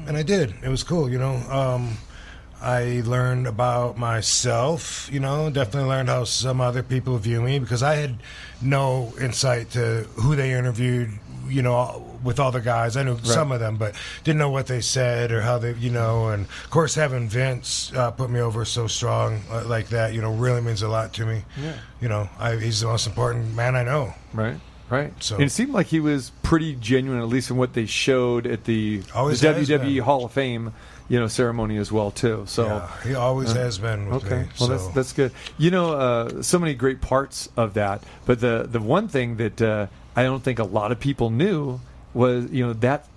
And 0.08 0.17
I 0.17 0.23
did. 0.23 0.53
It 0.63 0.69
was 0.69 0.84
cool. 0.84 1.10
You 1.10 1.19
know. 1.19 1.36
Um, 1.49 1.97
I 2.62 3.03
learned 3.05 3.47
about 3.47 3.97
myself, 3.97 5.08
you 5.10 5.21
know, 5.21 5.49
definitely 5.49 5.88
learned 5.88 6.10
how 6.10 6.25
some 6.25 6.60
other 6.60 6.84
people 6.84 7.17
view 7.17 7.41
me 7.41 7.58
because 7.58 7.82
I 7.82 7.95
had 7.95 8.17
no 8.62 9.13
insight 9.19 9.71
to 9.71 10.05
who 10.15 10.36
they 10.36 10.51
interviewed, 10.51 11.10
you 11.47 11.62
know, 11.62 12.03
with 12.23 12.39
all 12.39 12.51
the 12.51 12.62
guys. 12.62 12.97
I 12.97 13.03
knew 13.03 13.17
some 13.23 13.51
of 13.51 13.60
them, 13.60 13.77
but 13.77 13.95
didn't 14.23 14.39
know 14.39 14.49
what 14.49 14.67
they 14.67 14.82
said 14.82 15.32
or 15.32 15.41
how 15.41 15.58
they, 15.58 15.73
you 15.73 15.89
know, 15.89 16.27
and 16.29 16.45
of 16.45 16.69
course 16.69 16.95
having 16.95 17.27
Vince 17.29 17.91
uh, 17.95 18.12
put 18.12 18.29
me 18.29 18.39
over 18.39 18.65
so 18.65 18.88
strong 18.88 19.41
uh, 19.51 19.63
like 19.65 19.89
that, 19.89 20.13
you 20.13 20.21
know, 20.21 20.34
really 20.34 20.62
means 20.62 20.82
a 20.82 20.88
lot 20.89 21.13
to 21.13 21.25
me. 21.25 21.43
Yeah. 21.62 21.73
You 22.01 22.10
know, 22.10 22.29
I, 22.39 22.55
he's 22.58 22.82
the 22.82 22.88
most 22.88 23.08
important 23.08 23.55
man 23.55 23.75
I 23.75 23.84
know. 23.84 24.13
Right. 24.34 24.58
Right. 24.89 25.13
So- 25.23 25.36
And 25.36 25.43
it 25.43 25.51
seemed 25.51 25.71
like 25.71 25.86
he 25.88 25.99
was 25.99 26.32
pretty 26.41 26.75
genuine, 26.75 27.21
at 27.21 27.27
least 27.27 27.51
in 27.51 27.58
what 27.58 27.73
they 27.73 27.86
showed 27.86 28.47
at 28.47 28.63
the, 28.63 29.03
Always 29.13 29.39
the 29.41 29.49
WWE 29.49 29.77
been. 29.79 29.97
Hall 30.03 30.25
of 30.25 30.32
Fame, 30.32 30.73
you 31.08 31.19
know, 31.19 31.27
ceremony 31.27 31.77
as 31.77 31.91
well 31.91 32.10
too. 32.12 32.43
So 32.47 32.65
yeah, 32.65 33.01
he 33.03 33.13
always 33.15 33.51
has 33.51 33.77
been 33.77 34.10
with 34.10 34.25
Okay, 34.25 34.43
me. 34.43 34.47
well 34.60 34.67
so. 34.67 34.77
that's 34.77 34.88
that's 34.95 35.13
good. 35.13 35.32
You 35.60 35.69
know, 35.71 35.93
uh, 35.93 36.41
so 36.41 36.58
many 36.60 36.73
great 36.75 37.01
parts 37.01 37.49
of 37.58 37.73
that, 37.75 38.03
but 38.25 38.39
the 38.41 38.67
the 38.69 38.79
one 38.79 39.08
thing 39.08 39.38
that 39.38 39.60
uh, 39.62 39.88
I 40.15 40.23
don't 40.23 40.43
think 40.43 40.60
a 40.60 40.63
lot 40.63 40.91
of 40.91 40.99
people 40.99 41.29
knew 41.32 41.79
was 42.13 42.50
you 42.52 42.65
know 42.65 42.74
that 42.74 43.08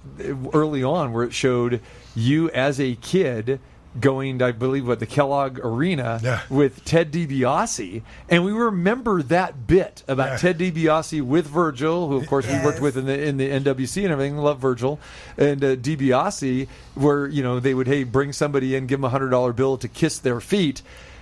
early 0.53 0.83
on 0.85 1.13
where 1.13 1.25
it 1.25 1.33
showed 1.33 1.81
you 2.15 2.51
as 2.51 2.79
a 2.81 2.95
kid 2.97 3.59
going, 4.01 4.41
I 4.41 4.53
believe, 4.53 4.89
what 4.89 5.01
the 5.01 5.07
Kellogg 5.07 5.59
Arena 5.63 6.19
Yeah. 6.23 6.41
with 6.49 6.83
Ted 6.83 7.13
DiBiase, 7.13 8.01
and 8.31 8.43
we 8.43 8.51
remember 8.53 9.23
that 9.25 9.67
bit 9.67 10.03
about 10.09 10.31
Yeah. 10.31 10.37
Ted 10.39 10.59
DiBiase 10.59 11.21
with 11.21 11.47
Virgil, 11.47 12.09
who 12.09 12.17
of 12.17 12.27
course 12.27 12.47
we 12.47 12.55
worked 12.65 12.81
with 12.81 12.97
in 12.97 13.05
the 13.05 13.23
in 13.23 13.37
the 13.37 13.51
NWC 13.51 14.03
and 14.05 14.13
everything. 14.13 14.39
Love 14.39 14.61
Virgil 14.61 14.99
and 15.37 15.63
uh, 15.63 15.77
DiBiase, 15.77 16.69
where 16.95 17.27
you 17.27 17.43
know 17.43 17.61
they 17.61 17.75
would 17.75 17.87
hey 17.87 18.05
bring 18.05 18.33
somebody 18.33 18.75
in, 18.75 18.87
give 18.87 18.99
them 18.99 19.05
a 19.05 19.11
hundred 19.11 19.29
dollar 19.29 19.53
bill 19.53 19.77
to 19.77 19.89
kiss 19.89 20.19
their 20.19 20.41
feet, 20.41 20.81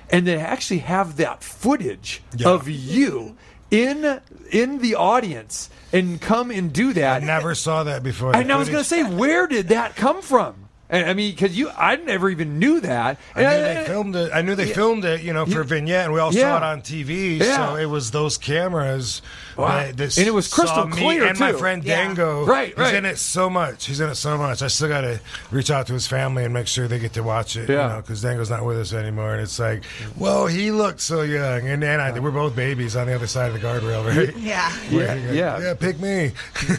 and 0.09 0.25
they 0.27 0.37
actually 0.39 0.79
have 0.79 1.17
that 1.17 1.43
footage 1.43 2.23
Yeah. 2.37 2.51
of 2.51 2.69
you 2.69 3.37
in 3.71 4.21
in 4.51 4.79
the 4.79 4.97
audience 4.97 5.71
and 5.93 6.21
come 6.21 6.51
and 6.51 6.73
do 6.73 6.93
that. 6.93 7.23
I 7.23 7.27
never 7.27 7.55
saw 7.55 7.85
that 7.85 8.03
before. 8.03 8.35
And 8.35 8.53
I 8.53 8.57
was 8.57 8.69
going 8.69 8.83
to 8.83 8.89
say, 8.89 9.03
where 9.03 9.47
did 9.47 9.69
that 9.69 9.97
come 9.97 10.23
from? 10.23 10.69
And, 10.91 11.09
I 11.09 11.15
mean, 11.15 11.31
because 11.33 11.57
you, 11.57 11.71
I 11.71 11.97
never 11.97 12.29
even 12.29 12.59
knew 12.59 12.81
that. 12.81 13.19
I 13.37 13.41
knew 13.43 13.49
they 13.63 13.85
filmed 13.87 14.17
it. 14.17 14.31
I 14.35 14.43
knew 14.43 14.55
they 14.55 14.67
Yeah. 14.69 14.75
filmed 14.75 15.05
it, 15.05 15.23
you 15.23 15.33
know, 15.33 15.47
for 15.47 15.59
Yeah. 15.59 15.63
vignette, 15.63 16.05
and 16.07 16.13
we 16.13 16.21
all 16.21 16.35
Yeah. 16.35 16.51
saw 16.51 16.57
it 16.59 16.63
on 16.65 16.83
TV. 16.83 17.39
Yeah. 17.39 17.57
So 17.69 17.77
it 17.77 17.87
was 17.87 18.11
those 18.11 18.37
cameras. 18.37 19.23
Wow. 19.57 19.69
that, 19.69 19.97
that 19.99 20.17
And 20.19 20.27
it 20.27 20.31
was 20.33 20.49
crystal 20.49 20.83
saw 20.83 20.87
me 20.87 20.97
clear, 20.97 21.27
And 21.27 21.39
my 21.39 21.53
too. 21.53 21.59
friend 21.59 21.85
Yeah. 21.85 21.97
Dango, 21.97 22.47
Right, 22.47 22.69
he's 22.69 22.79
right. 22.79 22.95
in 22.95 23.05
it 23.05 23.19
so 23.19 23.51
much. 23.51 23.85
He's 23.87 24.01
in 24.01 24.09
it 24.09 24.15
so 24.15 24.39
much. 24.39 24.63
I 24.63 24.69
still 24.69 24.89
got 24.89 25.03
to 25.03 25.21
reach 25.51 25.71
out 25.71 25.87
to 25.89 25.93
his 25.93 26.07
family 26.07 26.45
and 26.45 26.55
make 26.55 26.67
sure 26.67 26.89
they 26.89 26.99
get 26.99 27.13
to 27.15 27.23
watch 27.23 27.57
it. 27.57 27.69
Yeah. 27.69 27.83
you 27.83 27.89
know, 27.95 28.01
because 28.01 28.23
Dango's 28.23 28.49
not 28.49 28.65
with 28.65 28.79
us 28.79 28.93
anymore, 28.95 29.33
and 29.35 29.43
it's 29.43 29.59
like, 29.59 29.83
well, 30.17 30.47
he 30.47 30.71
looked 30.71 31.01
so 31.03 31.23
young, 31.23 31.69
and 31.69 31.83
then 31.83 32.01
I, 32.01 32.19
we're 32.19 32.31
both 32.31 32.57
babies 32.57 32.97
on 32.97 33.07
the 33.07 33.15
other 33.15 33.27
side 33.27 33.49
of 33.53 33.61
the 33.61 33.67
guardrail, 33.67 34.05
right? 34.07 34.35
Yeah. 34.37 34.73
Yeah, 34.91 35.15
yeah. 35.15 35.59
yeah. 35.61 35.75
Pick 35.75 36.01
me. 36.01 36.33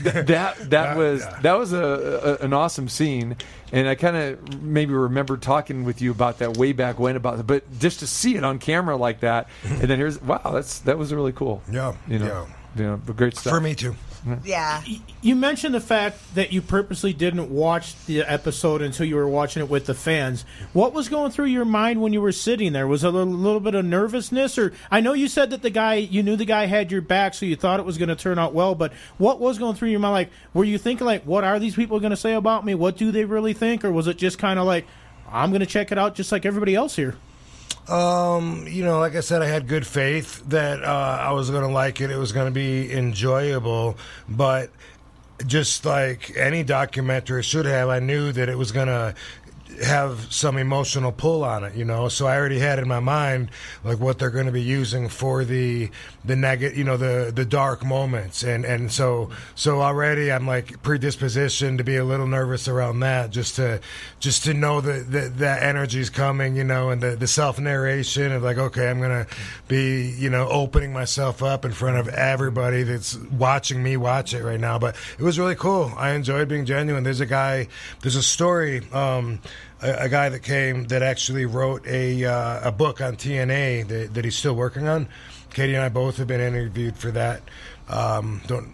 that 0.04 0.26
that 0.28 0.70
Yeah, 0.72 0.96
was 0.96 1.22
yeah. 1.22 1.38
that 1.44 1.54
was 1.60 1.74
a, 1.74 2.38
a 2.42 2.46
an 2.46 2.54
awesome 2.54 2.90
scene, 2.90 3.36
and 3.72 3.88
I, 3.88 3.96
kind 3.96 4.16
of 4.16 4.62
maybe 4.62 4.94
remember 4.94 5.38
talking 5.38 5.84
with 5.84 6.02
you 6.02 6.12
about 6.12 6.40
that 6.40 6.58
way 6.58 6.74
back 6.74 7.00
when 7.00 7.16
about, 7.16 7.46
but 7.48 7.64
just 7.80 8.00
to 8.00 8.08
see 8.08 8.36
it 8.36 8.44
on 8.44 8.60
camera 8.60 8.96
like 8.96 9.22
that, 9.22 9.48
and 9.64 9.82
then 9.82 9.98
here's 9.98 10.22
wow, 10.22 10.42
that's 10.54 10.80
that 10.80 10.98
was 10.98 11.14
really 11.14 11.34
cool. 11.34 11.62
Yeah, 11.72 11.96
you 12.08 12.20
know, 12.20 12.48
you 12.76 12.84
know, 12.84 12.98
great 12.98 13.36
stuff 13.36 13.54
For 13.54 13.62
me 13.62 13.76
too. 13.76 13.96
Yeah. 14.44 14.84
You 15.22 15.36
mentioned 15.36 15.74
the 15.74 15.80
fact 15.80 16.36
that 16.36 16.54
you 16.54 16.62
purposely 16.62 17.12
didn't 17.12 17.50
watch 17.50 17.96
the 18.06 18.22
episode 18.22 18.82
until 18.84 19.06
you 19.08 19.16
were 19.16 19.28
watching 19.28 19.64
it 19.64 19.70
with 19.70 19.88
the 19.88 19.96
fans. 19.96 20.46
What 20.74 20.94
was 20.94 21.10
going 21.10 21.32
through 21.32 21.48
your 21.48 21.66
mind 21.66 22.02
when 22.02 22.14
you 22.14 22.22
were 22.22 22.32
sitting 22.32 22.72
there? 22.72 22.88
Was 22.88 23.04
it 23.04 23.08
a 23.08 23.12
little, 23.12 23.34
little 23.34 23.60
bit 23.60 23.74
of 23.74 23.84
nervousness, 23.84 24.60
or 24.60 24.74
I 24.92 25.02
know 25.02 25.14
you 25.14 25.28
said 25.28 25.50
that 25.50 25.64
the 25.64 25.72
guy, 25.72 25.96
you 25.96 26.22
knew 26.22 26.36
the 26.36 26.46
guy 26.46 26.68
had 26.68 26.92
your 26.92 27.02
back, 27.02 27.34
so 27.34 27.48
you 27.48 27.56
thought 27.56 27.80
it 27.80 27.86
was 27.86 27.98
going 27.98 28.10
to 28.10 28.16
turn 28.16 28.38
out 28.38 28.54
well. 28.54 28.76
But 28.76 28.94
what 29.18 29.40
was 29.40 29.58
going 29.58 29.76
through 29.76 29.90
your 29.90 30.00
mind? 30.00 30.14
Like, 30.14 30.30
were 30.54 30.66
you 30.66 30.78
thinking 30.78 31.08
like, 31.08 31.24
what 31.24 31.44
are 31.44 31.58
these 31.58 31.76
people 31.76 32.00
going 32.00 32.12
to 32.12 32.18
say 32.18 32.34
about 32.34 32.64
me? 32.64 32.76
What 32.76 32.98
do 32.98 33.12
they 33.12 33.26
really 33.26 33.54
think, 33.54 33.84
or 33.84 33.92
was 33.92 34.06
it 34.06 34.18
just 34.18 34.38
kind 34.38 34.60
of 34.60 34.68
like, 34.68 34.86
I'm 35.32 35.50
going 35.50 35.62
to 35.62 35.66
check 35.66 35.92
it 35.92 35.98
out 35.98 36.14
just 36.14 36.32
like 36.32 36.46
everybody 36.46 36.76
else 36.76 36.96
here? 36.96 37.16
Um, 37.88 38.68
you 38.68 38.84
know, 38.84 39.00
like 39.00 39.16
I 39.16 39.22
said, 39.22 39.42
I 39.42 39.48
had 39.48 39.68
good 39.68 39.86
faith 39.86 40.44
that 40.50 40.84
uh, 40.84 41.18
I 41.22 41.32
was 41.32 41.50
going 41.50 41.64
to 41.64 41.74
like 41.74 42.00
it. 42.00 42.12
It 42.12 42.18
was 42.18 42.32
going 42.32 42.46
to 42.46 42.52
be 42.52 42.92
enjoyable, 42.94 43.98
but 44.30 44.70
just 45.46 45.86
like 45.86 46.32
any 46.38 46.64
documentary 46.64 47.44
should 47.44 47.66
have, 47.66 47.90
I 47.90 48.00
knew 48.00 48.32
that 48.32 48.50
it 48.50 48.58
was 48.58 48.72
going 48.72 48.88
to 48.88 49.16
have 49.84 50.32
some 50.32 50.58
emotional 50.58 51.12
pull 51.12 51.44
on 51.44 51.64
it, 51.64 51.76
you 51.76 51.86
know. 51.86 52.08
So 52.10 52.28
I 52.28 52.38
already 52.38 52.60
had 52.60 52.80
in 52.80 52.88
my 52.88 53.00
mind 53.00 53.50
like 53.84 54.00
what 54.00 54.20
they're 54.20 54.30
going 54.30 54.46
to 54.46 54.52
be 54.52 54.62
using 54.62 55.10
for 55.10 55.44
the 55.44 55.90
the 56.24 56.36
negative, 56.36 56.78
you 56.78 56.84
know, 56.84 56.98
the 56.98 57.32
the 57.34 57.46
dark 57.46 57.84
moments, 57.84 58.44
and 58.44 58.66
and 58.66 58.92
so 58.92 59.30
so 59.56 59.82
already 59.82 60.32
I'm 60.32 60.48
like 60.48 60.82
predispositioned 60.84 61.78
to 61.78 61.84
be 61.84 61.96
a 61.96 62.06
little 62.06 62.28
nervous 62.28 62.68
around 62.68 63.00
that, 63.02 63.32
just 63.32 63.56
to 63.56 63.80
just 64.20 64.44
to 64.44 64.54
know 64.54 64.82
that 64.82 65.12
that, 65.12 65.38
that 65.40 65.64
energy's 65.64 66.10
coming, 66.10 66.56
you 66.56 66.64
know, 66.64 66.90
and 66.90 67.02
the 67.02 67.16
the 67.16 67.28
self 67.28 67.60
narration 67.60 68.32
of 68.32 68.44
like, 68.44 68.58
okay, 68.58 68.90
I'm 68.90 69.02
gonna 69.02 69.28
be, 69.68 70.10
you 70.10 70.30
know, 70.30 70.48
opening 70.50 70.94
myself 70.94 71.42
up 71.42 71.66
in 71.66 71.72
front 71.72 71.98
of 71.98 72.08
everybody 72.10 72.84
that's 72.84 73.16
watching 73.16 73.82
me 73.82 73.98
watch 73.98 74.34
it 74.34 74.44
right 74.44 74.60
now. 74.60 74.78
But 74.78 74.96
it 75.18 75.24
was 75.24 75.40
really 75.40 75.56
cool. 75.56 75.92
I 75.98 76.12
enjoyed 76.12 76.48
being 76.48 76.66
genuine. 76.66 77.04
There's 77.04 77.20
a 77.20 77.26
guy, 77.26 77.68
there's 78.02 78.16
a 78.16 78.24
story. 78.24 78.82
Um, 78.92 79.40
a, 79.82 80.04
a 80.06 80.10
guy 80.10 80.30
that 80.30 80.44
came 80.44 80.86
that 80.86 81.02
actually 81.02 81.46
wrote 81.46 81.86
a 81.88 82.26
uh, 82.26 82.70
a 82.70 82.72
book 82.72 83.02
on 83.02 83.16
TNA 83.16 83.88
that, 83.88 84.14
that 84.14 84.26
he's 84.26 84.36
still 84.36 84.56
working 84.56 84.88
on. 84.88 85.08
Katie 85.54 85.76
and 85.76 85.84
I 85.84 85.90
both 85.90 86.18
have 86.18 86.28
been 86.28 86.42
interviewed 86.42 86.96
for 86.98 87.12
that. 87.12 87.42
Um, 87.90 88.42
don't 88.48 88.74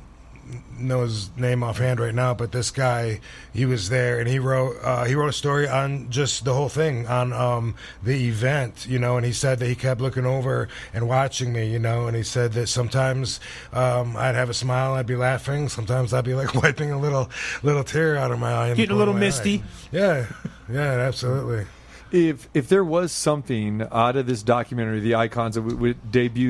know 0.80 1.02
his 1.02 1.30
name 1.38 1.64
offhand 1.64 2.00
right 2.00 2.14
now, 2.14 2.34
but 2.34 2.52
this 2.52 2.72
guy, 2.72 3.20
he 3.54 3.66
was 3.66 3.90
there 3.90 4.20
and 4.20 4.30
he 4.30 4.40
wrote 4.40 4.78
uh, 4.84 5.04
he 5.06 5.16
wrote 5.16 5.28
a 5.30 5.34
story 5.34 5.68
on 5.68 6.10
just 6.10 6.46
the 6.46 6.54
whole 6.54 6.70
thing 6.70 7.08
on 7.08 7.34
um, 7.34 7.76
the 8.04 8.28
event, 8.28 8.86
you 8.88 9.00
know. 9.00 9.18
And 9.18 9.26
he 9.26 9.32
said 9.34 9.60
that 9.60 9.68
he 9.68 9.76
kept 9.76 10.00
looking 10.02 10.26
over 10.26 10.68
and 10.94 11.08
watching 11.08 11.52
me, 11.52 11.70
you 11.72 11.80
know. 11.80 12.08
And 12.08 12.16
he 12.16 12.24
said 12.24 12.54
that 12.54 12.68
sometimes 12.68 13.40
um, 13.74 14.16
I'd 14.16 14.36
have 14.36 14.50
a 14.50 14.54
smile, 14.54 14.94
I'd 14.94 15.06
be 15.08 15.16
laughing. 15.16 15.70
Sometimes 15.70 16.14
I'd 16.14 16.26
be 16.26 16.34
like 16.36 16.54
wiping 16.64 16.92
a 16.92 17.00
little 17.00 17.30
little 17.64 17.84
tear 17.84 18.16
out 18.18 18.32
of 18.32 18.40
my 18.40 18.54
eye, 18.54 18.74
Getting 18.74 18.92
a 18.92 18.98
little 18.98 19.14
pulling 19.14 19.20
my 19.20 19.26
eye. 19.26 19.30
misty. 19.30 19.64
Yeah, 19.92 20.28
yeah, 20.72 20.82
absolutely. 20.82 21.66
If 22.12 22.48
if 22.54 22.70
there 22.70 22.86
was 22.86 23.12
something 23.12 23.86
out 23.92 24.16
of 24.16 24.28
this 24.28 24.42
documentary, 24.44 25.02
the 25.02 25.16
icons 25.16 25.56
that 25.56 25.68
w- 25.68 25.94
w- 25.94 25.96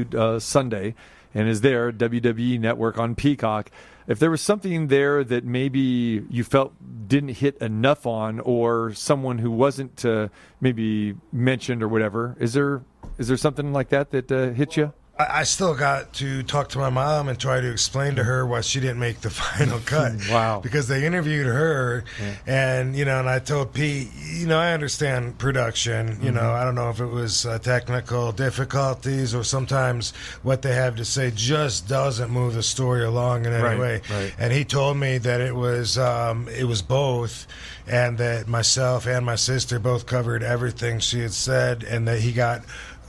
debuted 0.06 0.14
uh, 0.14 0.40
Sunday 0.40 0.94
and 1.38 1.48
is 1.48 1.62
there 1.62 1.92
WWE 1.92 2.60
Network 2.60 2.98
on 2.98 3.14
Peacock, 3.14 3.70
if 4.08 4.18
there 4.18 4.32
was 4.32 4.42
something 4.42 4.88
there 4.88 5.24
that 5.24 5.46
maybe 5.46 6.26
you 6.32 6.44
felt 6.44 6.74
didn't 7.08 7.36
hit 7.36 7.58
enough 7.58 8.08
on, 8.08 8.40
or 8.40 8.92
someone 8.94 9.38
who 9.38 9.52
wasn't 9.52 10.04
uh, 10.04 10.30
maybe 10.60 11.14
mentioned 11.32 11.84
or 11.84 11.88
whatever, 11.88 12.36
is 12.40 12.54
there 12.54 12.82
is 13.20 13.28
there 13.28 13.38
something 13.38 13.72
like 13.72 13.90
that 13.90 14.10
that 14.10 14.32
uh, 14.32 14.50
hit 14.50 14.78
you? 14.78 14.94
I, 15.20 15.40
I 15.40 15.44
still 15.44 15.74
got 15.76 16.14
to 16.14 16.44
talk 16.44 16.70
to 16.70 16.78
my 16.78 16.90
mom 16.90 17.28
and 17.30 17.40
try 17.40 17.60
to 17.62 17.72
explain 17.72 18.16
to 18.16 18.24
her 18.24 18.46
why 18.46 18.62
she 18.62 18.80
didn't 18.80 19.00
make 19.00 19.22
the 19.22 19.30
final 19.44 19.80
cut. 19.80 20.14
wow. 20.30 20.60
Because 20.60 20.88
they 20.88 21.06
interviewed 21.06 21.48
her, 21.48 22.04
and 22.46 22.96
you 22.96 23.06
know, 23.06 23.20
and 23.20 23.30
I 23.30 23.40
told 23.40 23.74
Pete, 23.74 24.10
you 24.16 24.48
know, 24.48 24.58
I 24.60 24.74
understand 24.74 25.38
production. 25.38 26.18
You 26.22 26.32
know, 26.32 26.42
Mhm. 26.42 26.56
I 26.62 26.64
don't 26.64 26.76
know 26.76 26.90
if 26.90 27.00
it 27.00 27.06
was 27.08 27.46
uh, 27.46 27.60
technical 27.60 28.32
difficulties 28.32 29.34
or 29.34 29.44
sometimes 29.44 30.14
what 30.44 30.62
they 30.62 30.74
have 30.76 30.96
to 30.98 31.06
say 31.06 31.32
just 31.34 31.88
doesn't 31.88 32.30
move 32.32 32.54
the 32.54 32.64
story 32.64 33.04
along 33.04 33.46
in 33.46 33.54
any 33.54 33.64
Right, 33.64 33.80
way. 33.80 34.02
right. 34.10 34.34
And 34.38 34.54
he 34.54 34.64
told 34.66 34.98
me 34.98 35.18
that 35.20 35.42
it 35.42 35.56
was 35.56 35.98
um, 35.98 36.48
it 36.50 36.66
was 36.66 36.82
both, 36.82 37.48
and 37.88 38.18
that 38.18 38.48
myself 38.48 39.06
and 39.08 39.26
my 39.26 39.36
sister 39.36 39.80
both 39.80 40.06
covered 40.06 40.44
everything 40.44 41.00
she 41.00 41.22
had 41.22 41.34
said, 41.34 41.84
and 41.84 42.08
that 42.08 42.20
he 42.20 42.32
got 42.34 42.62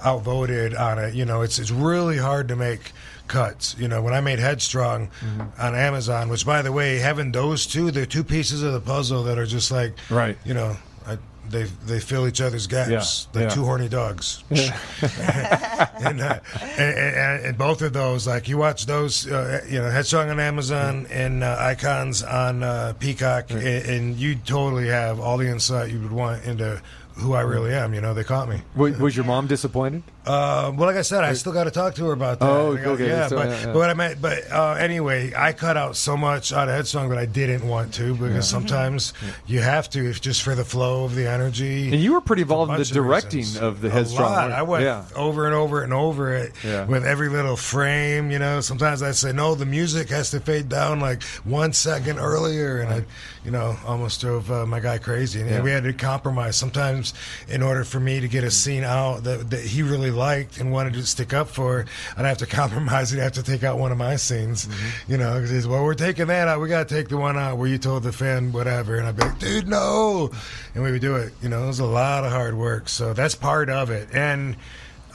outvoted 0.04 0.74
on 0.74 0.98
it. 0.98 1.14
You 1.14 1.24
know, 1.24 1.42
it's 1.42 1.58
it's 1.58 1.70
really 1.70 2.18
hard 2.18 2.48
to 2.48 2.56
make 2.56 2.92
cuts. 3.26 3.76
You 3.78 3.88
know, 3.88 4.00
when 4.02 4.14
I 4.14 4.20
made 4.20 4.38
Headstrong 4.38 5.10
on 5.58 5.74
Amazon, 5.74 6.28
which 6.28 6.44
by 6.46 6.62
the 6.62 6.72
way, 6.72 6.98
having 6.98 7.32
those 7.32 7.66
two, 7.66 7.90
they're 7.90 8.06
two 8.06 8.24
pieces 8.24 8.62
of 8.62 8.72
the 8.72 8.80
puzzle 8.80 9.22
that 9.24 9.38
are 9.38 9.46
just 9.46 9.70
like 9.70 9.94
Right. 10.10 10.36
You 10.44 10.54
know. 10.54 10.76
I, 11.06 11.16
they 11.48 11.62
they 11.86 11.98
fill 12.00 12.28
each 12.28 12.42
other's 12.42 12.66
gaps 12.66 12.90
Yeah, 13.32 13.40
like 13.40 13.48
yeah. 13.48 13.54
two 13.54 13.64
horny 13.64 13.88
dogs, 13.88 14.44
and, 14.50 16.20
uh, 16.20 16.40
and, 16.76 16.98
and, 16.98 17.44
and 17.46 17.58
both 17.58 17.80
of 17.82 17.92
those 17.94 18.26
like 18.26 18.48
you 18.48 18.58
watch 18.58 18.84
those 18.86 19.26
uh, 19.26 19.64
you 19.68 19.78
know 19.78 19.90
Headstrong 19.90 20.28
on 20.30 20.40
Amazon 20.40 21.06
and 21.10 21.42
uh, 21.42 21.56
Icons 21.58 22.22
on 22.22 22.62
uh, 22.62 22.92
Peacock, 22.98 23.50
and, 23.50 23.62
and 23.62 24.16
you 24.16 24.34
totally 24.36 24.88
have 24.88 25.20
all 25.20 25.38
the 25.38 25.48
insight 25.48 25.90
you 25.90 26.00
would 26.00 26.12
want 26.12 26.44
into 26.44 26.82
who 27.18 27.34
I 27.34 27.40
really 27.42 27.72
am. 27.74 27.94
You 27.94 28.00
know, 28.00 28.14
they 28.14 28.24
caught 28.24 28.48
me. 28.48 28.62
Was, 28.74 28.98
was 28.98 29.16
your 29.16 29.24
mom 29.24 29.46
disappointed? 29.46 30.02
Uh, 30.28 30.72
well, 30.76 30.86
like 30.88 30.96
I 30.96 31.02
said, 31.02 31.24
I 31.24 31.32
still 31.32 31.52
got 31.52 31.64
to 31.64 31.70
talk 31.70 31.94
to 31.96 32.04
her 32.06 32.12
about 32.12 32.38
that. 32.40 32.48
Oh, 32.48 32.76
okay, 32.76 33.08
Yeah, 33.08 33.28
so, 33.28 33.36
but, 33.36 33.48
yeah, 33.48 33.58
yeah. 33.60 33.66
but 33.66 33.74
what 33.76 33.90
I 33.90 33.94
meant, 33.94 34.20
but 34.20 34.50
uh, 34.52 34.72
anyway, 34.74 35.32
I 35.36 35.52
cut 35.52 35.76
out 35.76 35.96
so 35.96 36.16
much 36.16 36.52
out 36.52 36.68
of 36.68 36.74
Headstrong 36.74 37.08
that 37.08 37.18
I 37.18 37.24
didn't 37.26 37.66
want 37.66 37.94
to 37.94 38.12
because 38.12 38.34
Yeah. 38.34 38.40
sometimes 38.42 39.14
you 39.46 39.60
have 39.60 39.88
to, 39.90 40.08
if 40.10 40.20
just 40.20 40.42
for 40.42 40.54
the 40.54 40.64
flow 40.64 41.04
of 41.04 41.14
the 41.14 41.26
energy. 41.26 41.90
And 41.92 42.02
you 42.02 42.12
were 42.12 42.20
pretty 42.20 42.42
involved 42.42 42.70
in 42.72 42.78
the 42.78 42.84
directing 42.84 43.38
reasons. 43.38 43.62
of 43.62 43.80
the 43.80 43.88
A 43.88 43.90
Headstrong. 43.90 44.30
lot. 44.32 44.52
I 44.52 44.62
went 44.62 44.84
over 45.16 45.46
and 45.46 45.54
over 45.54 45.82
and 45.82 45.92
over 45.94 46.34
it 46.34 46.52
with 46.88 47.06
every 47.06 47.28
little 47.30 47.56
frame. 47.56 48.30
You 48.30 48.38
know, 48.38 48.60
sometimes 48.60 49.02
I 49.02 49.12
say 49.12 49.32
no, 49.32 49.54
the 49.54 49.66
music 49.66 50.10
has 50.10 50.30
to 50.32 50.40
fade 50.40 50.68
down 50.68 51.00
like 51.00 51.22
one 51.44 51.72
second 51.72 52.18
earlier, 52.18 52.80
and 52.80 52.92
I, 52.92 53.04
you 53.44 53.50
know, 53.50 53.76
almost 53.86 54.20
drove 54.20 54.50
uh, 54.50 54.66
my 54.66 54.80
guy 54.80 54.98
crazy. 54.98 55.40
And 55.40 55.48
Yeah. 55.50 55.62
we 55.62 55.70
had 55.70 55.84
to 55.84 55.92
compromise 55.94 56.56
sometimes 56.56 57.14
in 57.48 57.62
order 57.62 57.84
for 57.84 57.98
me 58.00 58.20
to 58.20 58.28
get 58.28 58.44
a 58.44 58.50
scene 58.50 58.84
out 58.84 59.24
that, 59.24 59.48
that 59.50 59.60
he 59.64 59.82
really 59.82 60.10
liked 60.18 60.58
and 60.58 60.72
wanted 60.72 60.94
to 60.94 61.06
stick 61.06 61.32
up 61.32 61.48
for. 61.48 61.86
I'd 62.16 62.24
have 62.26 62.38
to 62.38 62.46
compromise. 62.60 63.10
He'd 63.10 63.20
have 63.20 63.32
to 63.32 63.42
take 63.42 63.64
out 63.64 63.78
one 63.78 63.92
of 63.92 63.98
my 63.98 64.16
scenes. 64.16 64.66
Mm-hmm. 64.66 65.12
You 65.12 65.18
know, 65.18 65.34
because 65.34 65.50
he's 65.50 65.66
well, 65.66 65.84
we're 65.84 65.94
taking 65.94 66.26
that 66.26 66.48
out. 66.48 66.60
We 66.60 66.68
got 66.68 66.88
to 66.88 66.94
take 66.94 67.08
the 67.08 67.16
one 67.16 67.38
out 67.38 67.56
where 67.56 67.68
you 67.68 67.78
told 67.78 68.02
the 68.02 68.12
fan 68.12 68.52
whatever, 68.52 68.96
and 68.96 69.06
I'd 69.06 69.16
be 69.16 69.22
like, 69.22 69.38
dude, 69.38 69.68
no, 69.68 70.30
and 70.74 70.82
we 70.82 70.92
would 70.92 71.00
do 71.00 71.16
it. 71.16 71.32
You 71.40 71.48
know, 71.48 71.64
it 71.64 71.68
was 71.68 71.80
a 71.80 71.86
lot 71.86 72.24
of 72.24 72.32
hard 72.32 72.54
work. 72.54 72.88
So 72.88 73.14
that's 73.14 73.34
part 73.34 73.70
of 73.70 73.90
it, 73.90 74.08
and. 74.12 74.56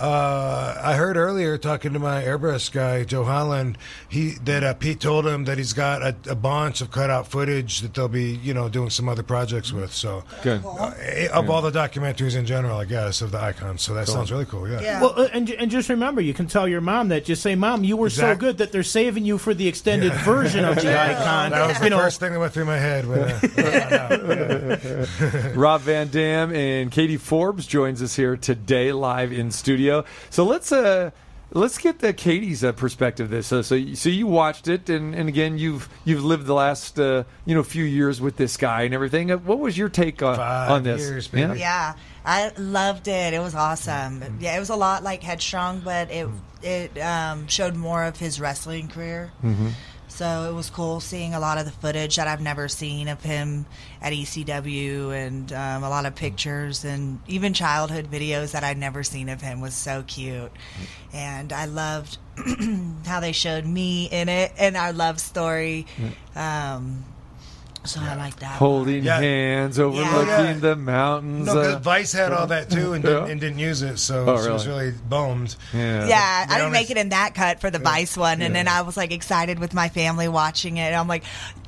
Uh, 0.03 0.77
I 0.83 0.95
heard 0.95 1.15
earlier 1.15 1.57
talking 1.57 1.93
to 1.93 1.99
my 1.99 2.23
airbrush 2.23 2.69
guy 2.73 3.05
Joe 3.05 3.23
Holland, 3.23 3.77
he 4.09 4.31
that 4.43 4.61
uh, 4.61 4.73
Pete 4.73 4.99
told 4.99 5.25
him 5.25 5.45
that 5.45 5.57
he's 5.57 5.71
got 5.71 6.01
a, 6.01 6.13
a 6.29 6.35
bunch 6.35 6.81
of 6.81 6.91
cutout 6.91 7.27
footage 7.27 7.79
that 7.79 7.93
they'll 7.93 8.09
be 8.09 8.31
you 8.35 8.53
know 8.53 8.67
doing 8.67 8.89
some 8.89 9.07
other 9.07 9.23
projects 9.23 9.71
with. 9.71 9.93
So 9.93 10.25
Good. 10.41 10.61
uh, 10.65 10.91
of 11.31 11.49
all 11.49 11.61
the 11.61 11.71
documentaries 11.71 12.35
in 12.35 12.45
general, 12.45 12.79
I 12.79 12.83
guess 12.83 13.21
of 13.21 13.31
the 13.31 13.39
icons. 13.39 13.81
So 13.81 13.93
that 13.93 14.07
Cool. 14.07 14.15
sounds 14.15 14.29
really 14.29 14.43
cool. 14.43 14.67
Yeah. 14.67 14.99
Well, 14.99 15.13
uh, 15.15 15.29
and 15.31 15.49
and 15.51 15.71
just 15.71 15.87
remember, 15.87 16.19
you 16.19 16.33
can 16.33 16.47
tell 16.47 16.67
your 16.67 16.81
mom 16.81 17.07
that. 17.07 17.23
Just 17.23 17.41
say, 17.41 17.55
"Mom, 17.55 17.85
you 17.85 17.95
were 17.95 18.09
so 18.09 18.35
good 18.35 18.57
that 18.57 18.73
they're 18.73 18.83
saving 18.83 19.23
you 19.23 19.37
for 19.37 19.53
the 19.53 19.69
extended 19.69 20.11
version 20.15 20.65
of 20.65 20.75
the 20.75 20.99
icon." 21.01 21.51
That 21.51 21.65
was 21.69 21.77
the 21.77 21.85
you 21.85 21.89
know, 21.91 21.99
first 21.99 22.19
thing 22.19 22.33
that 22.33 22.39
went 22.41 22.51
through 22.51 22.65
my 22.65 22.77
head. 22.77 23.07
When, 23.07 23.19
uh, 23.21 25.07
Rob 25.55 25.79
Van 25.79 26.09
Dam 26.09 26.53
and 26.53 26.91
Katie 26.91 27.15
Forbes 27.15 27.65
joins 27.65 28.01
us 28.01 28.17
here 28.17 28.35
today 28.35 28.91
live 28.91 29.31
in 29.31 29.49
studio. 29.49 29.92
So 30.29 30.43
let's 30.45 30.71
uh 30.71 31.11
let's 31.55 31.77
get 31.77 31.99
the 31.99 32.13
Katie's 32.13 32.63
uh, 32.63 32.71
perspective 32.71 33.25
of 33.25 33.29
this. 33.31 33.45
So 33.47 33.61
so 33.61 33.75
you, 33.75 33.95
so 33.95 34.09
you 34.09 34.25
watched 34.27 34.67
it 34.67 34.89
and, 34.89 35.13
and 35.13 35.29
again 35.29 35.57
you've 35.57 35.87
you've 36.03 36.23
lived 36.25 36.45
the 36.47 36.53
last 36.55 36.99
uh, 36.99 37.23
you 37.45 37.53
know 37.55 37.61
few 37.63 37.83
years 37.83 38.19
with 38.19 38.37
this 38.37 38.57
guy 38.57 38.81
and 38.83 38.93
everything. 38.93 39.31
Uh, 39.31 39.37
What 39.37 39.59
was 39.59 39.77
your 39.77 39.89
take 39.89 40.23
on, 40.23 40.39
on 40.39 40.83
this? 40.83 41.01
years, 41.01 41.29
yeah. 41.31 41.47
baby. 41.47 41.59
Yeah, 41.59 41.93
I 42.25 42.51
loved 42.57 43.07
it. 43.07 43.33
It 43.33 43.39
was 43.39 43.53
awesome. 43.55 44.23
Yeah, 44.39 44.55
it 44.57 44.59
was 44.59 44.69
a 44.71 44.75
lot 44.75 45.03
like 45.03 45.21
Headstrong, 45.23 45.81
but 45.85 46.09
it 46.11 46.27
it 46.63 46.97
um, 46.99 47.47
showed 47.47 47.75
more 47.75 48.03
of 48.03 48.17
his 48.17 48.39
wrestling 48.39 48.87
career. 48.87 49.31
Mhm. 49.43 49.71
So 50.13 50.47
it 50.47 50.53
was 50.53 50.69
cool 50.69 50.99
seeing 50.99 51.33
a 51.33 51.39
lot 51.39 51.57
of 51.57 51.65
the 51.65 51.71
footage 51.71 52.17
that 52.17 52.27
I've 52.27 52.39
never 52.39 52.67
seen 52.67 53.07
of 53.07 53.23
him 53.23 53.65
at 53.99 54.13
ECW, 54.13 55.11
and 55.11 55.51
um, 55.51 55.83
a 55.83 55.89
lot 55.89 56.05
of 56.05 56.13
pictures 56.13 56.85
and 56.85 57.19
even 57.27 57.53
childhood 57.53 58.11
videos 58.11 58.51
that 58.51 58.63
I'd 58.63 58.77
never 58.77 59.01
seen 59.01 59.27
of 59.27 59.41
him 59.41 59.59
was 59.59 59.73
so 59.73 60.03
cute. 60.05 60.51
And 61.13 61.51
I 61.51 61.65
loved 61.65 62.19
how 63.07 63.21
they 63.21 63.31
showed 63.31 63.65
me 63.65 64.05
in 64.05 64.29
it 64.29 64.51
and 64.59 64.77
our 64.77 64.93
love 64.93 65.19
story. 65.19 65.87
Um, 66.35 67.05
So 67.85 67.99
I 68.01 68.15
like 68.15 68.37
that. 68.37 68.53
Holding 68.57 69.03
Yeah. 69.03 69.19
hands, 69.19 69.77
overlooking 69.77 70.27
Yeah. 70.27 70.53
the 70.53 70.75
mountains. 70.77 71.47
No, 71.47 71.53
'cause 71.53 71.75
uh, 71.75 71.79
Vice 71.79 72.13
had 72.13 72.31
all 72.31 72.47
that 72.47 72.69
too, 72.69 72.93
and, 72.93 73.03
didn't, 73.03 73.29
and 73.31 73.41
didn't 73.41 73.59
use 73.59 73.81
it, 73.81 73.97
so 73.99 74.25
Oh, 74.27 74.41
she 74.41 74.49
was 74.49 74.65
really? 74.65 74.85
really 74.85 74.97
bummed. 75.09 75.55
Yeah. 75.73 76.07
Yeah, 76.07 76.45
I 76.45 76.45
didn't 76.47 76.61
only- 76.67 76.79
make 76.79 76.91
it 76.91 76.97
in 76.97 77.09
that 77.09 77.35
cut 77.35 77.59
for 77.59 77.69
the 77.69 77.79
Vice 77.79 78.15
one, 78.15 78.41
and 78.41 78.55
then 78.55 78.67
I 78.69 78.81
was 78.83 78.95
like 78.95 79.11
excited 79.11 79.59
with 79.59 79.73
my 79.73 79.89
family 79.89 80.29
watching 80.29 80.77
it. 80.77 80.93
I'm 80.93 81.07
like, 81.09 81.23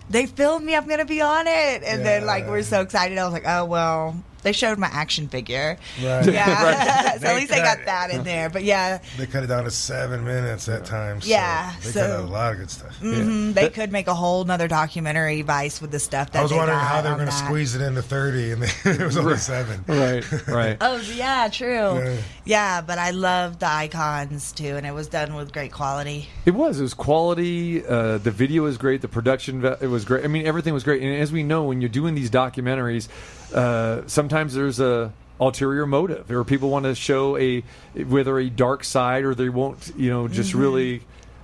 they 0.09 0.25
filmed 0.25 0.65
me, 0.65 0.75
I'm 0.75 0.87
gonna 0.87 1.03
be 1.03 1.19
on 1.21 1.47
it, 1.47 1.83
and 1.83 2.05
then 2.05 2.25
like 2.25 2.47
we're 2.47 2.63
so 2.63 2.81
excited. 2.81 3.17
I 3.17 3.23
was 3.25 3.33
like, 3.33 3.45
oh 3.47 3.65
well, 3.65 4.15
they 4.45 4.51
showed 4.51 4.77
my 4.77 4.87
action 4.87 5.27
figure. 5.27 5.77
Right. 6.01 6.31
Yeah, 6.31 7.17
so 7.17 7.27
at 7.27 7.35
least 7.35 7.51
I 7.51 7.57
got 7.57 7.83
that 7.85 8.11
in 8.11 8.23
there. 8.23 8.49
But 8.49 8.63
yeah, 8.63 8.99
They 9.17 9.25
cut 9.25 9.43
it 9.43 9.47
down 9.47 9.63
to 9.63 9.71
seven 9.71 10.23
minutes 10.23 10.69
at 10.69 10.85
times. 10.85 11.23
so 11.25 11.31
Yeah, 11.31 11.73
they 11.83 11.89
so- 11.89 12.01
cut 12.01 12.11
out 12.11 12.19
a 12.25 12.27
lot 12.27 12.53
of 12.53 12.59
good 12.59 12.69
stuff. 12.69 12.95
hmm 12.97 13.51
they 13.53 13.69
could 13.69 13.91
make 13.91 14.07
a 14.07 14.13
whole 14.13 14.43
nother 14.43 14.67
documentary 14.67 15.41
Vice 15.41 15.81
with 15.81 15.89
the 15.91 15.99
stuff 15.99 16.31
that 16.31 16.39
I 16.39 16.41
was 16.43 16.51
they 16.51 16.57
wondering 16.57 16.77
got 16.77 16.87
how 16.87 17.01
they 17.01 17.09
were 17.09 17.15
going 17.15 17.27
to 17.27 17.33
squeeze 17.33 17.73
it 17.75 17.81
into 17.81 18.01
thirty, 18.03 18.51
and 18.51 18.61
they, 18.61 18.69
it 18.91 19.01
was 19.01 19.17
only 19.17 19.37
seven. 19.37 19.83
Right, 19.87 20.47
right. 20.47 20.77
Oh 20.79 20.97
yeah, 21.15 21.49
true. 21.51 21.97
Yeah. 21.97 22.17
Yeah. 22.45 22.81
but 22.81 22.99
I 22.99 23.09
loved 23.11 23.61
the 23.61 23.67
icons 23.69 24.51
too, 24.51 24.75
and 24.77 24.85
it 24.85 24.93
was 24.93 25.07
done 25.07 25.33
with 25.33 25.51
great 25.53 25.71
quality. 25.71 26.29
It 26.45 26.51
was. 26.51 26.79
It 26.79 26.83
was 26.83 26.93
quality. 26.93 27.83
Uh, 27.85 28.19
the 28.19 28.31
video 28.31 28.63
was 28.63 28.77
great. 28.77 29.01
The 29.01 29.07
production 29.07 29.65
it 29.65 29.87
was 29.89 30.05
great. 30.05 30.23
I 30.23 30.27
mean, 30.27 30.45
everything 30.45 30.73
was 30.73 30.83
great. 30.83 31.01
And 31.01 31.19
as 31.19 31.31
we 31.31 31.41
know, 31.41 31.63
when 31.63 31.81
you're 31.81 31.89
doing 31.89 32.13
these 32.13 32.29
documentaries, 32.29 33.07
uh, 33.55 34.01
sometimes 34.07 34.53
there's 34.53 34.79
a 34.79 35.11
ulterior 35.39 35.85
motive, 35.85 36.29
or 36.31 36.43
people 36.43 36.69
want 36.69 36.85
to 36.85 36.93
show 36.95 37.35
a 37.37 37.61
whether 38.07 38.37
a 38.39 38.49
dark 38.49 38.83
side, 38.83 39.23
or 39.23 39.33
they 39.35 39.49
won't, 39.49 39.91
you 39.97 40.09
know, 40.09 40.27
just 40.27 40.53
Mhm. 40.53 40.59
really 40.59 41.01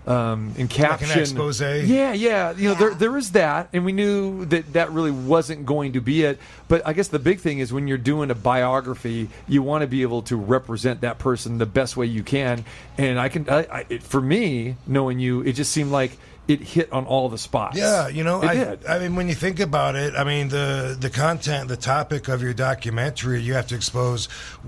um, 0.07 0.53
in 0.57 0.67
caption 0.67 1.19
expose. 1.19 1.61
Yeah, 1.61 2.11
yeah. 2.13 2.53
You 2.57 2.69
know, 2.69 2.73
there 2.75 2.93
there 2.95 3.17
is 3.17 3.33
that, 3.33 3.69
and 3.71 3.85
we 3.85 3.91
knew 3.91 4.45
that 4.45 4.73
that 4.73 4.91
really 4.91 5.11
wasn't 5.11 5.65
going 5.67 5.93
to 5.93 6.01
be 6.01 6.23
it. 6.23 6.39
But 6.67 6.81
I 6.87 6.93
guess 6.93 7.09
the 7.09 7.19
big 7.19 7.39
thing 7.39 7.59
is 7.59 7.71
when 7.71 7.87
you're 7.87 7.99
doing 7.99 8.31
a 8.31 8.35
biography, 8.35 9.29
you 9.47 9.61
want 9.61 9.81
to 9.83 9.87
be 9.87 10.01
able 10.01 10.23
to 10.23 10.35
represent 10.35 11.01
that 11.01 11.19
person 11.19 11.59
the 11.59 11.67
best 11.67 11.95
way 11.97 12.07
you 12.07 12.23
can. 12.23 12.65
And 12.97 13.19
I 13.19 13.29
can, 13.29 13.47
I, 13.47 13.59
I, 13.71 13.85
it, 13.89 14.01
for 14.03 14.21
me, 14.21 14.75
knowing 14.87 15.19
you, 15.19 15.41
it 15.41 15.53
just 15.53 15.71
seemed 15.71 15.91
like 15.91 16.17
it 16.47 16.61
hit 16.61 16.91
on 16.91 17.05
all 17.05 17.29
the 17.29 17.37
spots. 17.37 17.77
Yeah, 17.77 18.07
you 18.07 18.23
know, 18.23 18.41
it 18.41 18.49
I, 18.49 18.53
did. 18.53 18.85
I 18.85 18.99
mean, 18.99 19.15
when 19.15 19.29
you 19.29 19.35
think 19.35 19.59
about 19.59 19.95
it, 19.95 20.15
I 20.15 20.23
mean, 20.23 20.49
the 20.49 20.97
the 20.99 21.09
content, 21.09 21.67
the 21.67 21.77
topic 21.77 22.27
of 22.27 22.41
your 22.41 22.53
documentary, 22.53 23.41
you 23.41 23.53
have 23.53 23.67
to 23.67 23.75
expose 23.75 24.25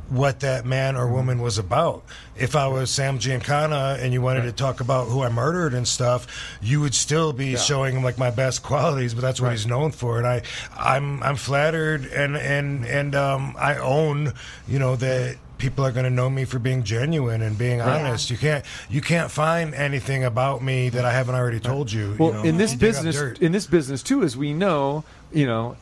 what 0.09 0.41
that 0.41 0.65
man 0.65 0.95
or 0.95 1.07
woman 1.07 1.41
was 1.41 1.57
about. 1.57 2.03
If 2.35 2.55
I 2.55 2.67
was 2.67 2.89
Sam 2.89 3.19
Giancana 3.19 3.99
and 3.99 4.13
you 4.13 4.21
wanted 4.21 4.43
to 4.43 4.51
talk 4.51 4.81
about 4.81 5.07
who 5.07 5.23
I 5.23 5.29
murdered 5.29 5.73
and 5.73 5.87
stuff, 5.87 6.27
you 6.61 6.79
would 6.81 6.95
still 6.95 7.33
be 7.33 7.55
showing 7.57 7.95
him 7.95 8.03
like 8.03 8.17
my 8.17 8.31
best 8.31 8.63
qualities, 8.63 9.13
but 9.13 9.21
that's 9.21 9.41
what 9.41 9.51
he's 9.51 9.67
known 9.67 9.91
for. 9.91 10.17
And 10.17 10.27
I, 10.27 10.43
I'm 10.77 11.21
I'm 11.23 11.35
flattered 11.35 12.05
and 12.05 12.37
and 12.37 12.85
and 12.85 13.15
um, 13.15 13.55
I 13.57 13.75
own, 13.77 14.33
you 14.67 14.79
know, 14.79 14.95
that 14.95 15.37
people 15.57 15.85
are 15.85 15.91
going 15.91 16.03
to 16.03 16.09
know 16.09 16.29
me 16.29 16.45
for 16.45 16.59
being 16.59 16.83
genuine 16.83 17.41
and 17.41 17.57
being 17.57 17.79
Right. 17.79 18.01
honest. 18.01 18.29
You 18.29 18.37
can't 18.37 18.65
you 18.89 19.01
can't 19.01 19.31
find 19.31 19.73
anything 19.73 20.23
about 20.23 20.61
me 20.63 20.89
that 20.89 21.05
I 21.05 21.13
haven't 21.13 21.35
already 21.35 21.59
told 21.59 21.91
you. 21.91 22.15
Well, 22.19 22.29
you 22.29 22.35
know, 22.35 22.43
in 22.43 22.57
this 22.57 22.73
you 22.73 22.79
dig 22.79 22.95
up 22.95 23.03
business, 23.03 23.39
in 23.39 23.51
this 23.51 23.67
business 23.67 24.03
too, 24.03 24.23
as 24.23 24.35
we 24.35 24.53
know, 24.53 25.03
you 25.31 25.45
know, 25.47 25.75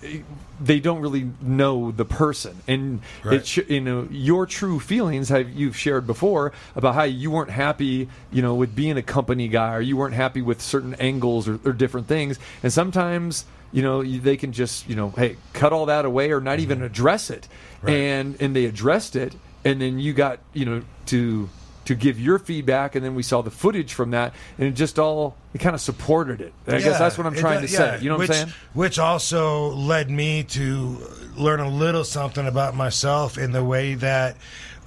they 0.64 0.80
don't 0.80 1.02
really 1.02 1.32
know 1.42 1.92
the 1.92 2.06
person, 2.06 2.58
and 2.68 3.02
Right. 3.24 3.38
it, 3.38 3.48
sh- 3.48 3.60
you 3.68 3.82
know, 3.82 4.08
your 4.12 4.46
true 4.46 4.80
feelings 4.80 5.30
have 5.30 5.50
you've 5.50 5.76
shared 5.76 6.06
before 6.06 6.52
about 6.76 6.94
how 6.96 7.04
you 7.04 7.32
weren't 7.32 7.50
happy, 7.50 8.08
you 8.32 8.42
know, 8.42 8.54
with 8.54 8.76
being 8.76 8.98
a 8.98 9.02
company 9.02 9.48
guy, 9.48 9.76
or 9.76 9.82
you 9.82 9.98
weren't 9.98 10.14
happy 10.14 10.42
with 10.42 10.62
certain 10.62 10.94
angles 10.96 11.48
or, 11.48 11.60
or 11.66 11.74
different 11.74 12.08
things, 12.08 12.40
and 12.64 12.72
sometimes. 12.72 13.46
You 13.74 13.84
know, 13.84 14.04
they 14.04 14.36
can 14.36 14.52
just, 14.52 14.90
you 14.90 14.98
know, 14.98 15.12
hey, 15.12 15.38
cut 15.54 15.72
all 15.72 15.86
that 15.86 16.04
away 16.04 16.34
or 16.34 16.42
not 16.42 16.60
even 16.60 16.80
mm-hmm. 16.80 16.88
address 16.88 17.30
it, 17.30 17.48
and 17.88 18.36
and 18.42 18.54
they 18.54 18.66
addressed 18.66 19.16
it, 19.16 19.34
and 19.64 19.82
then 19.82 20.00
you 20.00 20.14
got, 20.14 20.40
you 20.54 20.66
know, 20.66 20.82
to 21.08 21.50
to 21.84 21.96
give 21.96 22.20
your 22.20 22.38
feedback, 22.38 22.96
and 22.96 23.04
then 23.04 23.16
we 23.16 23.24
saw 23.24 23.42
the 23.42 23.52
footage 23.52 23.94
from 23.94 24.12
that, 24.12 24.34
and 24.58 24.68
it 24.68 24.74
just 24.74 25.00
all 25.00 25.36
it 25.54 25.58
kind 25.60 25.74
of 25.74 25.82
supported 25.82 26.40
it. 26.40 26.54
I 26.68 26.80
guess 26.80 27.00
that's 27.00 27.18
what 27.18 27.26
I'm 27.28 27.36
trying 27.36 27.62
to 27.62 27.68
say. 27.68 27.96
yeah, 27.96 28.00
You 28.00 28.10
know 28.10 28.18
what 28.18 28.30
which, 28.30 28.30
I'm 28.30 28.48
saying? 28.48 28.54
Which 28.74 29.00
also 29.00 29.70
led 29.72 30.10
me 30.10 30.44
to 30.44 30.98
learn 31.36 31.60
a 31.60 31.70
little 31.70 32.04
something 32.04 32.46
about 32.46 32.76
myself 32.76 33.38
in 33.38 33.52
the 33.52 33.64
way 33.64 33.96
that, 33.96 34.38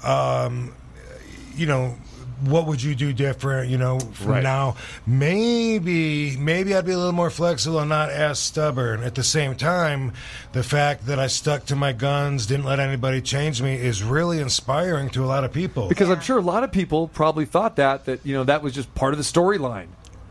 um, 0.04 0.74
you 1.56 1.66
know, 1.66 1.96
what 2.48 2.66
would 2.66 2.82
you 2.82 2.94
do 2.94 3.12
different? 3.12 3.70
You 3.70 3.78
know, 3.78 3.98
from 4.00 4.28
Right. 4.32 4.42
now, 4.42 4.76
maybe 5.06 6.36
maybe 6.36 6.74
I'd 6.74 6.84
be 6.86 6.92
a 6.92 6.96
little 6.96 7.12
more 7.12 7.30
flexible 7.30 7.80
and 7.80 7.88
not 7.88 8.10
as 8.10 8.38
stubborn. 8.38 9.02
At 9.02 9.14
the 9.14 9.22
same 9.24 9.54
time, 9.54 10.12
the 10.52 10.62
fact 10.62 11.06
that 11.06 11.18
I 11.18 11.26
stuck 11.26 11.66
to 11.66 11.76
my 11.76 11.92
guns, 11.92 12.46
didn't 12.46 12.64
let 12.66 12.80
anybody 12.80 13.20
change 13.20 13.60
me, 13.62 13.74
is 13.74 14.02
really 14.02 14.40
inspiring 14.40 15.10
to 15.10 15.24
a 15.24 15.26
lot 15.26 15.44
of 15.44 15.52
people. 15.52 15.88
Because 15.88 16.10
I'm 16.10 16.20
sure 16.20 16.38
a 16.38 16.42
lot 16.42 16.64
of 16.64 16.72
people 16.72 17.08
probably 17.08 17.44
thought 17.46 17.76
that 17.76 18.04
that 18.06 18.24
you 18.24 18.34
know 18.34 18.44
that 18.44 18.62
was 18.62 18.72
just 18.74 18.94
part 18.94 19.12
of 19.14 19.18
the 19.18 19.24
storyline. 19.24 19.88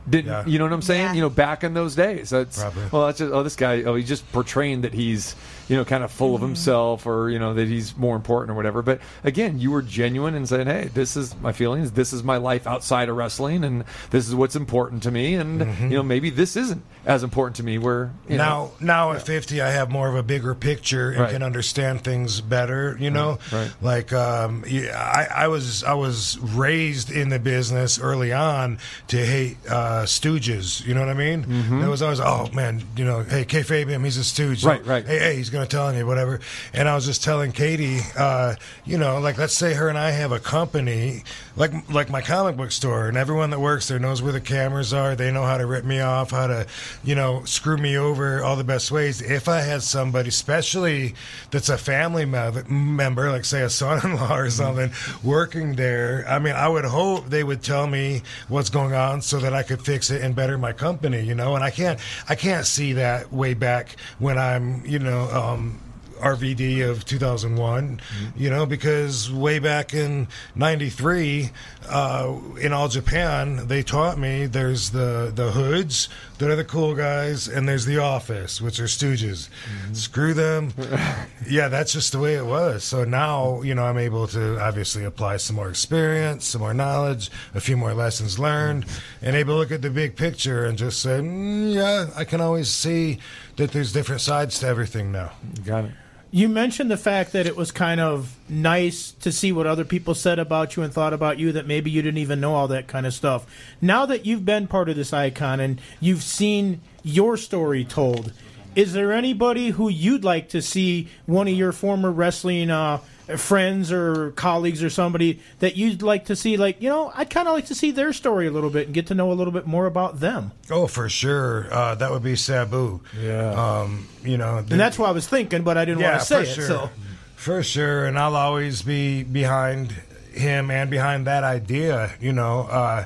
Didn't 0.09 0.49
you 0.49 0.59
know 0.59 0.65
what 0.65 0.73
I'm 0.73 0.81
saying? 0.81 1.15
You 1.15 1.21
know, 1.21 1.29
back 1.29 1.63
in 1.63 1.73
those 1.73 1.95
days, 1.95 2.29
that's 2.31 2.59
Probably. 2.61 2.83
well, 2.91 3.05
that's 3.05 3.19
just 3.19 3.31
oh, 3.31 3.41
this 3.41 3.55
guy, 3.55 3.83
oh, 3.83 3.95
he's 3.95 4.07
just 4.07 4.29
portraying 4.33 4.81
that 4.81 4.93
he's 4.93 5.33
you 5.67 5.75
know 5.75 5.85
kind 5.85 6.03
of 6.03 6.11
full 6.11 6.35
of 6.35 6.41
himself, 6.41 7.05
or 7.05 7.29
you 7.29 7.39
know 7.39 7.53
that 7.53 7.67
he's 7.67 7.95
more 7.97 8.15
important 8.15 8.51
or 8.51 8.53
whatever. 8.55 8.81
But 8.81 8.99
again, 9.23 9.59
you 9.59 9.71
were 9.71 9.81
genuine 9.81 10.35
and 10.35 10.47
saying, 10.47 10.67
hey, 10.67 10.89
this 10.93 11.15
is 11.15 11.35
my 11.41 11.51
feelings, 11.51 11.91
this 11.91 12.13
is 12.13 12.23
my 12.23 12.37
life 12.37 12.67
outside 12.67 13.09
of 13.09 13.15
wrestling, 13.15 13.63
and 13.63 13.83
this 14.11 14.27
is 14.27 14.35
what's 14.35 14.55
important 14.55 15.03
to 15.03 15.11
me, 15.11 15.35
and 15.35 15.61
Mhm. 15.61 15.91
you 15.91 15.97
know 15.97 16.03
maybe 16.03 16.29
this 16.29 16.55
isn't 16.55 16.83
as 17.05 17.23
important 17.23 17.55
to 17.57 17.63
me. 17.63 17.77
Where 17.77 18.11
you 18.29 18.37
now, 18.37 18.71
know, 18.79 18.85
now 18.85 19.11
at 19.13 19.23
50, 19.25 19.61
I 19.61 19.69
have 19.71 19.89
more 19.91 20.07
of 20.09 20.15
a 20.15 20.23
bigger 20.23 20.55
picture 20.55 21.11
and 21.11 21.21
Right. 21.21 21.31
can 21.31 21.43
understand 21.43 22.01
things 22.03 22.41
better. 22.41 22.97
You 22.99 23.09
know, 23.11 23.39
right. 23.51 23.71
like 23.81 24.13
um, 24.13 24.63
yeah, 24.67 24.97
I, 24.97 25.43
I 25.43 25.47
was 25.47 25.83
I 25.83 25.93
was 25.93 26.37
raised 26.39 27.11
in 27.11 27.29
the 27.29 27.39
business 27.39 27.99
early 27.99 28.31
on 28.33 28.77
to 29.07 29.17
hate 29.25 29.57
uh, 29.69 30.03
stooges. 30.03 30.85
You 30.85 30.93
know 30.93 31.01
what 31.01 31.09
I 31.09 31.13
mean? 31.13 31.43
Mhm. 31.45 31.83
It 31.83 31.89
was 31.89 32.01
always, 32.01 32.19
oh 32.19 32.49
man, 32.53 32.83
you 32.95 33.05
know, 33.05 33.21
hey, 33.23 33.45
K 33.45 33.63
Fabian, 33.63 34.03
he's 34.03 34.17
a 34.17 34.23
stooge. 34.23 34.63
Right, 34.63 34.85
right. 34.85 35.05
Hey, 35.05 35.19
hey, 35.19 35.35
he's 35.35 35.49
going 35.49 35.62
to 35.62 35.62
tell 35.65 35.93
you 35.93 36.05
whatever. 36.05 36.39
And 36.73 36.87
I 36.87 36.95
was 36.95 37.05
just 37.05 37.23
telling 37.23 37.51
Katie, 37.51 37.99
uh, 38.17 38.55
you 38.85 38.97
know, 38.97 39.19
like 39.19 39.37
let's 39.37 39.53
say 39.53 39.73
her 39.73 39.89
and 39.89 39.97
I 39.97 40.11
have 40.11 40.31
a 40.31 40.39
company, 40.39 41.23
like 41.55 41.71
like 41.89 42.09
my 42.09 42.21
comic 42.21 42.57
book 42.57 42.71
store, 42.71 43.07
and 43.07 43.17
everyone 43.17 43.49
that 43.51 43.59
works 43.59 43.87
there 43.87 43.99
knows 43.99 44.21
where 44.21 44.31
the 44.31 44.41
cameras 44.41 44.93
are. 44.93 45.15
They 45.15 45.31
know 45.31 45.43
how 45.43 45.57
to 45.57 45.65
rip 45.65 45.85
me 45.85 45.99
off, 45.99 46.31
how 46.31 46.47
to, 46.47 46.67
you 47.03 47.15
know, 47.15 47.43
screw 47.45 47.77
me 47.77 47.97
over 47.97 48.43
all 48.43 48.55
the 48.55 48.63
best 48.63 48.91
ways. 48.91 49.21
If 49.21 49.47
I 49.47 49.61
had 49.61 49.83
somebody, 49.83 50.29
especially 50.29 51.15
that's 51.51 51.69
a 51.69 51.77
family 51.77 52.25
member, 52.25 53.29
like 53.29 53.45
say 53.45 53.61
a 53.61 53.69
son-in-law 53.69 54.37
or 54.37 54.49
something, 54.49 54.91
working 55.23 55.75
there, 55.75 56.25
I 56.27 56.39
mean, 56.39 56.55
I 56.55 56.67
would 56.67 56.85
hope 56.85 57.29
they 57.29 57.43
would 57.43 57.61
tell 57.61 57.87
me 57.87 58.21
what's 58.47 58.69
going 58.69 58.93
on 58.93 59.21
so 59.21 59.39
that 59.39 59.53
I 59.53 59.63
could 59.63 59.81
fix 59.81 60.09
it 60.09 60.21
and 60.21 60.35
better 60.35 60.57
my 60.57 60.73
company, 60.73 61.21
you 61.21 61.35
know. 61.35 61.55
And 61.55 61.63
I 61.63 61.71
can't, 61.71 61.99
I 62.29 62.35
can't 62.35 62.65
see 62.65 62.93
that 62.93 63.31
way 63.31 63.53
back 63.53 63.95
when 64.19 64.37
I'm, 64.37 64.85
you 64.85 64.99
know. 64.99 65.29
Um, 65.43 65.79
RVD 66.23 66.89
of 66.89 67.03
2001, 67.05 67.99
you 68.35 68.49
know, 68.49 68.65
because 68.65 69.31
way 69.31 69.59
back 69.59 69.93
in 69.93 70.27
93, 70.55 71.51
uh, 71.89 72.35
in 72.61 72.71
All 72.71 72.87
Japan, 72.87 73.67
they 73.67 73.83
taught 73.83 74.17
me 74.17 74.45
there's 74.45 74.91
the, 74.91 75.31
the 75.35 75.51
hoods 75.51 76.07
that 76.37 76.49
are 76.49 76.55
the 76.55 76.63
cool 76.63 76.95
guys, 76.95 77.47
and 77.47 77.67
there's 77.67 77.85
the 77.85 77.97
office, 77.97 78.61
which 78.61 78.79
are 78.79 78.85
stooges. 78.85 79.49
Screw 79.93 80.33
them. 80.33 80.73
yeah, 81.47 81.67
that's 81.67 81.93
just 81.93 82.13
the 82.13 82.19
way 82.19 82.35
it 82.35 82.45
was. 82.45 82.83
So 82.83 83.03
now, 83.03 83.61
you 83.61 83.75
know, 83.75 83.83
I'm 83.83 83.97
able 83.97 84.27
to 84.27 84.59
obviously 84.61 85.03
apply 85.03 85.37
some 85.37 85.57
more 85.57 85.69
experience, 85.69 86.45
some 86.45 86.61
more 86.61 86.73
knowledge, 86.73 87.31
a 87.53 87.59
few 87.59 87.75
more 87.75 87.93
lessons 87.93 88.39
learned, 88.39 88.85
and 89.21 89.35
able 89.35 89.55
to 89.55 89.57
look 89.57 89.71
at 89.71 89.81
the 89.81 89.89
big 89.89 90.15
picture 90.15 90.65
and 90.65 90.77
just 90.77 91.01
say, 91.01 91.19
mm, 91.19 91.73
yeah, 91.73 92.07
I 92.15 92.23
can 92.23 92.39
always 92.39 92.69
see 92.69 93.19
that 93.55 93.71
there's 93.71 93.93
different 93.93 94.21
sides 94.21 94.59
to 94.59 94.67
everything 94.67 95.11
now. 95.11 95.31
Got 95.65 95.85
it. 95.85 95.91
You 96.31 96.49
mentioned 96.49 96.89
the 96.89 96.97
fact 96.97 97.33
that 97.33 97.45
it 97.45 97.55
was 97.55 97.71
kind 97.71 98.01
of 98.01 98.35
nice 98.49 99.11
to 99.21 99.31
see 99.31 99.51
what 99.51 99.67
other 99.67 99.85
people 99.85 100.15
said 100.15 100.39
about 100.39 100.75
you 100.75 100.81
and 100.81 100.91
thought 100.91 101.13
about 101.13 101.37
you 101.37 101.51
that 101.51 101.67
maybe 101.67 101.91
you 101.91 102.01
didn't 102.01 102.17
even 102.17 102.39
know 102.39 102.55
all 102.55 102.67
that 102.69 102.87
kind 102.87 103.05
of 103.05 103.13
stuff. 103.13 103.45
Now 103.79 104.07
that 104.07 104.25
you've 104.25 104.43
been 104.43 104.65
part 104.65 104.89
of 104.89 104.95
this 104.95 105.13
icon 105.13 105.59
and 105.59 105.79
you've 105.99 106.23
seen 106.23 106.81
your 107.03 107.37
story 107.37 107.85
told, 107.85 108.33
is 108.75 108.93
there 108.93 109.13
anybody 109.13 109.69
who 109.69 109.89
you'd 109.89 110.23
like 110.23 110.49
to 110.49 110.61
see 110.63 111.07
one 111.27 111.47
of 111.47 111.53
your 111.53 111.71
former 111.71 112.11
wrestling 112.11 112.71
uh, 112.71 112.99
friends 113.37 113.91
or 113.91 114.31
colleagues 114.31 114.83
or 114.83 114.89
somebody 114.89 115.39
that 115.59 115.75
you'd 115.77 116.01
like 116.01 116.25
to 116.25 116.35
see 116.35 116.57
like, 116.57 116.81
you 116.81 116.89
know, 116.89 117.11
I'd 117.15 117.29
kind 117.29 117.47
of 117.47 117.53
like 117.53 117.67
to 117.67 117.75
see 117.75 117.91
their 117.91 118.11
story 118.13 118.47
a 118.47 118.51
little 118.51 118.69
bit 118.69 118.87
and 118.87 118.93
get 118.93 119.07
to 119.07 119.15
know 119.15 119.31
a 119.31 119.33
little 119.33 119.53
bit 119.53 119.65
more 119.65 119.85
about 119.85 120.19
them. 120.19 120.51
Oh, 120.69 120.87
for 120.87 121.07
sure. 121.07 121.67
Uh, 121.73 121.95
that 121.95 122.11
would 122.11 122.23
be 122.23 122.35
Sabu. 122.35 122.99
Yeah. 123.19 123.51
Um, 123.81 124.07
you 124.23 124.37
know, 124.37 124.57
And 124.57 124.67
that's 124.67 124.99
what 124.99 125.07
I 125.09 125.11
was 125.13 125.27
thinking, 125.27 125.63
but 125.63 125.77
I 125.77 125.85
didn't 125.85 126.01
yeah, 126.01 126.09
want 126.11 126.19
to 126.21 126.25
say 126.25 126.43
for 126.43 126.49
it. 126.51 126.53
sure. 126.53 126.67
So 126.67 126.89
For 127.35 127.63
sure, 127.63 128.05
and 128.05 128.19
I'll 128.19 128.35
always 128.35 128.81
be 128.81 129.23
behind 129.23 129.91
him 130.33 130.69
and 130.71 130.89
behind 130.89 131.27
that 131.27 131.43
idea. 131.43 132.11
You 132.19 132.33
know, 132.33 132.61
uh, 132.61 133.05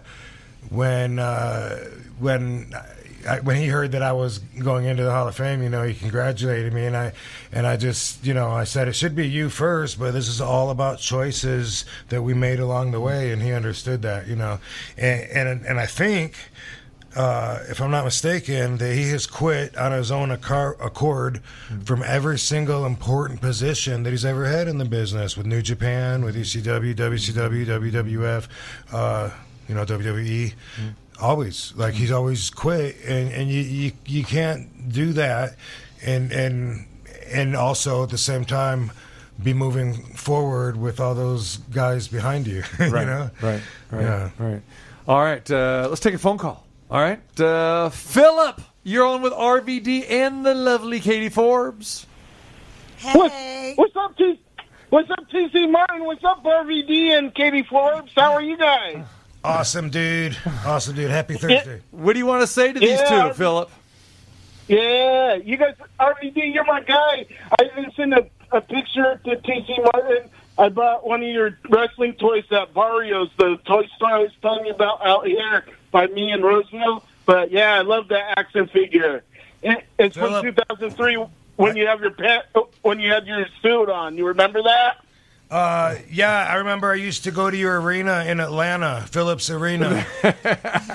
when 0.69 1.19
uh, 1.19 1.77
when 2.19 2.73
I, 3.27 3.39
when 3.39 3.57
he 3.57 3.67
heard 3.67 3.91
that 3.91 4.01
I 4.01 4.13
was 4.13 4.39
going 4.39 4.85
into 4.85 5.03
the 5.03 5.11
Hall 5.11 5.27
of 5.27 5.35
Fame, 5.35 5.61
you 5.61 5.69
know, 5.69 5.83
he 5.83 5.93
congratulated 5.93 6.73
me, 6.73 6.85
and 6.85 6.95
I 6.95 7.13
and 7.51 7.67
I 7.67 7.77
just 7.77 8.25
you 8.25 8.33
know 8.33 8.49
I 8.49 8.63
said 8.63 8.87
it 8.87 8.93
should 8.93 9.15
be 9.15 9.27
you 9.27 9.49
first, 9.49 9.99
but 9.99 10.11
this 10.11 10.27
is 10.27 10.41
all 10.41 10.69
about 10.69 10.99
choices 10.99 11.85
that 12.09 12.21
we 12.21 12.33
made 12.33 12.59
along 12.59 12.91
the 12.91 13.01
way, 13.01 13.31
and 13.31 13.41
he 13.41 13.51
understood 13.51 14.01
that, 14.03 14.27
you 14.27 14.35
know, 14.35 14.59
and 14.97 15.21
and 15.31 15.65
and 15.65 15.79
I 15.79 15.85
think 15.85 16.35
uh, 17.17 17.63
if 17.67 17.81
I'm 17.81 17.89
not 17.89 18.05
mistaken, 18.05 18.77
that 18.77 18.93
he 18.93 19.09
has 19.09 19.25
quit 19.25 19.75
on 19.75 19.91
his 19.91 20.11
own 20.11 20.29
accord 20.29 21.41
from 21.83 22.03
every 22.03 22.37
single 22.37 22.85
important 22.85 23.41
position 23.41 24.03
that 24.03 24.11
he's 24.11 24.25
ever 24.25 24.45
had 24.45 24.67
in 24.67 24.77
the 24.77 24.85
business 24.85 25.35
with 25.35 25.47
New 25.47 25.63
Japan, 25.63 26.23
with 26.23 26.35
ECW, 26.35 26.93
WCW, 26.93 27.65
WWF, 27.65 28.47
uh, 28.91 29.31
you 29.67 29.73
know, 29.73 29.83
WWE. 29.83 30.53
Always, 31.19 31.73
like 31.75 31.93
he's 31.95 32.11
always 32.11 32.49
quit, 32.51 32.95
and, 33.05 33.31
and 33.31 33.49
you, 33.49 33.61
you 33.61 33.91
you 34.05 34.23
can't 34.23 34.91
do 34.91 35.13
that, 35.13 35.55
and 36.05 36.31
and 36.31 36.85
and 37.31 37.55
also 37.55 38.03
at 38.03 38.09
the 38.09 38.17
same 38.19 38.45
time 38.45 38.91
be 39.41 39.53
moving 39.53 39.93
forward 40.15 40.77
with 40.77 40.99
all 40.99 41.15
those 41.15 41.57
guys 41.71 42.07
behind 42.07 42.45
you. 42.47 42.63
you 42.79 42.89
Right, 42.89 43.05
know, 43.07 43.29
right, 43.41 43.61
right, 43.91 44.01
Yeah. 44.03 44.29
right. 44.37 44.61
All 45.07 45.21
right, 45.23 45.49
uh, 45.51 45.87
let's 45.89 46.01
take 46.01 46.13
a 46.13 46.19
phone 46.19 46.37
call. 46.37 46.65
All 46.91 47.01
right, 47.01 47.19
uh, 47.41 47.89
Philip, 47.89 48.61
you're 48.83 49.05
on 49.05 49.21
with 49.23 49.33
RVD 49.33 50.09
and 50.09 50.45
the 50.45 50.53
lovely 50.53 50.99
Katie 50.99 51.29
Forbes. 51.29 52.05
Hey. 52.97 53.73
What's 53.75 53.95
up, 53.95 54.15
T? 54.17 54.39
What's 54.89 55.09
up, 55.11 55.29
TC 55.33 55.69
Martin? 55.69 56.05
What's 56.05 56.23
up, 56.23 56.43
RVD 56.43 57.17
and 57.17 57.33
Katie 57.35 57.63
Forbes? 57.63 58.11
How 58.15 58.33
are 58.33 58.41
you 58.41 58.55
guys? 58.57 59.03
Awesome, 59.47 59.89
dude. 59.89 60.37
Awesome, 60.65 60.95
dude. 60.95 61.09
Happy 61.09 61.35
Thursday. 61.35 61.81
What 61.91 62.13
do 62.13 62.19
you 62.19 62.25
want 62.25 62.41
to 62.41 62.47
say 62.47 62.73
to 62.73 62.79
these 62.79 62.99
Yeah, 62.99 63.29
two, 63.29 63.33
Philip? 63.33 63.71
Yeah, 64.67 65.35
you 65.35 65.55
guys, 65.55 65.75
RVD, 65.97 66.53
you're 66.53 66.65
my 66.65 66.81
guy. 66.81 67.25
I 67.57 67.63
even 67.71 67.89
sent 67.93 68.13
a, 68.13 68.27
a 68.51 68.59
picture 68.59 69.21
to 69.23 69.37
TC 69.37 69.81
Martin. 69.93 70.29
I 70.57 70.67
bought 70.67 71.07
one 71.07 71.23
of 71.23 71.29
your 71.29 71.57
wrestling 71.69 72.13
toys 72.15 72.43
at 72.51 72.73
Barrios, 72.73 73.29
the 73.37 73.57
toy 73.65 73.87
store 73.95 74.09
I 74.09 74.19
was 74.19 74.31
telling 74.41 74.65
you 74.65 74.73
about 74.73 75.05
out 75.05 75.25
here 75.25 75.63
by 75.91 76.07
me 76.07 76.31
and 76.31 76.43
Roseville. 76.43 77.03
But 77.25 77.51
yeah, 77.51 77.73
I 77.75 77.81
love 77.83 78.09
that 78.09 78.37
action 78.37 78.67
figure. 78.67 79.23
It, 79.63 79.85
it's 79.97 80.17
from 80.17 80.43
2003 80.43 81.25
when 81.55 81.77
you 81.77 81.87
have 81.87 82.01
your 82.01 82.11
pant, 82.11 82.45
when 82.81 82.99
you 82.99 83.11
had 83.11 83.25
your 83.25 83.45
suit 83.61 83.89
on. 83.89 84.17
You 84.17 84.27
remember 84.27 84.61
that? 84.63 85.05
Uh, 85.49 85.95
yeah, 86.11 86.47
I 86.49 86.55
remember 86.55 86.91
I 86.91 86.95
used 86.95 87.23
to 87.23 87.31
go 87.31 87.49
to 87.49 87.55
your 87.55 87.79
arena 87.79 88.25
in 88.27 88.39
Atlanta, 88.39 89.05
Phillips 89.09 89.49
Arena. 89.49 90.05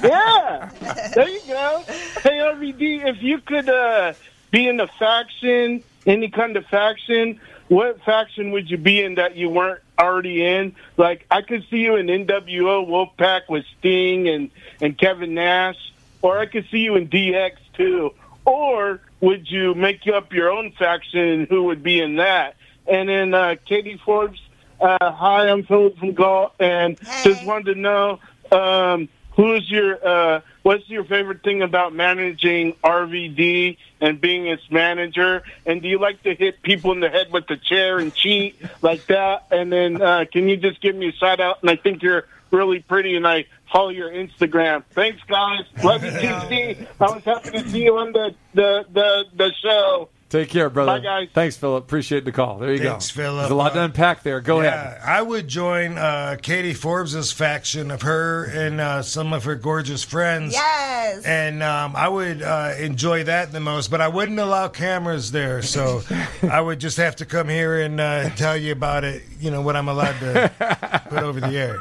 Yeah, 0.02 0.70
there 1.14 1.28
you 1.28 1.40
go. 1.46 1.84
Hey, 2.22 2.38
RVD, 2.38 3.06
if 3.06 3.22
you 3.22 3.38
could 3.38 3.68
uh, 3.68 4.14
be 4.50 4.68
in 4.68 4.80
a 4.80 4.86
faction, 4.86 5.82
any 6.06 6.28
kind 6.28 6.56
of 6.56 6.66
faction, 6.66 7.40
what 7.68 8.02
faction 8.02 8.50
would 8.50 8.68
you 8.68 8.76
be 8.76 9.00
in 9.00 9.14
that 9.14 9.36
you 9.36 9.48
weren't 9.48 9.80
already 9.98 10.44
in? 10.44 10.74
Like, 10.96 11.24
I 11.30 11.42
could 11.42 11.64
see 11.70 11.78
you 11.78 11.96
in 11.96 12.06
NWO 12.06 12.86
Wolfpack 12.86 13.48
with 13.48 13.64
Sting 13.78 14.28
and, 14.28 14.50
and 14.80 14.98
Kevin 14.98 15.34
Nash, 15.34 15.78
or 16.20 16.38
I 16.38 16.46
could 16.46 16.66
see 16.70 16.78
you 16.78 16.96
in 16.96 17.08
DX 17.08 17.52
too. 17.74 18.12
Or 18.44 19.00
would 19.20 19.48
you 19.50 19.74
make 19.74 20.06
up 20.08 20.32
your 20.32 20.50
own 20.50 20.72
faction 20.72 21.20
and 21.20 21.48
who 21.48 21.64
would 21.64 21.82
be 21.82 22.00
in 22.00 22.16
that? 22.16 22.56
And 22.86 23.08
then 23.08 23.34
uh, 23.34 23.56
Katie 23.64 24.00
Forbes, 24.04 24.40
uh, 24.80 25.12
hi, 25.12 25.48
I'm 25.48 25.64
Philip 25.64 25.98
from 25.98 26.12
Galt, 26.12 26.54
and 26.58 26.98
just 27.22 27.44
wanted 27.44 27.74
to 27.74 27.80
know 27.80 28.18
um, 28.50 29.08
who's 29.36 29.70
your 29.70 30.06
uh, 30.06 30.40
what's 30.62 30.88
your 30.88 31.04
favorite 31.04 31.42
thing 31.42 31.62
about 31.62 31.94
managing 31.94 32.74
RVD 32.84 33.76
and 34.00 34.20
being 34.20 34.46
its 34.48 34.62
manager? 34.70 35.42
And 35.66 35.82
do 35.82 35.88
you 35.88 35.98
like 35.98 36.22
to 36.24 36.34
hit 36.34 36.62
people 36.62 36.92
in 36.92 37.00
the 37.00 37.08
head 37.08 37.32
with 37.32 37.46
the 37.46 37.56
chair 37.56 37.98
and 37.98 38.12
cheat 38.14 38.60
like 38.82 39.06
that? 39.06 39.46
And 39.50 39.72
then 39.72 40.02
uh, 40.02 40.24
can 40.30 40.48
you 40.48 40.56
just 40.56 40.80
give 40.80 40.96
me 40.96 41.08
a 41.08 41.12
shout 41.12 41.40
out? 41.40 41.58
And 41.62 41.70
I 41.70 41.76
think 41.76 42.02
you're 42.02 42.26
really 42.50 42.80
pretty, 42.80 43.16
and 43.16 43.26
I 43.26 43.46
follow 43.72 43.88
your 43.88 44.10
Instagram. 44.10 44.84
Thanks, 44.90 45.22
guys. 45.26 45.62
Love 45.82 46.04
you, 46.04 46.10
TC. 46.10 46.86
I 47.00 47.04
was 47.04 47.24
happy 47.24 47.50
to 47.50 47.68
see 47.68 47.84
you 47.84 47.96
on 47.98 48.12
the 48.12 48.34
the 48.54 48.84
the, 48.92 49.24
the 49.34 49.52
show. 49.62 50.08
Take 50.32 50.48
care, 50.48 50.70
brother. 50.70 50.92
Bye, 50.92 50.98
guys. 51.00 51.28
Thanks, 51.34 51.56
Philip. 51.58 51.84
Appreciate 51.84 52.24
the 52.24 52.32
call. 52.32 52.56
There 52.58 52.72
you 52.72 52.78
go. 52.78 52.92
Thanks, 52.92 53.12
go. 53.12 53.22
Philip. 53.22 53.40
There's 53.42 53.50
a 53.50 53.54
lot 53.54 53.74
to 53.74 53.82
Uh, 53.82 53.84
unpack 53.84 54.22
there. 54.22 54.40
Go 54.40 54.62
yeah, 54.62 54.68
ahead. 54.92 55.00
I 55.04 55.20
would 55.20 55.46
join 55.46 55.98
uh, 55.98 56.36
Katie 56.40 56.72
Forbes's 56.72 57.32
faction 57.32 57.90
of 57.90 58.00
her 58.00 58.44
and 58.46 58.80
uh, 58.80 59.02
some 59.02 59.34
of 59.34 59.44
her 59.44 59.56
gorgeous 59.56 60.02
friends. 60.04 60.54
Yes. 60.54 61.22
And 61.26 61.62
um, 61.62 61.94
I 61.94 62.08
would 62.08 62.40
uh, 62.40 62.72
enjoy 62.78 63.24
that 63.24 63.52
the 63.52 63.60
most, 63.60 63.90
but 63.90 64.00
I 64.00 64.08
wouldn't 64.08 64.38
allow 64.38 64.68
cameras 64.68 65.32
there. 65.32 65.60
So 65.60 66.00
I 66.50 66.62
would 66.62 66.80
just 66.80 66.96
have 66.96 67.16
to 67.16 67.26
come 67.26 67.50
here 67.50 67.82
and 67.82 68.00
uh, 68.00 68.30
tell 68.30 68.56
you 68.56 68.72
about 68.72 69.04
it, 69.04 69.22
you 69.38 69.50
know, 69.50 69.60
what 69.60 69.76
I'm 69.76 69.88
allowed 69.88 70.18
to 70.20 71.00
put 71.10 71.22
over 71.22 71.40
the 71.42 71.54
air. 71.58 71.76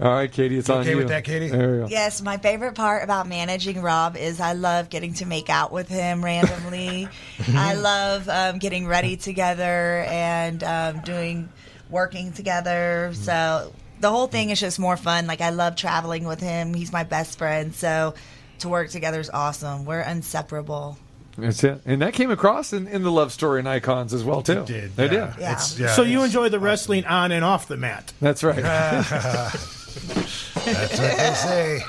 All 0.00 0.10
right, 0.14 0.32
Katie, 0.32 0.56
it's 0.56 0.68
You 0.68 0.74
on 0.76 0.80
okay 0.80 0.90
you. 0.92 0.96
with 0.96 1.08
that, 1.08 1.24
Katie? 1.24 1.48
There 1.48 1.70
we 1.72 1.78
go. 1.80 1.86
Yes, 1.88 2.22
my 2.22 2.38
favorite 2.38 2.76
part 2.76 3.04
about 3.04 3.28
managing 3.28 3.82
Rob 3.82 4.16
is 4.16 4.40
I 4.40 4.54
love 4.54 4.88
getting 4.88 5.12
to 5.14 5.26
make 5.26 5.50
out 5.50 5.70
with 5.70 5.88
him 5.90 6.24
randomly. 6.24 7.10
I 7.54 7.73
love 7.74 8.28
um, 8.28 8.58
getting 8.58 8.86
ready 8.86 9.16
together 9.16 10.04
and 10.08 10.62
um, 10.64 11.00
doing 11.00 11.48
working 11.90 12.32
together. 12.32 13.12
So 13.14 13.72
the 14.00 14.10
whole 14.10 14.26
thing 14.26 14.50
is 14.50 14.60
just 14.60 14.78
more 14.78 14.96
fun. 14.96 15.26
Like 15.26 15.40
I 15.40 15.50
love 15.50 15.76
traveling 15.76 16.24
with 16.24 16.40
him. 16.40 16.74
He's 16.74 16.92
my 16.92 17.04
best 17.04 17.38
friend. 17.38 17.74
So 17.74 18.14
to 18.60 18.68
work 18.68 18.90
together 18.90 19.20
is 19.20 19.30
awesome. 19.30 19.84
We're 19.84 20.00
inseparable. 20.00 20.98
That's 21.36 21.64
it. 21.64 21.80
And 21.84 22.00
that 22.00 22.14
came 22.14 22.30
across 22.30 22.72
in, 22.72 22.86
in 22.86 23.02
the 23.02 23.10
love 23.10 23.32
story 23.32 23.58
and 23.58 23.68
icons 23.68 24.14
as 24.14 24.22
well, 24.22 24.40
too. 24.42 24.60
It 24.60 24.66
did, 24.66 24.96
They 24.96 25.04
yeah. 25.06 25.10
did. 25.10 25.40
Yeah. 25.40 25.52
It's- 25.52 25.78
yeah, 25.78 25.88
so 25.88 26.02
you 26.02 26.22
enjoy 26.22 26.48
the 26.48 26.60
wrestling 26.60 27.04
on 27.06 27.32
and 27.32 27.44
off 27.44 27.66
the 27.66 27.76
mat. 27.76 28.12
That's 28.20 28.44
right. 28.44 28.62
That's 30.64 30.98
what 30.98 31.16
they 31.16 31.34
say. 31.34 31.80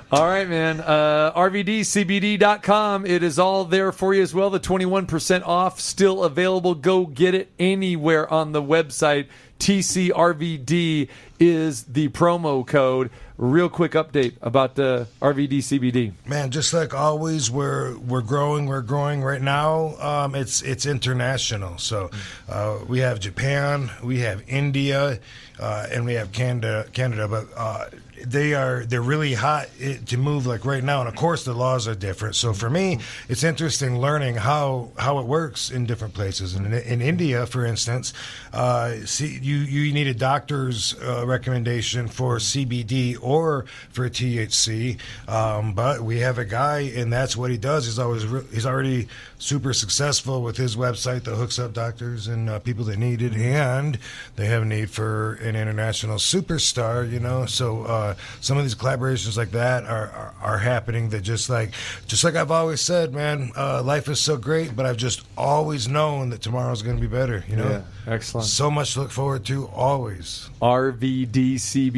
All 0.12 0.26
right, 0.26 0.48
man. 0.48 0.80
Uh, 0.80 1.32
RVDCBD.com. 1.34 3.06
It 3.06 3.22
is 3.22 3.38
all 3.38 3.64
there 3.64 3.92
for 3.92 4.14
you 4.14 4.22
as 4.22 4.34
well. 4.34 4.50
The 4.50 4.60
21% 4.60 5.46
off 5.46 5.80
still 5.80 6.24
available. 6.24 6.74
Go 6.74 7.06
get 7.06 7.34
it 7.34 7.50
anywhere 7.58 8.30
on 8.32 8.52
the 8.52 8.62
website. 8.62 9.26
TCRVD 9.58 11.08
is 11.38 11.84
the 11.84 12.08
promo 12.08 12.66
code. 12.66 13.10
Real 13.38 13.68
quick 13.68 13.92
update 13.92 14.34
about 14.40 14.76
the 14.76 15.06
RVD 15.20 15.58
CBD. 15.58 16.12
Man, 16.26 16.50
just 16.50 16.72
like 16.72 16.94
always, 16.94 17.50
we're 17.50 17.96
we're 17.98 18.22
growing. 18.22 18.64
We're 18.66 18.80
growing 18.80 19.22
right 19.22 19.42
now. 19.42 19.94
Um, 20.00 20.34
it's 20.34 20.62
it's 20.62 20.86
international. 20.86 21.76
So 21.76 22.10
uh, 22.48 22.78
we 22.88 23.00
have 23.00 23.20
Japan, 23.20 23.90
we 24.02 24.20
have 24.20 24.42
India, 24.48 25.20
uh, 25.58 25.86
and 25.90 26.06
we 26.06 26.14
have 26.14 26.32
Canada. 26.32 26.86
Canada, 26.94 27.28
but 27.28 27.46
uh, 27.54 27.86
they 28.30 28.54
are 28.54 28.84
they're 28.84 29.02
really 29.02 29.34
hot 29.34 29.68
to 30.06 30.16
move 30.16 30.46
like 30.46 30.64
right 30.64 30.82
now. 30.82 31.00
And 31.00 31.08
of 31.08 31.14
course, 31.14 31.44
the 31.44 31.54
laws 31.54 31.86
are 31.86 31.94
different. 31.94 32.34
So 32.34 32.52
for 32.52 32.68
me, 32.68 32.98
it's 33.28 33.44
interesting 33.44 34.00
learning 34.00 34.36
how 34.36 34.90
how 34.98 35.18
it 35.18 35.26
works 35.26 35.70
in 35.70 35.86
different 35.86 36.14
places. 36.14 36.54
And 36.54 36.66
in, 36.66 36.72
in 36.72 37.00
India, 37.00 37.46
for 37.46 37.64
instance, 37.64 38.12
uh, 38.52 38.96
see, 39.04 39.38
you 39.40 39.56
you 39.56 39.92
need 39.92 40.06
a 40.06 40.14
doctor's 40.14 40.94
uh, 41.02 41.26
recommendation 41.26 42.08
for 42.08 42.38
CBD 42.38 43.16
or 43.20 43.66
for 43.90 44.08
THC. 44.08 44.98
Um, 45.28 45.74
but 45.74 46.02
we 46.02 46.18
have 46.20 46.38
a 46.38 46.44
guy, 46.44 46.80
and 46.80 47.12
that's 47.12 47.36
what 47.36 47.50
he 47.50 47.56
does. 47.56 47.86
He's 47.86 47.98
always 47.98 48.26
re- 48.26 48.44
he's 48.52 48.66
already 48.66 49.08
super 49.38 49.72
successful 49.72 50.42
with 50.42 50.56
his 50.56 50.76
website 50.76 51.24
that 51.24 51.34
hooks 51.36 51.58
up 51.58 51.72
doctors 51.72 52.26
and 52.26 52.48
uh, 52.48 52.58
people 52.58 52.84
that 52.84 52.98
need 52.98 53.22
it, 53.22 53.34
and 53.34 53.98
they 54.36 54.46
have 54.46 54.62
a 54.62 54.64
need 54.64 54.90
for 54.90 55.34
an 55.34 55.56
international 55.56 56.16
superstar. 56.16 57.10
You 57.10 57.20
know, 57.20 57.46
so 57.46 57.84
uh, 57.84 58.14
some 58.40 58.56
of 58.58 58.64
these 58.64 58.74
collaborations 58.74 59.36
like 59.36 59.50
that 59.52 59.84
are, 59.84 60.08
are 60.10 60.34
are 60.42 60.58
happening. 60.58 61.08
That 61.10 61.22
just 61.22 61.48
like 61.50 61.72
just 62.06 62.24
like 62.24 62.34
I've 62.34 62.50
always 62.50 62.80
said, 62.80 63.12
man, 63.14 63.52
uh, 63.56 63.82
life 63.82 64.08
is 64.08 64.20
so 64.20 64.36
great, 64.36 64.74
but 64.76 64.86
I've 64.86 64.96
just 64.96 65.22
always 65.36 65.88
known 65.88 66.30
that 66.30 66.42
tomorrow's 66.42 66.82
going 66.82 66.96
to 66.96 67.00
be 67.00 67.06
better. 67.08 67.44
You 67.48 67.56
know, 67.56 67.68
Yeah, 67.68 67.82
excellent. 68.12 68.46
So 68.46 68.70
much 68.70 68.94
to 68.94 69.00
look 69.00 69.10
forward 69.10 69.44
to 69.46 69.66
always. 69.68 70.48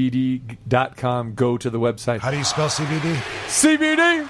RVDCBD.com. 0.08 1.34
Go 1.34 1.56
to 1.58 1.70
the 1.70 1.80
website. 1.80 2.20
How 2.20 2.30
do 2.30 2.38
you 2.38 2.44
spell 2.44 2.68
CBD? 2.68 3.14
CBD, 3.46 4.28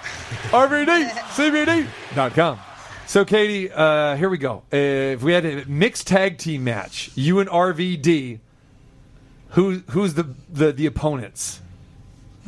RVD, 0.51 1.09
CBD.com. 1.35 2.59
So, 3.07 3.25
Katie, 3.25 3.71
uh, 3.73 4.17
here 4.17 4.29
we 4.29 4.37
go. 4.37 4.65
Uh, 4.73 4.77
if 5.17 5.23
we 5.23 5.33
had 5.33 5.47
a 5.47 5.65
mixed 5.65 6.07
tag 6.07 6.37
team 6.37 6.65
match, 6.65 7.11
you 7.15 7.39
and 7.41 7.49
RVD, 7.49 8.39
who 9.51 9.79
who's 9.91 10.13
the 10.15 10.35
the, 10.53 10.73
the 10.73 10.85
opponents? 10.87 11.61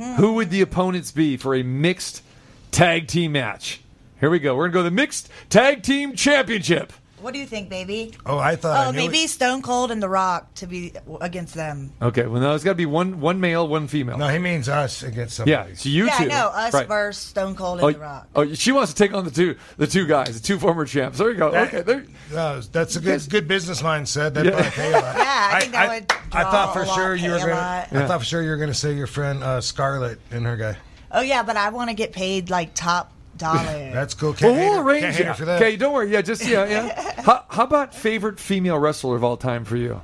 Hmm. 0.00 0.14
Who 0.14 0.32
would 0.32 0.48
the 0.48 0.62
opponents 0.62 1.12
be 1.12 1.36
for 1.36 1.54
a 1.54 1.62
mixed 1.62 2.22
tag 2.70 3.06
team 3.06 3.32
match? 3.32 3.82
Here 4.18 4.30
we 4.30 4.38
go. 4.38 4.56
We're 4.56 4.68
gonna 4.68 4.72
go 4.72 4.82
the 4.82 4.90
mixed 4.90 5.28
tag 5.50 5.82
team 5.82 6.14
championship. 6.16 6.94
What 7.20 7.34
do 7.34 7.40
you 7.40 7.46
think, 7.46 7.68
baby? 7.68 8.14
Oh, 8.26 8.38
I 8.38 8.56
thought. 8.56 8.86
Oh, 8.86 8.90
knew 8.90 8.96
maybe 8.98 9.18
it. 9.18 9.28
Stone 9.30 9.62
Cold 9.62 9.90
and 9.90 10.02
The 10.02 10.08
Rock 10.08 10.54
to 10.54 10.66
be 10.66 10.92
against 11.20 11.54
them. 11.54 11.92
Okay, 12.00 12.26
well, 12.26 12.40
no, 12.40 12.54
it's 12.54 12.64
got 12.64 12.72
to 12.72 12.76
be 12.76 12.86
one 12.86 13.20
one 13.20 13.40
male, 13.40 13.66
one 13.68 13.88
female. 13.88 14.16
No, 14.18 14.28
he 14.28 14.38
means 14.38 14.68
us 14.68 15.02
against 15.02 15.36
somebody. 15.36 15.50
Yeah, 15.52 15.74
so 15.74 15.88
you 15.88 16.06
yeah, 16.06 16.16
two. 16.18 16.24
I 16.24 16.26
know. 16.28 16.46
Us 16.48 16.74
Right. 16.74 16.88
versus 16.88 17.22
Stone 17.22 17.54
Cold 17.56 17.78
and 17.80 17.84
Oh, 17.88 17.92
The 17.92 17.98
Rock. 17.98 18.28
oh, 18.36 18.54
she 18.54 18.72
wants 18.72 18.92
to 18.92 18.98
take 18.98 19.12
on 19.14 19.24
the 19.24 19.30
two 19.30 19.56
the 19.76 19.86
two 19.86 20.06
guys, 20.06 20.40
the 20.40 20.46
two 20.46 20.58
former 20.58 20.84
champs. 20.84 21.18
There 21.18 21.30
you 21.30 21.36
go. 21.36 21.50
That- 21.50 21.68
okay, 21.68 21.82
there. 21.82 22.04
No, 22.32 22.60
that's 22.60 22.96
a 22.96 23.00
good 23.00 23.28
good 23.28 23.46
business 23.48 23.82
mindset. 23.82 24.34
That 24.34 24.44
Yeah. 24.46 24.50
probably 24.52 24.70
pay 24.70 24.88
a 24.92 24.92
lot. 24.92 25.16
Yeah, 25.16 25.50
I 25.52 25.60
think 25.60 25.72
that 25.72 25.88
would 25.88 26.12
I 26.32 26.42
draw 26.42 26.50
thought 26.50 26.72
for 26.74 26.82
a 26.82 26.86
lot, 26.86 26.94
sure 26.94 27.14
you 27.16 27.30
were 27.30 27.38
gonna. 27.38 27.54
lot. 27.54 27.88
I 27.92 28.06
thought 28.06 28.20
for 28.20 28.24
sure 28.26 28.42
you 28.42 28.50
were 28.50 28.56
gonna 28.56 28.74
say 28.74 28.92
your 28.94 29.06
friend 29.06 29.42
uh, 29.44 29.60
Scarlett 29.60 30.18
and 30.30 30.44
her 30.46 30.56
guy. 30.56 30.76
Oh 31.12 31.20
yeah, 31.22 31.42
but 31.42 31.56
I 31.56 31.70
want 31.70 31.90
to 31.90 31.94
get 31.94 32.12
paid 32.12 32.50
like 32.50 32.74
top 32.74 33.12
dollar. 33.40 33.62
That's 33.92 34.14
cool. 34.14 34.30
Well, 34.30 34.38
Can't 34.38 34.56
hate 34.56 34.70
we'll 34.70 34.80
arrange 34.80 35.16
can't 35.16 35.28
it. 35.30 35.34
for 35.36 35.44
that. 35.46 35.60
Okay, 35.60 35.76
don't 35.76 35.92
worry. 35.92 36.10
Yeah, 36.12 36.22
just 36.22 36.46
yeah, 36.46 36.66
yeah. 36.68 37.22
how, 37.22 37.44
how 37.48 37.64
about 37.64 37.94
favorite 37.94 38.38
female 38.38 38.78
wrestler 38.78 39.16
of 39.16 39.24
all 39.24 39.36
time 39.36 39.64
for 39.64 39.76
you? 39.76 40.00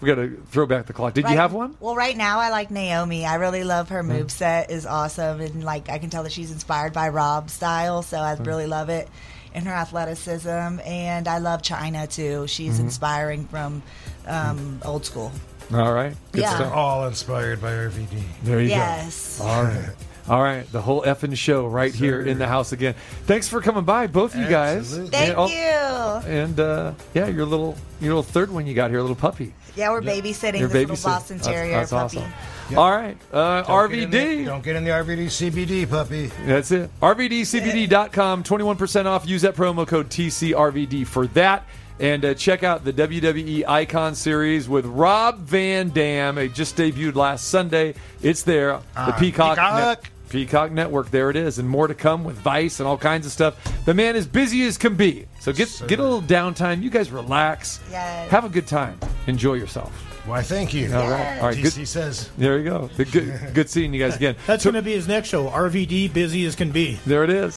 We 0.00 0.06
got 0.06 0.14
to 0.16 0.42
throw 0.50 0.64
back 0.66 0.86
the 0.86 0.92
clock. 0.94 1.12
Did 1.14 1.28
you 1.28 1.36
have 1.36 1.52
one? 1.52 1.76
Well, 1.78 1.94
right 1.94 2.16
now 2.16 2.38
I 2.40 2.48
like 2.48 2.70
Naomi. 2.70 3.26
I 3.26 3.34
really 3.34 3.64
love 3.64 3.90
her 3.90 4.02
moveset 4.02 4.70
is 4.70 4.86
awesome, 4.86 5.40
and 5.40 5.62
like 5.62 5.88
I 5.90 5.98
can 5.98 6.08
tell 6.10 6.22
that 6.22 6.32
she's 6.32 6.50
inspired 6.50 6.92
by 6.94 7.10
Rob's 7.10 7.52
style, 7.52 8.02
so 8.02 8.16
I 8.18 8.34
really 8.34 8.66
love 8.66 8.88
it. 8.88 9.08
And 9.52 9.66
her 9.66 9.72
athleticism, 9.72 10.48
and 10.86 11.28
I 11.28 11.38
love 11.38 11.60
Chyna 11.62 12.10
too. 12.10 12.46
She's 12.46 12.78
Mhm. 12.78 12.84
inspiring 12.84 13.46
from 13.48 13.82
um, 14.26 14.80
old 14.84 15.04
school. 15.04 15.32
All 15.74 15.92
right. 15.92 16.16
Good 16.32 16.42
Yeah. 16.42 16.54
stuff. 16.54 16.72
All 16.72 17.06
inspired 17.06 17.60
by 17.60 17.72
RVD. 17.72 18.22
There 18.42 18.60
you 18.60 18.68
Yes. 18.68 19.38
go. 19.38 19.46
All 19.46 19.64
right. 19.64 19.90
All 20.30 20.42
right. 20.42 20.70
The 20.70 20.80
whole 20.80 21.02
effing 21.02 21.36
show 21.36 21.66
right 21.66 21.92
here 21.94 22.20
in 22.22 22.38
the 22.38 22.46
house 22.46 22.70
again. 22.72 22.94
Thanks 23.26 23.48
for 23.48 23.60
coming 23.60 23.84
by, 23.84 24.06
both 24.06 24.34
of 24.34 24.40
you 24.40 24.48
guys. 24.48 24.76
Absolutely. 24.96 25.10
Thank 25.10 25.28
And, 25.30 25.38
oh, 25.38 26.20
you. 26.24 26.30
And 26.32 26.60
uh, 26.60 26.92
yeah, 27.14 27.26
your 27.26 27.44
little 27.46 27.76
your 28.00 28.10
little 28.14 28.22
third 28.22 28.50
one 28.50 28.66
you 28.66 28.74
got 28.74 28.90
here, 28.90 29.00
a 29.00 29.02
little 29.02 29.16
puppy. 29.16 29.52
Yeah, 29.76 29.90
we're 29.90 30.02
babysitting 30.02 30.58
Your 30.58 30.68
this 30.68 30.72
baby 30.72 30.90
little 30.92 31.10
Boston 31.10 31.38
Terrier 31.38 31.72
That's, 31.78 31.90
puppy. 31.92 32.18
awesome. 32.18 32.78
All 32.78 32.90
right. 32.90 33.16
Uh, 33.32 33.62
Don't 33.62 33.90
get 33.90 34.08
RVD. 34.08 34.10
the- 34.38 34.44
don't 34.44 34.62
get 34.64 34.76
in 34.76 34.84
the 34.84 34.90
RVD 34.90 35.26
CBD 35.26 35.88
puppy. 35.88 36.26
That's 36.46 36.70
it. 36.70 36.90
RVDCBD.com, 37.00 38.42
21% 38.44 39.06
off. 39.06 39.26
Use 39.28 39.42
that 39.42 39.54
promo 39.56 39.86
code 39.86 40.08
TCRVD 40.10 41.06
for 41.06 41.26
that. 41.28 41.66
And 41.98 42.24
uh, 42.24 42.34
check 42.34 42.62
out 42.62 42.84
the 42.84 42.92
WWE 42.94 43.66
Icon 43.68 44.14
Series 44.14 44.68
with 44.68 44.86
Rob 44.86 45.40
Van 45.40 45.90
Dam. 45.90 46.38
It 46.38 46.54
just 46.54 46.76
debuted 46.76 47.14
last 47.14 47.48
Sunday. 47.48 47.94
It's 48.22 48.42
there. 48.42 48.72
The 48.78 48.82
Ah, 48.96 49.16
Peacock, 49.18 49.56
Peacock. 49.56 50.10
Peacock 50.30 50.72
Network. 50.72 51.10
There 51.10 51.28
it 51.28 51.36
is. 51.36 51.58
And 51.58 51.68
more 51.68 51.86
to 51.86 51.94
come 51.94 52.24
with 52.24 52.36
Vice 52.36 52.80
and 52.80 52.88
all 52.88 52.96
kinds 52.96 53.26
of 53.26 53.32
stuff. 53.32 53.56
The 53.84 53.92
man 53.94 54.16
is 54.16 54.26
busy 54.26 54.62
as 54.64 54.78
can 54.78 54.94
be. 54.94 55.26
So 55.40 55.52
get, 55.52 55.68
get 55.86 55.98
a 55.98 56.02
little 56.02 56.22
downtime. 56.22 56.82
You 56.82 56.88
guys 56.90 57.10
relax. 57.10 57.80
Yes. 57.90 58.30
Have 58.30 58.44
a 58.44 58.48
good 58.48 58.66
time. 58.66 58.98
Enjoy 59.26 59.54
yourself. 59.54 59.92
Why, 60.26 60.42
thank 60.42 60.74
you. 60.74 60.94
All 60.94 61.10
right. 61.10 61.38
All 61.40 61.48
right. 61.48 61.56
DC 61.56 61.62
Good, 61.78 61.88
says. 61.88 62.28
there 62.36 62.58
you 62.58 62.64
go. 62.64 62.90
Good, 62.96 63.10
good, 63.10 63.40
good 63.54 63.70
seeing 63.70 63.92
you 63.94 64.00
guys 64.04 64.16
again. 64.20 64.36
That's 64.46 64.62
So- 64.62 64.70
going 64.70 64.82
to 64.82 64.84
be 64.86 64.94
his 64.94 65.08
next 65.08 65.28
show. 65.28 65.48
RVD, 65.48 66.12
busy 66.12 66.44
as 66.44 66.54
can 66.54 66.70
be. 66.70 66.98
There 67.06 67.24
it 67.24 67.30
is. 67.30 67.48